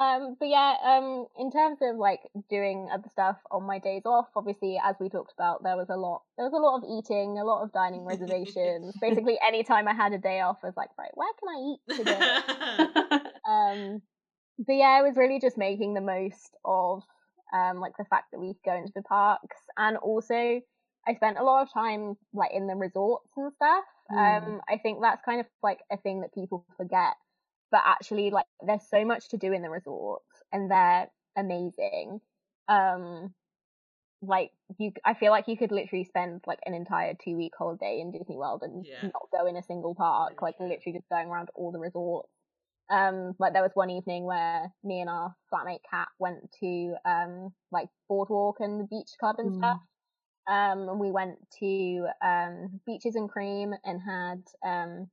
[0.00, 4.28] Um, but yeah, um, in terms of like doing other stuff on my days off,
[4.36, 7.38] obviously, as we talked about, there was a lot, there was a lot of eating,
[7.38, 8.94] a lot of dining reservations.
[9.00, 11.58] Basically, any time I had a day off, I was like, right, where can I
[11.72, 13.28] eat today?
[13.48, 14.02] um,
[14.58, 17.02] but yeah, I was really just making the most of
[17.52, 20.60] um, like the fact that we go into the parks, and also
[21.08, 23.84] I spent a lot of time like in the resorts and stuff.
[24.12, 24.42] Mm.
[24.42, 27.14] Um, I think that's kind of like a thing that people forget,
[27.70, 32.20] but actually, like there's so much to do in the resorts, and they're amazing.
[32.68, 33.34] Um,
[34.20, 38.00] like you, I feel like you could literally spend like an entire two week holiday
[38.00, 39.02] in Disney World and Yeah.
[39.02, 42.30] not go in a single park, like literally just going around all the resorts.
[42.90, 47.54] Um, like there was one evening where me and our flatmate Kat went to um
[47.70, 49.54] like boardwalk and the beach club and Mm.
[49.54, 49.80] stuff.
[50.48, 55.10] Um, and we went to um beaches and cream and had um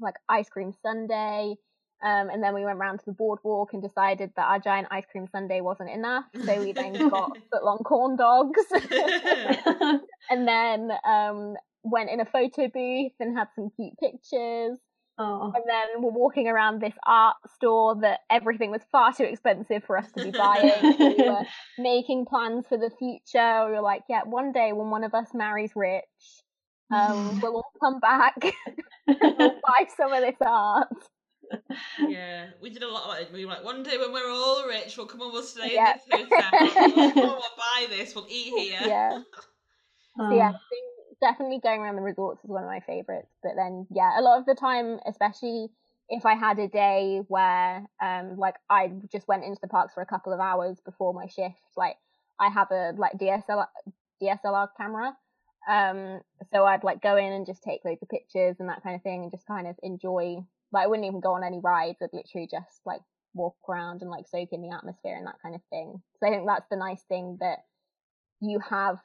[0.00, 1.54] like ice cream sundae.
[2.02, 5.04] Um, and then we went round to the boardwalk and decided that our giant ice
[5.10, 8.62] cream sundae wasn't enough, so we then got footlong corn dogs.
[10.30, 14.78] and then um went in a photo booth and had some cute pictures.
[15.18, 19.84] oh, And then we're walking around this art store that everything was far too expensive
[19.84, 20.94] for us to be buying.
[20.98, 21.44] we were
[21.78, 23.64] making plans for the future.
[23.66, 26.04] We were like, yeah, one day when one of us marries rich,
[26.92, 28.34] um, we'll all come back
[29.06, 30.88] and we'll buy some of this art.
[32.08, 33.32] Yeah, we did a lot of it.
[33.32, 35.94] We were like, one day when we're all rich, we'll come and we'll stay Yeah.
[36.12, 36.92] in this hotel.
[36.96, 38.14] We'll, we'll buy this.
[38.14, 38.80] We'll eat here.
[38.82, 39.22] Yeah.
[40.16, 43.30] So yeah, I think definitely going around the resorts is one of my favorites.
[43.42, 45.68] But then, yeah, a lot of the time, especially
[46.08, 50.02] if I had a day where, um, like I just went into the parks for
[50.02, 51.96] a couple of hours before my shift, like
[52.38, 53.66] I have a like DSLR
[54.22, 55.16] DSLR camera,
[55.68, 56.20] um,
[56.52, 59.02] so I'd like go in and just take loads of pictures and that kind of
[59.02, 60.44] thing, and just kind of enjoy.
[60.72, 61.98] Like I wouldn't even go on any rides.
[62.02, 63.02] I'd literally just like
[63.34, 66.02] walk around and like soak in the atmosphere and that kind of thing.
[66.18, 67.60] So I think that's the nice thing that
[68.40, 68.98] you have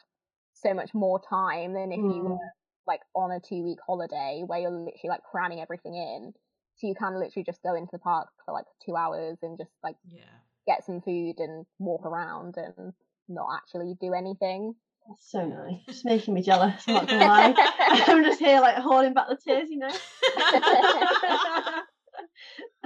[0.54, 2.26] so much more time than if you Mm.
[2.26, 2.50] were
[2.88, 6.34] like on a two week holiday where you're literally like cramming everything in.
[6.78, 9.72] So you can literally just go into the park for like two hours and just
[9.84, 10.40] like Yeah.
[10.68, 12.94] get some food and walk around and
[13.28, 14.76] not actually do anything.
[15.08, 15.82] That's so nice.
[15.88, 16.84] Just making me jealous.
[16.88, 17.54] I'm not gonna lie.
[18.08, 19.92] I'm just here like holding back the tears, you know.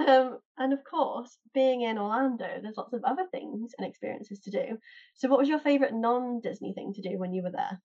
[0.06, 4.50] um, and of course, being in Orlando, there's lots of other things and experiences to
[4.50, 4.78] do.
[5.14, 7.80] So, what was your favourite non-Disney thing to do when you were there?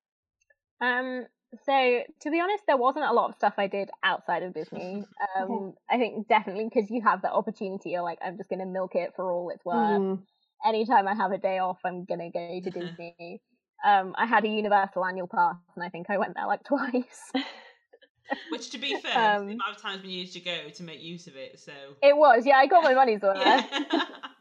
[0.82, 1.26] Um,
[1.64, 5.06] so to be honest, there wasn't a lot of stuff I did outside of Disney.
[5.38, 8.96] Um, I think definitely because you have that opportunity, you're like, I'm just gonna milk
[8.96, 10.02] it for all it's worth.
[10.02, 10.20] Mm,
[10.66, 13.42] Anytime I have a day off, I'm gonna go to Disney.
[13.84, 17.32] Um, I had a Universal annual pass, and I think I went there like twice.
[18.50, 21.02] Which, to be fair, Um, the amount of times we needed to go to make
[21.02, 21.60] use of it.
[21.60, 21.72] So.
[22.02, 23.38] it was, yeah, I got my money's worth.
[23.38, 23.64] Yeah.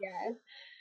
[0.00, 0.30] yeah.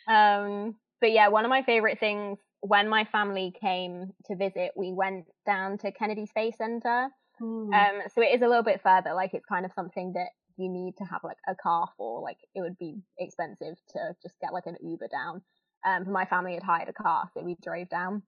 [0.07, 4.93] Um, but yeah, one of my favorite things when my family came to visit, we
[4.93, 7.09] went down to Kennedy Space Center.
[7.41, 9.13] mm, Um, so it is a little bit further.
[9.13, 12.21] Like it's kind of something that you need to have like a car for.
[12.21, 15.41] Like it would be expensive to just get like an Uber down.
[15.85, 18.23] Um, but my family had hired a car, so we drove down,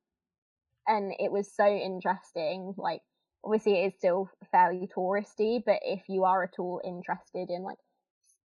[0.87, 2.73] and it was so interesting.
[2.77, 3.01] Like
[3.43, 7.77] obviously it is still fairly touristy, but if you are at all interested in like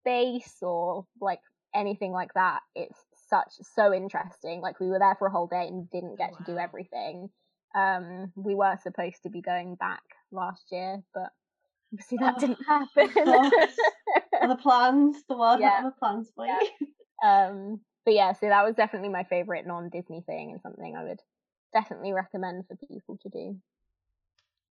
[0.00, 1.40] space or like
[1.74, 2.98] anything like that, it's
[3.28, 4.60] such so interesting.
[4.60, 7.30] Like we were there for a whole day and didn't get to do everything.
[7.74, 10.02] Um, we were supposed to be going back
[10.32, 11.30] last year, but
[11.92, 13.78] obviously that Oh, didn't happen.
[14.42, 15.16] other plans.
[15.28, 15.70] The world Yeah.
[15.76, 16.58] had other plans for you.
[17.22, 21.20] um, but yeah, so that was definitely my favorite non-Disney thing and something I would
[21.72, 23.60] definitely recommend for people to do.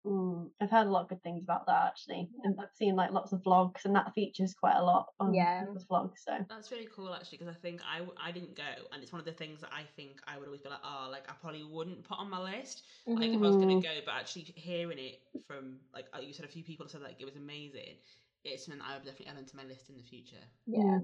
[0.05, 3.11] Mm, I've heard a lot of good things about that actually, and I've seen like
[3.11, 5.59] lots of vlogs, and that features quite a lot on Yeah.
[5.59, 6.19] people's vlogs.
[6.19, 9.19] So That's really cool actually because I think I I didn't go and it's one
[9.19, 11.63] of the things that I think I would always be like oh like I probably
[11.63, 12.83] wouldn't put on my list
[13.15, 13.81] like if I was gonna Mhm.
[13.81, 17.21] go but actually hearing it from like uh, you said a few people said like
[17.21, 17.97] it was amazing
[18.43, 20.99] it's something that I would definitely add onto my list in the future Yeah.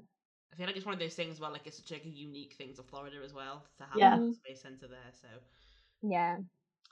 [0.52, 2.54] I feel like it's one of those things where like it's such like a unique
[2.56, 4.20] thing to Florida as well to have Yeah.
[4.30, 5.28] a space center there so
[6.02, 6.38] Yeah.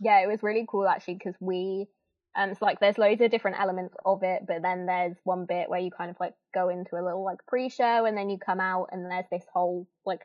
[0.01, 1.87] Yeah, it was really cool actually because we
[2.35, 5.69] um it's like there's loads of different elements of it, but then there's one bit
[5.69, 8.59] where you kind of like go into a little like pre-show and then you come
[8.59, 10.21] out and there's this whole like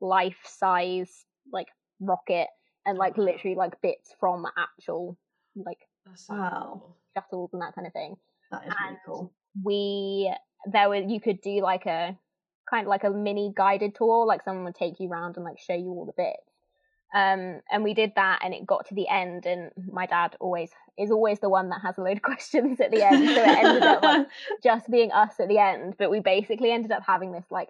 [0.00, 1.68] life size like
[2.00, 2.48] rocket
[2.86, 5.16] and like literally like bits from actual
[5.54, 5.78] like
[6.14, 6.80] so Wow.
[6.82, 8.16] cool shuttles and that kind of thing.
[8.50, 9.32] that is really cool.
[9.62, 10.34] we
[10.72, 12.16] there was you could do like a
[12.70, 15.58] kind of like a mini guided tour like someone would take you around and like
[15.58, 16.51] show you all the bits
[17.14, 20.70] um and we did that and it got to the end and my dad always
[20.98, 23.28] is always the one that has a load of questions at the end.
[23.28, 24.26] So it ended up like
[24.62, 25.94] just being us at the end.
[25.98, 27.68] But we basically ended up having this like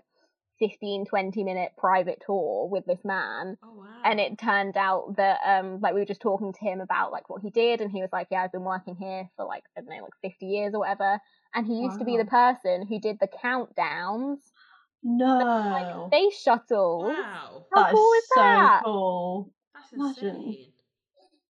[0.59, 3.56] 15 20 minute private tour with this man.
[3.64, 3.86] Oh wow.
[4.05, 7.28] And it turned out that um like we were just talking to him about like
[7.28, 9.81] what he did and he was like yeah i've been working here for like i
[9.81, 11.19] don't know like 50 years or whatever.
[11.55, 14.39] And he used to be the person who did the countdowns
[15.03, 16.99] no, space shuttle.
[17.07, 19.53] wow how that is cool is so that cool.
[19.74, 20.37] that's Imagine.
[20.37, 20.73] insane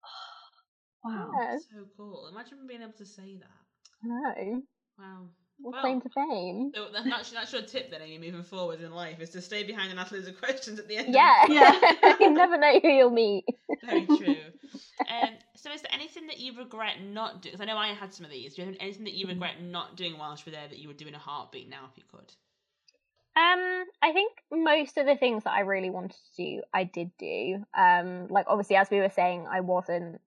[1.05, 1.31] Wow.
[1.35, 1.57] Yeah.
[1.59, 4.63] so cool imagine being able to say that I know
[4.99, 5.19] wow
[5.61, 8.81] what Well, claim to fame So that- that's, that's your tip then, Amy, moving forward
[8.81, 11.15] in life, is to stay behind and ask loads of questions at the end.
[11.15, 12.17] yeah the Yeah.
[12.21, 13.45] you never know who you'll meet
[13.85, 14.37] Very true.
[15.09, 17.53] um, so, is there anything that you regret not doing?
[17.55, 18.55] Because I know I had some of these.
[18.55, 20.89] Do you have anything that you regret not doing whilst you were there that you
[20.89, 22.33] would do in a heartbeat now if you could?
[23.35, 27.11] Um, I think most of the things that I really wanted to do, I did
[27.19, 27.65] do.
[27.77, 30.21] Um, like obviously, as we were saying, I wasn't,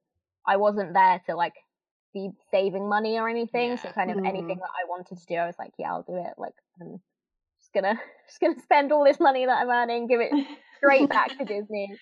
[0.47, 1.53] I wasn't there to like
[2.13, 3.77] be saving money or anything.
[3.77, 4.25] So kind of Mm.
[4.27, 6.33] anything that I wanted to do, I was like, yeah, I'll do it.
[6.37, 6.99] Like I'm
[7.59, 10.31] just gonna, just gonna spend all this money that I'm earning, give it
[10.77, 11.95] straight back to Disney.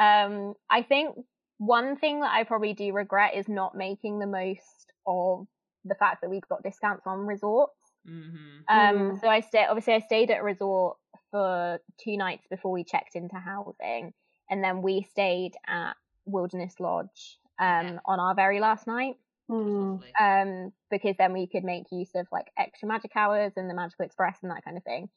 [0.00, 1.16] Um, I think
[1.58, 5.46] one thing that I probably do regret is not making the most of
[5.84, 7.74] the fact that we got discounts on resorts.
[8.08, 8.60] Mm-hmm.
[8.68, 9.20] Um, Mm.
[9.20, 9.66] so I stayed.
[9.66, 10.96] Obviously, I stayed at a resort
[11.30, 14.12] for two nights before we checked into housing,
[14.48, 15.94] and then we stayed at
[16.24, 17.98] Wilderness Lodge um, Yeah.
[18.06, 19.16] on our very last night.
[19.48, 20.12] Lovely.
[20.18, 24.04] Um, because then we could make use of like extra magic hours and the Magical
[24.06, 25.08] Express and that kind of thing.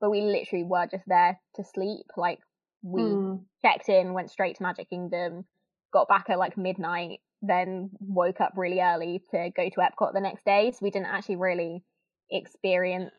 [0.00, 2.06] But we literally were just there to sleep.
[2.16, 2.38] Like
[2.82, 3.36] we Hmm.
[3.62, 5.44] checked in, went straight to Magic Kingdom,
[5.92, 10.20] got back at like midnight, then woke up really early to go to Epcot the
[10.20, 10.70] next day.
[10.70, 11.82] So we didn't actually really
[12.30, 13.12] experience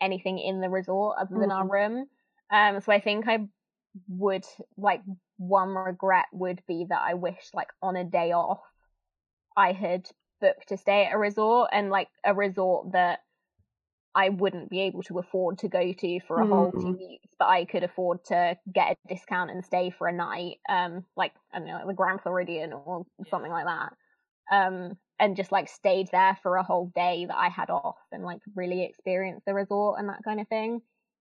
[0.00, 1.70] anything in the resort other than our Mhm.
[1.70, 2.06] room.
[2.50, 3.48] Um, so I think I
[4.08, 4.44] would
[4.76, 5.02] like
[5.38, 8.60] one regret would be that I wish like on a day off
[9.56, 10.08] I had
[10.40, 13.20] booked to stay at a resort and like a resort that
[14.14, 17.48] I wouldn't be able to afford to go to for a whole two weeks, but
[17.48, 21.58] I could afford to get a discount and stay for a night, um, like I
[21.58, 23.92] don't know, like the Grand Floridian or something like that,
[24.50, 28.24] um, and just like stayed there for a whole day that I had off and
[28.24, 30.82] like really experienced the resort and that kind of thing,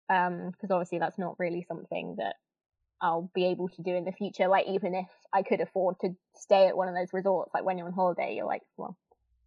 [0.09, 2.37] um, because obviously that's not really something that
[3.01, 4.49] I'll be able to do in the future.
[4.49, 7.79] Like even if I could afford to stay at one of those resorts, like when
[7.79, 8.97] you're on holiday, you're like, well,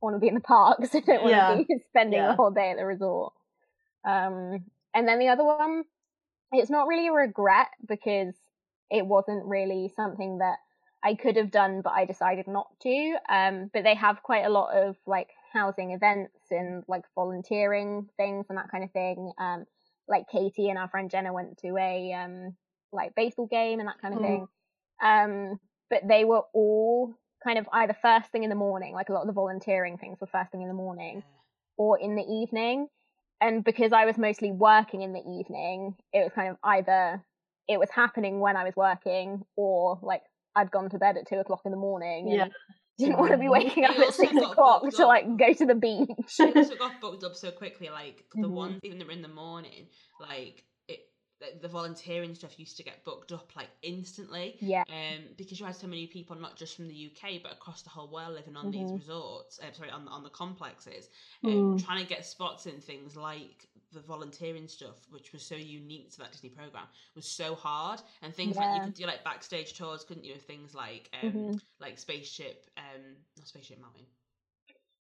[0.01, 0.95] I want to be in the parks.
[0.95, 1.47] I don't want Yeah.
[1.47, 2.27] to be spending Yeah.
[2.27, 3.33] the whole day at the resort.
[4.05, 5.83] Um, and then the other one,
[6.51, 8.35] it's not really a regret because
[8.91, 10.57] it wasn't really something that
[11.03, 13.15] I could have done, but I decided not to.
[13.29, 18.45] Um, but they have quite a lot of like housing events and like volunteering things
[18.49, 19.31] and that kind of thing.
[19.37, 19.65] Um,
[20.07, 22.55] like Katie and our friend Jenna went to a um
[22.91, 24.23] like baseball game and that kind of Mm.
[24.23, 24.47] thing.
[25.01, 25.59] Um,
[25.89, 27.13] but they were all
[27.43, 30.19] kind of either first thing in the morning, like a lot of the volunteering things
[30.21, 31.23] were first thing in the morning,
[31.77, 32.87] or in the evening.
[33.41, 37.21] And because I was mostly working in the evening, it was kind of either
[37.67, 40.21] it was happening when I was working, or like
[40.55, 42.47] I'd gone to bed at two o'clock in the morning and Yeah.
[42.97, 46.37] didn't want to be waking up at six o'clock to like go to the beach.
[46.37, 47.89] They also got booked up so quickly.
[47.89, 48.51] Like the Mhm.
[48.51, 49.87] ones even that were in the morning,
[50.19, 51.09] like it,
[51.39, 54.57] the- the volunteering stuff used to get booked up like instantly.
[54.61, 57.81] yeah, Um, because you had so many people, not just from the UK, but across
[57.81, 58.97] the whole world, living on these Mhm.
[58.99, 59.59] resorts.
[59.59, 61.09] Uh, sorry, on on the complexes,
[61.43, 61.83] um, Mm.
[61.85, 66.17] trying to get spots in things like the volunteering stuff, which was so unique to
[66.19, 68.01] that Disney program, was so hard.
[68.21, 70.35] And things like you could do like backstage tours, couldn't you?
[70.35, 71.61] Of things like um, Mhm.
[71.79, 73.01] like spaceship, um,
[73.37, 74.05] not spaceship mountain.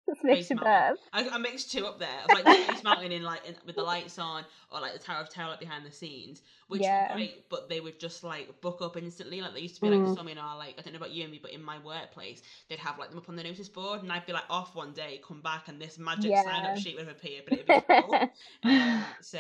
[0.08, 0.58] Mountain.
[0.58, 0.98] Mountain.
[1.14, 3.76] I, I mixed two up there, of, like the Space Mountain in like in, with
[3.76, 7.10] the lights on, or like the Tower of Terror like, behind the scenes, which Yeah.
[7.10, 7.50] were great.
[7.50, 9.42] But they would just like book up instantly.
[9.42, 10.16] Like they used to be like Mm.
[10.16, 12.42] some in our like I don't know about you and me, but in my workplace
[12.70, 14.94] they'd have like them up on the notice board, and I'd be like off one
[14.94, 18.14] day, come back, and this magic sign up sheet would appear, but it'd be full.
[18.64, 19.40] um, so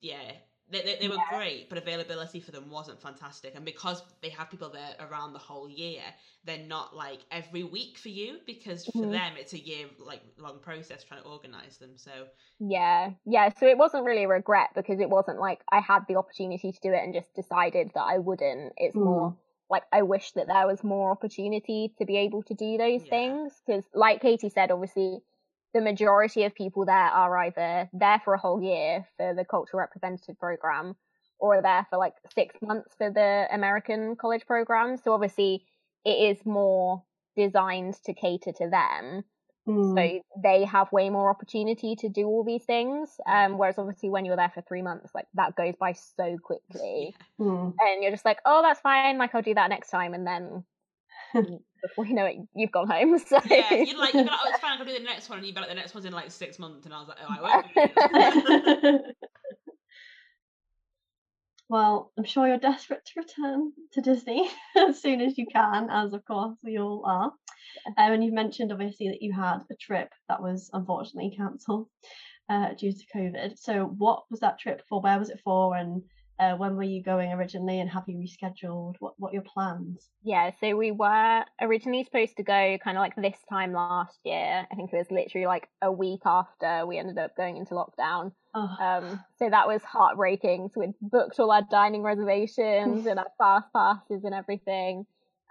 [0.00, 0.32] yeah.
[0.68, 1.38] They, they, they were Yeah.
[1.38, 3.54] great, but availability for them wasn't fantastic.
[3.54, 6.02] And because they have people there around the whole year,
[6.44, 9.10] they're not like every week for you because for Mhm.
[9.12, 11.96] them it's a year like long process trying to organize them.
[11.96, 12.26] So
[12.58, 13.50] Yeah, yeah.
[13.50, 16.80] So it wasn't really a regret because it wasn't like I had the opportunity to
[16.80, 18.72] do it and just decided that I wouldn't.
[18.76, 19.04] It's Mm.
[19.04, 19.36] more
[19.68, 23.10] like I wish that there was more opportunity to be able to do those Yeah.
[23.10, 25.22] things because, like Katie said, obviously
[25.76, 29.78] the majority of people there are either there for a whole year for the cultural
[29.80, 30.96] representative program
[31.38, 34.96] or there for like six months for the American college program.
[34.96, 35.66] So obviously
[36.06, 37.02] it is more
[37.36, 39.22] designed to cater to them
[39.68, 39.96] Mm.
[39.96, 44.24] so they have way more opportunity to do all these things um whereas obviously when
[44.24, 47.16] you're there for three months like that goes by so quickly.
[47.40, 47.74] Mm.
[47.80, 50.62] and you're just like oh that's fine like i'll do that next time and then
[51.82, 54.50] before you know it you've gone home so yeah, you're like, you'd be like, oh,
[54.50, 56.12] it's fine, I'll do the next one, and you'd be like, the next one's in
[56.12, 58.82] like six months, and I was like, oh, I won't.
[58.82, 59.00] do
[61.68, 66.12] well, I'm sure you're desperate to return to Disney as soon as you can, as
[66.12, 67.32] of course we all are.
[67.98, 71.88] Um, and you've mentioned obviously that you had a trip that was unfortunately cancelled
[72.48, 73.58] uh, due to COVID.
[73.58, 75.00] So, what was that trip for?
[75.00, 75.76] Where was it for?
[75.76, 76.02] And
[76.38, 77.80] uh, when were you going originally?
[77.80, 78.94] And have you rescheduled?
[78.98, 80.10] What What your plans?
[80.22, 84.66] yeah so we were originally supposed to go kind of like this time last year
[84.70, 88.32] i think it was literally like a week after we ended up going into lockdown
[88.58, 90.70] Oh, Um, so that was heartbreaking.
[90.72, 95.04] So we'd booked all our dining reservations and our fast passes and everything.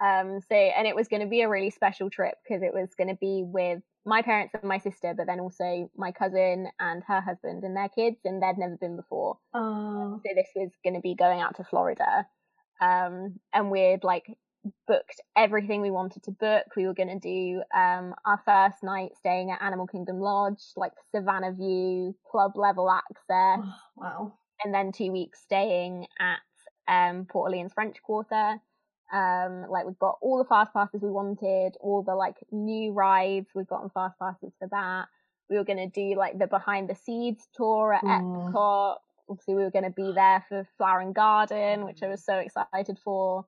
[0.04, 2.96] Um, so and it was going to be a really special trip because it was
[2.96, 7.04] going to be with my parents and my sister, but then also my cousin and
[7.08, 9.38] her husband and their kids, and they'd never been before.
[9.54, 12.28] oh, So this was going to be going out to Florida.
[12.80, 14.38] Um, and we'd like
[14.88, 16.66] booked everything we wanted to book.
[16.76, 20.94] We were going to do um, our first night staying at Animal Kingdom Lodge, like
[21.12, 24.34] Savannah View, club level access, oh, wow.
[24.64, 26.40] and then two weeks staying at
[26.88, 28.60] um, Port Orleans French Quarter.
[29.14, 33.48] Um, like we've got all the fast passes we wanted, all the like new rides
[33.54, 35.06] we've gotten fast passes for that.
[35.50, 38.52] We were gonna do like the behind the seeds tour at Mm.
[38.52, 38.98] Epcot.
[39.30, 42.98] Obviously, we were gonna be there for Flower and Garden, which I was so excited
[43.04, 43.46] for,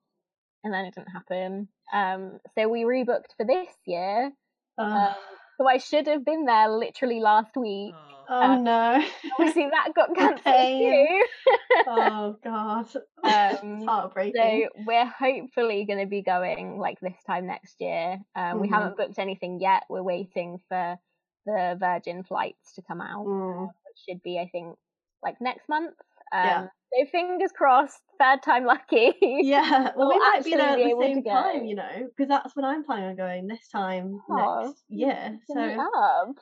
[0.64, 1.68] and then it didn't happen.
[1.92, 4.32] Um, so we rebooked for this year.
[4.78, 5.16] Um,
[5.58, 7.96] so I should have been there literally last week.
[8.30, 8.42] Oh.
[8.44, 9.04] oh no.
[9.40, 11.26] Obviously, that got cancelled too.
[11.88, 12.88] oh god.
[13.24, 14.70] Um, heartbreaking.
[14.76, 18.20] So we're hopefully going to be going like this time next year.
[18.36, 18.72] Um, We Mhm.
[18.74, 19.84] haven't booked anything yet.
[19.90, 20.98] We're waiting for
[21.46, 23.66] the Virgin flights to come out, Mm.
[23.68, 24.78] which should be, I think,
[25.24, 25.96] like next month.
[26.32, 26.68] Um, Yeah.
[26.94, 29.14] So fingers crossed, third time lucky.
[29.22, 32.30] Yeah, well, we We'll might be there at be the same time, you know, because
[32.30, 35.40] that's when I'm planning on going this time Aw, next year.
[35.48, 35.60] So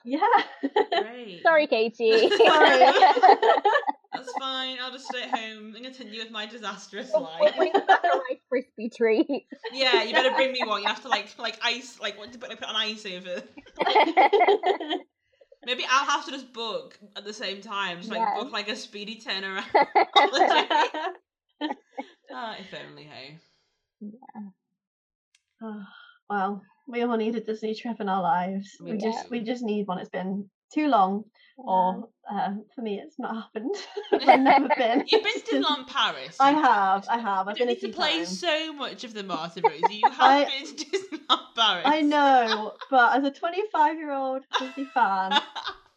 [0.03, 0.27] yeah.
[1.01, 1.41] Great.
[1.43, 2.29] Sorry, Katie.
[2.37, 2.93] Sorry.
[4.13, 4.77] That's fine.
[4.81, 7.55] I'll just stay at home and continue with my disastrous life.
[7.57, 9.45] bring back a Rice Krispie treat.
[9.73, 10.81] Yeah, you better bring me one.
[10.81, 13.43] You have to like like ice like what to put, put on ice over.
[15.65, 17.97] Maybe I'll have to just book at the same time.
[17.99, 18.33] Just like Yeah.
[18.35, 19.65] book like a speedy turnaround.
[22.31, 23.37] Ah, if only, hey.
[24.01, 24.41] Yeah.
[25.61, 25.83] Oh,
[26.29, 28.77] well, we all need a Disney trip in our lives.
[28.81, 29.99] We We just we just need one.
[29.99, 31.25] It's been too long,
[31.57, 33.75] or uh, for me, it's not happened.
[34.13, 35.03] I've never been.
[35.07, 36.37] You've been to Disneyland Paris.
[36.39, 37.45] I have, I have.
[37.47, 39.95] You I've don't been to play so much of the Martha Rosie.
[40.03, 41.83] You have I- been to Disneyland Paris.
[41.85, 45.39] I know, but as a 25 year old Disney fan,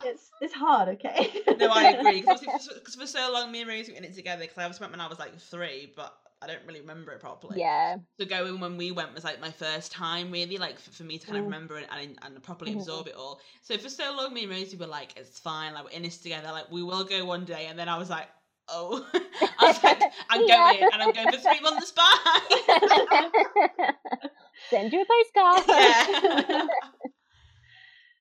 [0.04, 0.88] it's it's hard.
[0.90, 1.30] Okay.
[1.58, 2.20] no, I agree.
[2.20, 4.42] Because for, for so long, me and Rosie were in it together.
[4.42, 7.20] Because I was went when I was like three, but I don't really remember it
[7.20, 7.58] properly.
[7.58, 7.96] Yeah.
[8.20, 11.18] So going when we went was like my first time, really, like for, for me
[11.18, 11.46] to kind of Mm.
[11.46, 12.80] remember it and, and properly Mhm.
[12.80, 13.40] absorb it all.
[13.62, 16.18] So for so long, me and Rosie were like, "It's fine, like we're in this
[16.18, 18.28] together, like we will go one day." And then I was like,
[18.68, 19.04] "Oh,
[19.58, 20.72] I was like, I'm Yeah.
[20.74, 21.92] going, and I'm going for three months.
[21.92, 22.40] Bye."
[24.70, 25.64] Send you a postcard.
[25.68, 26.06] yeah.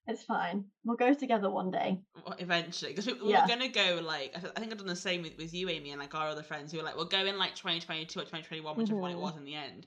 [0.07, 0.65] It's fine.
[0.85, 1.99] We'll go together one day.
[2.39, 3.41] Eventually because we, we Yeah.
[3.41, 5.99] were gonna go like I think I've done the same with, with you Amy and
[5.99, 8.99] like our other friends who were like we'll go in like 2022 or 2021 whichever
[8.99, 9.85] one it was in the end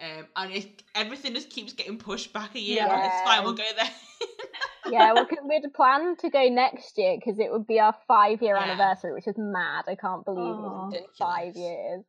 [0.00, 3.06] um and it, everything just keeps getting pushed back a year Yeah.
[3.06, 3.90] it's fine we'll go there
[4.90, 8.42] yeah, well, 'cause we'd planned to go next year because it would be our five
[8.42, 8.64] year Yeah.
[8.64, 9.84] anniversary, which is mad.
[9.86, 10.88] I can't believe Aw.
[10.90, 12.04] it's been five years.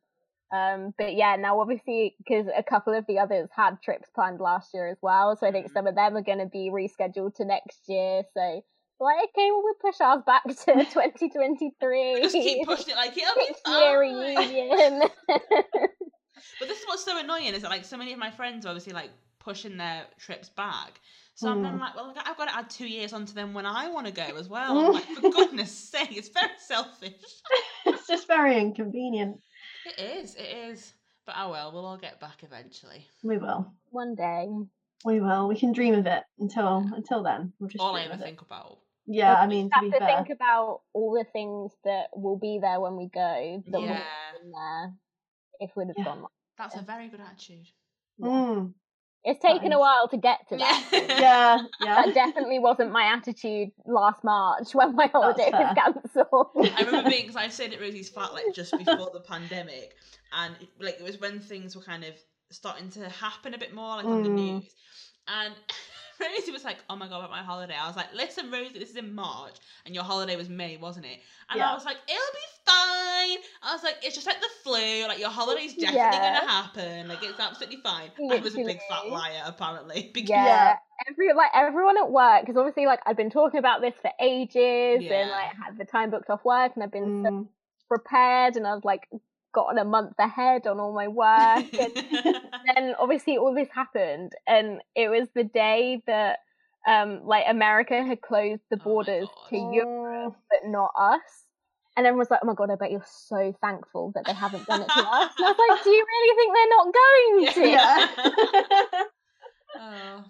[0.54, 4.72] Um, but yeah, now obviously because a couple of the others had trips planned last
[4.74, 5.72] year as well, so I think Mhm.
[5.72, 8.22] some of them are going to be rescheduled to next year.
[8.34, 8.62] So
[9.00, 12.20] like, okay, well we push ours back to 2023.
[12.22, 15.02] Just keep pushing it like it'll be year reunion.
[16.58, 18.68] But this is what's so annoying is that like so many of my friends are
[18.70, 21.00] obviously like pushing their trips back.
[21.34, 21.80] So I'm then Mm.
[21.80, 24.36] like, well, I've got to add two years onto them when I want to go
[24.36, 24.88] as well.
[24.92, 27.12] Like, for goodness sake, it's very selfish.
[27.86, 29.40] it's just very inconvenient.
[29.86, 30.94] It is, it is.
[31.26, 33.06] But oh well, we'll all get back eventually.
[33.22, 33.72] We will.
[33.90, 34.48] One day.
[35.04, 35.48] We will.
[35.48, 37.52] We can dream of it until until then.
[37.58, 38.78] We'll just all I ever think about.
[39.06, 40.16] Yeah, I mean just to have be to fair.
[40.16, 44.02] think about all the things that will be there when we go that Yeah,
[44.32, 44.92] wouldn't there
[45.60, 46.04] if we'd have Yeah.
[46.04, 46.26] gone.
[46.56, 47.66] that's a very good attitude.
[48.20, 48.72] Mm,
[49.24, 50.88] It's taken a while to get to that.
[50.92, 51.00] Yeah.
[51.18, 51.94] yeah, yeah.
[52.04, 56.48] That definitely wasn't my attitude last March when my holiday was cancelled.
[56.76, 59.96] I remember being because I stayed at Rosie's flat like just before the pandemic,
[60.32, 62.12] and like it was when things were kind of
[62.50, 64.34] starting to happen a bit more, like on the Mm.
[64.34, 64.74] news.
[65.26, 65.54] And
[66.20, 68.90] Rosie was like, "Oh my god, about my holiday." I was like, "Listen, Rosie, this
[68.90, 69.54] is in March,
[69.86, 71.20] and your holiday was May, wasn't it?"
[71.50, 75.06] And I was like, "It'll be fine." I was like, "It's just like the flu.
[75.06, 76.34] Like your holiday's definitely Yeah.
[76.40, 77.08] gonna happen.
[77.08, 80.10] Like it's absolutely fine." I was a big fat liar, apparently.
[80.14, 80.44] Because Yeah.
[80.44, 80.76] Yeah.
[81.10, 85.02] Every like everyone at work, because obviously like I've been talking about this for ages,
[85.02, 85.22] Yeah.
[85.22, 87.48] and like had the time booked off work, and I've been so Mm.
[87.88, 89.08] prepared, and I've like
[89.54, 91.92] gotten a month ahead on all my work, and
[92.74, 96.40] then obviously all this happened, and it was the day that
[96.86, 99.48] um like America had closed the Oh borders God.
[99.50, 101.20] to Europe, but not us.
[101.96, 104.66] And everyone was like, "Oh my god, I bet you're so thankful that they haven't
[104.66, 107.46] done it to us." And I was like, "Do you really think they're not going
[107.54, 109.04] to?" Yeah.
[109.76, 110.24] Oh.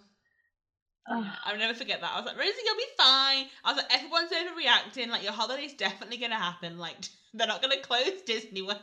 [1.07, 2.13] Yeah, I'll never forget that.
[2.15, 3.47] I was like, Rosie, you'll be fine.
[3.63, 5.09] I was like, everyone's overreacting.
[5.09, 6.79] Like, your holiday's definitely going to happen.
[6.79, 6.97] Like,
[7.35, 8.81] they're not going to close Disney World.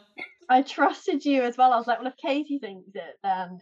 [0.49, 1.73] I trusted you as well.
[1.73, 3.59] I was like, well, if Katie thinks it, then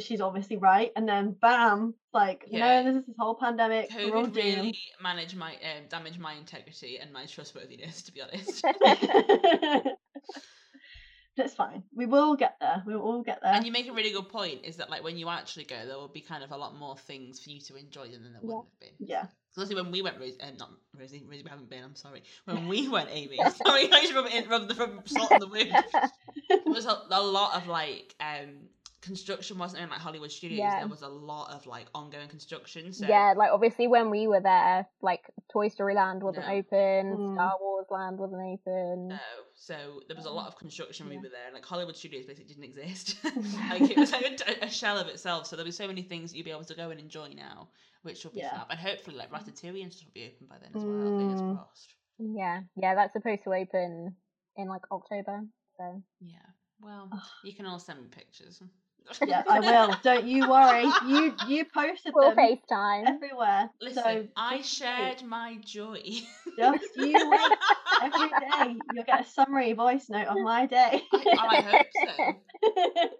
[0.00, 0.90] she's obviously right.
[0.96, 2.82] And then bam, like, Yeah.
[2.82, 3.90] no, this is this whole pandemic.
[3.94, 8.22] We're all COVID really managed my, um, damaged my integrity and my trustworthiness, to be
[8.22, 8.64] honest.
[11.36, 11.82] it's fine.
[11.94, 12.82] We will get there.
[12.86, 13.52] We will all get there.
[13.52, 15.96] and you make a really good point is that, like, when you actually go, there
[15.96, 18.38] will be kind of a lot more things for you to enjoy than there Yeah.
[18.42, 19.06] wouldn't have been.
[19.08, 19.24] Yeah.
[19.56, 21.82] Obviously when we went, Rosie, um, not Rosie, Rosie, we haven't been.
[21.82, 22.22] I'm sorry.
[22.44, 23.36] When we went, Amy,
[23.66, 25.74] sorry, I just rub it in, rub the rub salt in the wound.
[26.48, 28.68] There was a, a lot of like um
[29.00, 29.82] construction, wasn't?
[29.82, 30.78] In like Hollywood studios, Yeah.
[30.80, 32.92] there was a lot of like ongoing construction.
[32.92, 35.22] So Yeah, like obviously when we were there, like
[35.52, 36.52] Toy Story Land wasn't No.
[36.54, 37.34] open, Mm.
[37.34, 39.08] Star Wars Land wasn't open.
[39.08, 39.18] no,
[39.54, 41.20] so there was a lot of construction when Yeah.
[41.20, 41.46] we were there.
[41.46, 43.16] and, Like Hollywood studios basically didn't exist.
[43.70, 45.46] like it was like a, a shell of itself.
[45.46, 47.68] So there'll be so many things you'll be able to go and enjoy now,
[48.02, 48.50] which will be Yeah.
[48.50, 48.66] fab.
[48.70, 51.16] And hopefully, like Ratatouille and stuff will be open by then as well.
[51.18, 51.56] Fingers Mm.
[51.56, 51.94] crossed.
[52.18, 54.14] Yeah, yeah, that's supposed to open
[54.56, 55.46] in like October.
[55.78, 56.36] So Yeah.
[56.82, 57.10] Well,
[57.44, 58.62] you can all send me pictures.
[59.26, 59.96] Yeah, I will.
[60.02, 60.86] Don't you worry.
[61.06, 63.06] You you posted we'll them FaceTime.
[63.06, 63.70] everywhere.
[63.80, 65.26] Listen, so I shared wait.
[65.26, 66.02] my joy.
[66.56, 67.52] Just you wait.
[68.02, 71.02] Every day you'll get a summary voice note of my day.
[71.12, 73.10] I, I hope so.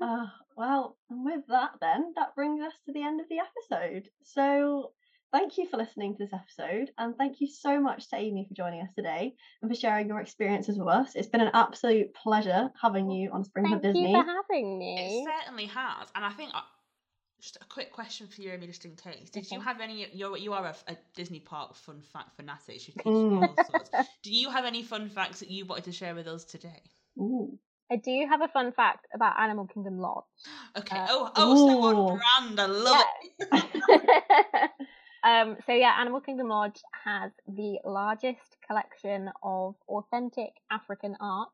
[0.00, 4.08] Uh, well, and with that, then, that brings us to the end of the episode.
[4.22, 4.92] So,
[5.32, 8.54] thank you for listening to this episode, and thank you so much to Amy for
[8.54, 11.14] joining us today and for sharing your experiences with us.
[11.14, 14.12] It's been an absolute pleasure having you on Sprinkle of Thank Disney.
[14.12, 15.24] you for having me.
[15.24, 16.60] It certainly has, and I think uh,
[17.40, 19.30] just a quick question for you, Amy, just in case.
[19.30, 20.06] Did you have any?
[20.12, 22.88] You're you are a, a Disney Park fun fact fanatic.
[22.88, 23.90] You teach all sorts.
[24.22, 26.82] Do you have any fun facts that you wanted to share with us today?
[27.18, 27.58] Ooh.
[27.90, 30.24] I do have a fun fact about Animal Kingdom Lodge.
[30.76, 30.96] Okay.
[30.96, 32.60] Uh, oh, oh, so on brand.
[32.60, 33.04] I love
[33.40, 34.70] it.
[35.28, 41.50] um, so yeah, Animal Kingdom Lodge has the largest collection of authentic African art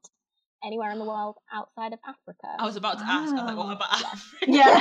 [0.65, 2.55] anywhere in the world outside of Africa.
[2.59, 3.35] I was about to ask.
[3.35, 4.47] I was like, what about Africa?
[4.47, 4.81] Yeah.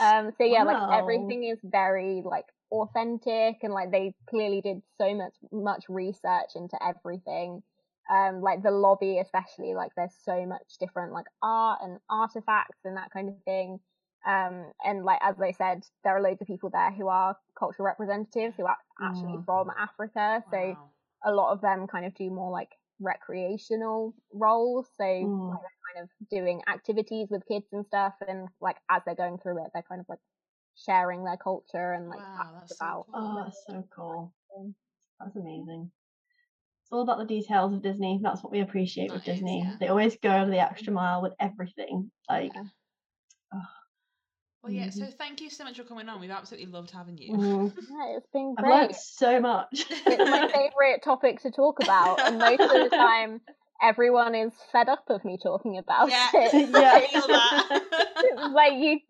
[0.00, 0.88] um, so yeah, Wow.
[0.88, 6.50] like everything is very like authentic and like they clearly did so much much research
[6.54, 7.62] into everything.
[8.10, 12.96] Um, like the lobby especially, like there's so much different like art and artifacts and
[12.96, 13.80] that kind of thing.
[14.26, 17.86] Um, and like as I said, there are loads of people there who are cultural
[17.86, 19.44] representatives who are actually Mm.
[19.44, 20.42] from Africa.
[20.50, 20.90] So Wow.
[21.24, 24.88] a lot of them kind of do more like recreational roles.
[24.96, 25.48] So Mm.
[25.50, 25.60] like,
[25.94, 29.70] kind of doing activities with kids and stuff, and like as they're going through it,
[29.72, 30.20] they're kind of like
[30.76, 33.06] sharing their culture and like Wow, that's so about.
[33.06, 33.14] cool.
[33.14, 34.34] Oh, that's so cool.
[35.20, 35.92] That's amazing.
[36.82, 38.20] It's all about the details of Disney.
[38.22, 39.62] That's what we appreciate with Disney.
[39.62, 39.76] yeah.
[39.80, 42.10] They always go the extra mile with everything.
[42.28, 42.64] Like, Yeah.
[44.64, 44.88] Well, yeah.
[44.88, 45.14] So Mhm.
[45.18, 46.20] thank you so much for coming on.
[46.20, 47.34] We've absolutely loved having you.
[47.36, 48.80] mm, Yeah, it's been I've great.
[48.80, 49.84] learned so much.
[49.90, 53.42] it's my favorite topic to talk about, and most of the time,
[53.82, 56.28] everyone is fed up of me talking about Yeah.
[56.32, 56.68] it.
[56.74, 56.92] Yeah.
[56.94, 58.52] I feel that.
[58.54, 59.00] like you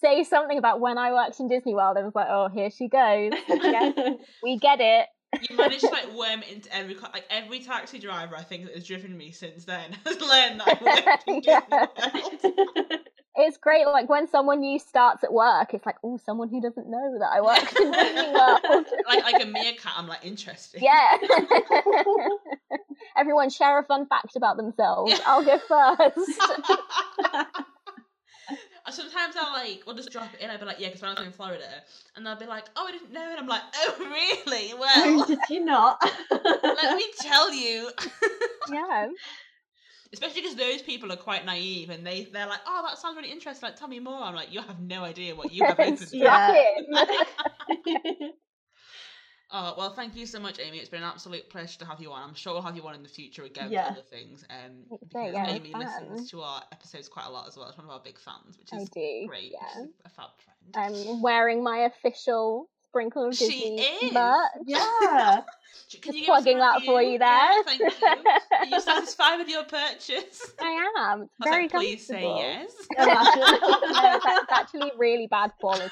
[0.00, 2.86] say something about when I worked in Disney World, I was like, oh, here she
[2.88, 3.32] goes.
[3.64, 3.90] Yeah,
[4.42, 5.06] we get it.
[5.50, 8.66] you managed to like worm it into every co- like every taxi driver I think
[8.66, 13.02] that has driven me since then has learned that I worked in Disney World.
[13.38, 13.86] It's great.
[13.86, 17.28] Like when someone new starts at work, it's like, oh, someone who doesn't know that
[17.32, 18.86] I worked in Disney World.
[19.06, 19.92] like like a meerkat.
[19.94, 20.80] I'm like interested.
[20.80, 21.18] Yeah.
[23.16, 25.12] Everyone share a fun fact about themselves.
[25.12, 25.18] Yeah.
[25.26, 26.30] I'll go first.
[28.88, 30.48] Sometimes I'll like, we'll just drop it in.
[30.48, 31.64] I'll be like, yeah, because when I was in Florida,
[32.14, 33.96] and they'll be like, oh, I didn't know, and I'm like, oh,
[34.46, 34.74] really?
[34.74, 36.00] Well, did you not?
[36.30, 37.90] let me tell you.
[38.72, 39.08] yeah.
[40.16, 43.30] Especially because those people are quite naive, and they they're like, oh, that sounds really
[43.30, 43.68] interesting.
[43.68, 44.22] Like, tell me more.
[44.22, 46.08] I'm like, you have no idea what you have opened.
[46.10, 46.54] Yeah.
[49.52, 50.78] Oh well, thank you so much, Amy.
[50.78, 52.28] It's been an absolute pleasure to have you on.
[52.28, 53.86] I'm sure we'll have you on in the future again Yeah.
[53.86, 54.44] for other things.
[54.50, 57.70] Um, because yeah, Amy listens to our episodes quite a lot as well.
[57.70, 59.52] She's one of our big fans, which is great.
[59.52, 59.84] Yeah.
[60.04, 60.74] A fab trend.
[60.74, 64.12] I'm wearing my official Sprinkle of She Disney is.
[64.12, 64.48] merch.
[64.64, 65.42] yeah.
[66.02, 67.62] Can Just plugging that for you Yeah, there.
[67.64, 67.90] thank you.
[68.58, 70.42] Are you satisfied with your purchase?
[70.60, 71.22] I am.
[71.22, 72.72] It's I very like, please say yes.
[72.98, 73.40] Imagine.
[73.92, 75.90] no, that's actually really bad quality.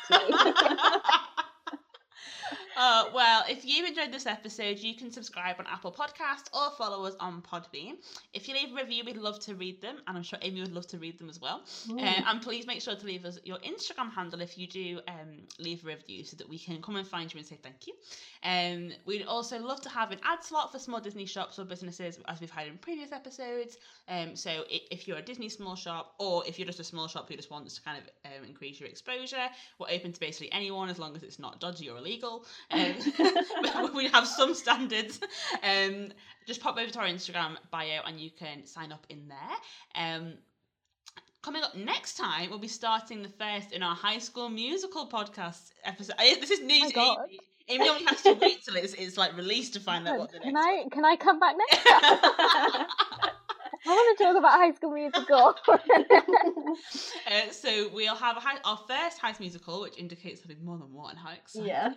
[2.76, 7.04] Uh, well, if you've enjoyed this episode, you can subscribe on Apple Podcasts or follow
[7.04, 7.94] us on Podbean.
[8.32, 10.74] If you leave a review, we'd love to read them, and I'm sure Amy would
[10.74, 11.62] love to read them as well.
[12.04, 15.42] Uh, and please make sure to leave us your Instagram handle if you do um,
[15.58, 17.94] leave a review so that we can come and find you and say thank you.
[18.42, 22.18] Um, we'd also love to have an ad slot for small Disney shops or businesses,
[22.26, 23.78] as we've had in previous episodes.
[24.08, 27.28] Um, so if you're a Disney small shop, or if you're just a small shop
[27.28, 29.48] who just wants to kind of um, increase your exposure,
[29.78, 32.44] we're open to basically anyone as long as it's not dodgy or illegal.
[32.70, 35.20] Um, we have some standards.
[35.62, 36.12] Um,
[36.46, 39.56] just pop over to our Instagram bio and you can sign up in there.
[39.94, 40.34] Um,
[41.42, 45.70] coming up next time, we'll be starting the first in our High School Musical podcast
[45.84, 46.16] episode.
[46.18, 47.18] This is Oh new my to God.
[47.28, 47.38] Amy.
[47.68, 50.38] Amy only has to wait till it's, it's like released to find out what the
[50.38, 52.86] next can I can I come back next time?
[53.86, 55.54] I want to talk about High School Musical.
[57.26, 60.92] uh, so we'll have high, our first High School Musical, which indicates something more than
[60.92, 61.16] one.
[61.16, 61.68] How exciting!
[61.68, 61.94] yes.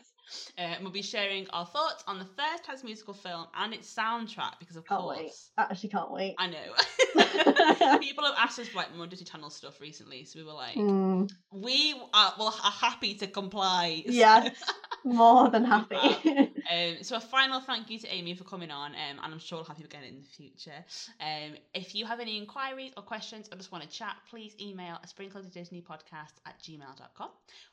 [0.58, 3.94] Uh, and we'll be sharing our thoughts on the first School Musical film and its
[3.94, 5.32] soundtrack because, of Can't course, wait.
[5.58, 6.36] Actually, can't wait.
[6.38, 10.46] I know people have asked us for like more Disney Channel stuff recently, so we
[10.46, 14.04] were like, Mm, we are well are happy to comply.
[14.06, 14.56] Yes.
[15.08, 15.96] More than happy.
[15.96, 19.60] Um, so a final thank you to Amy for coming on, um, and I'm sure
[19.60, 20.84] I'll have you again in the future.
[21.22, 24.98] Um, if you have any inquiries or questions or just want to chat, please email
[25.04, 27.30] a sprinkle of Disney podcast at gmail.com.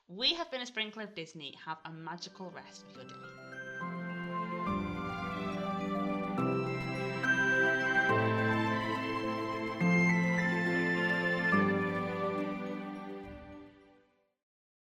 [0.08, 1.54] We have been a sprinkle of Disney.
[1.64, 3.53] Have a magical rest of your day.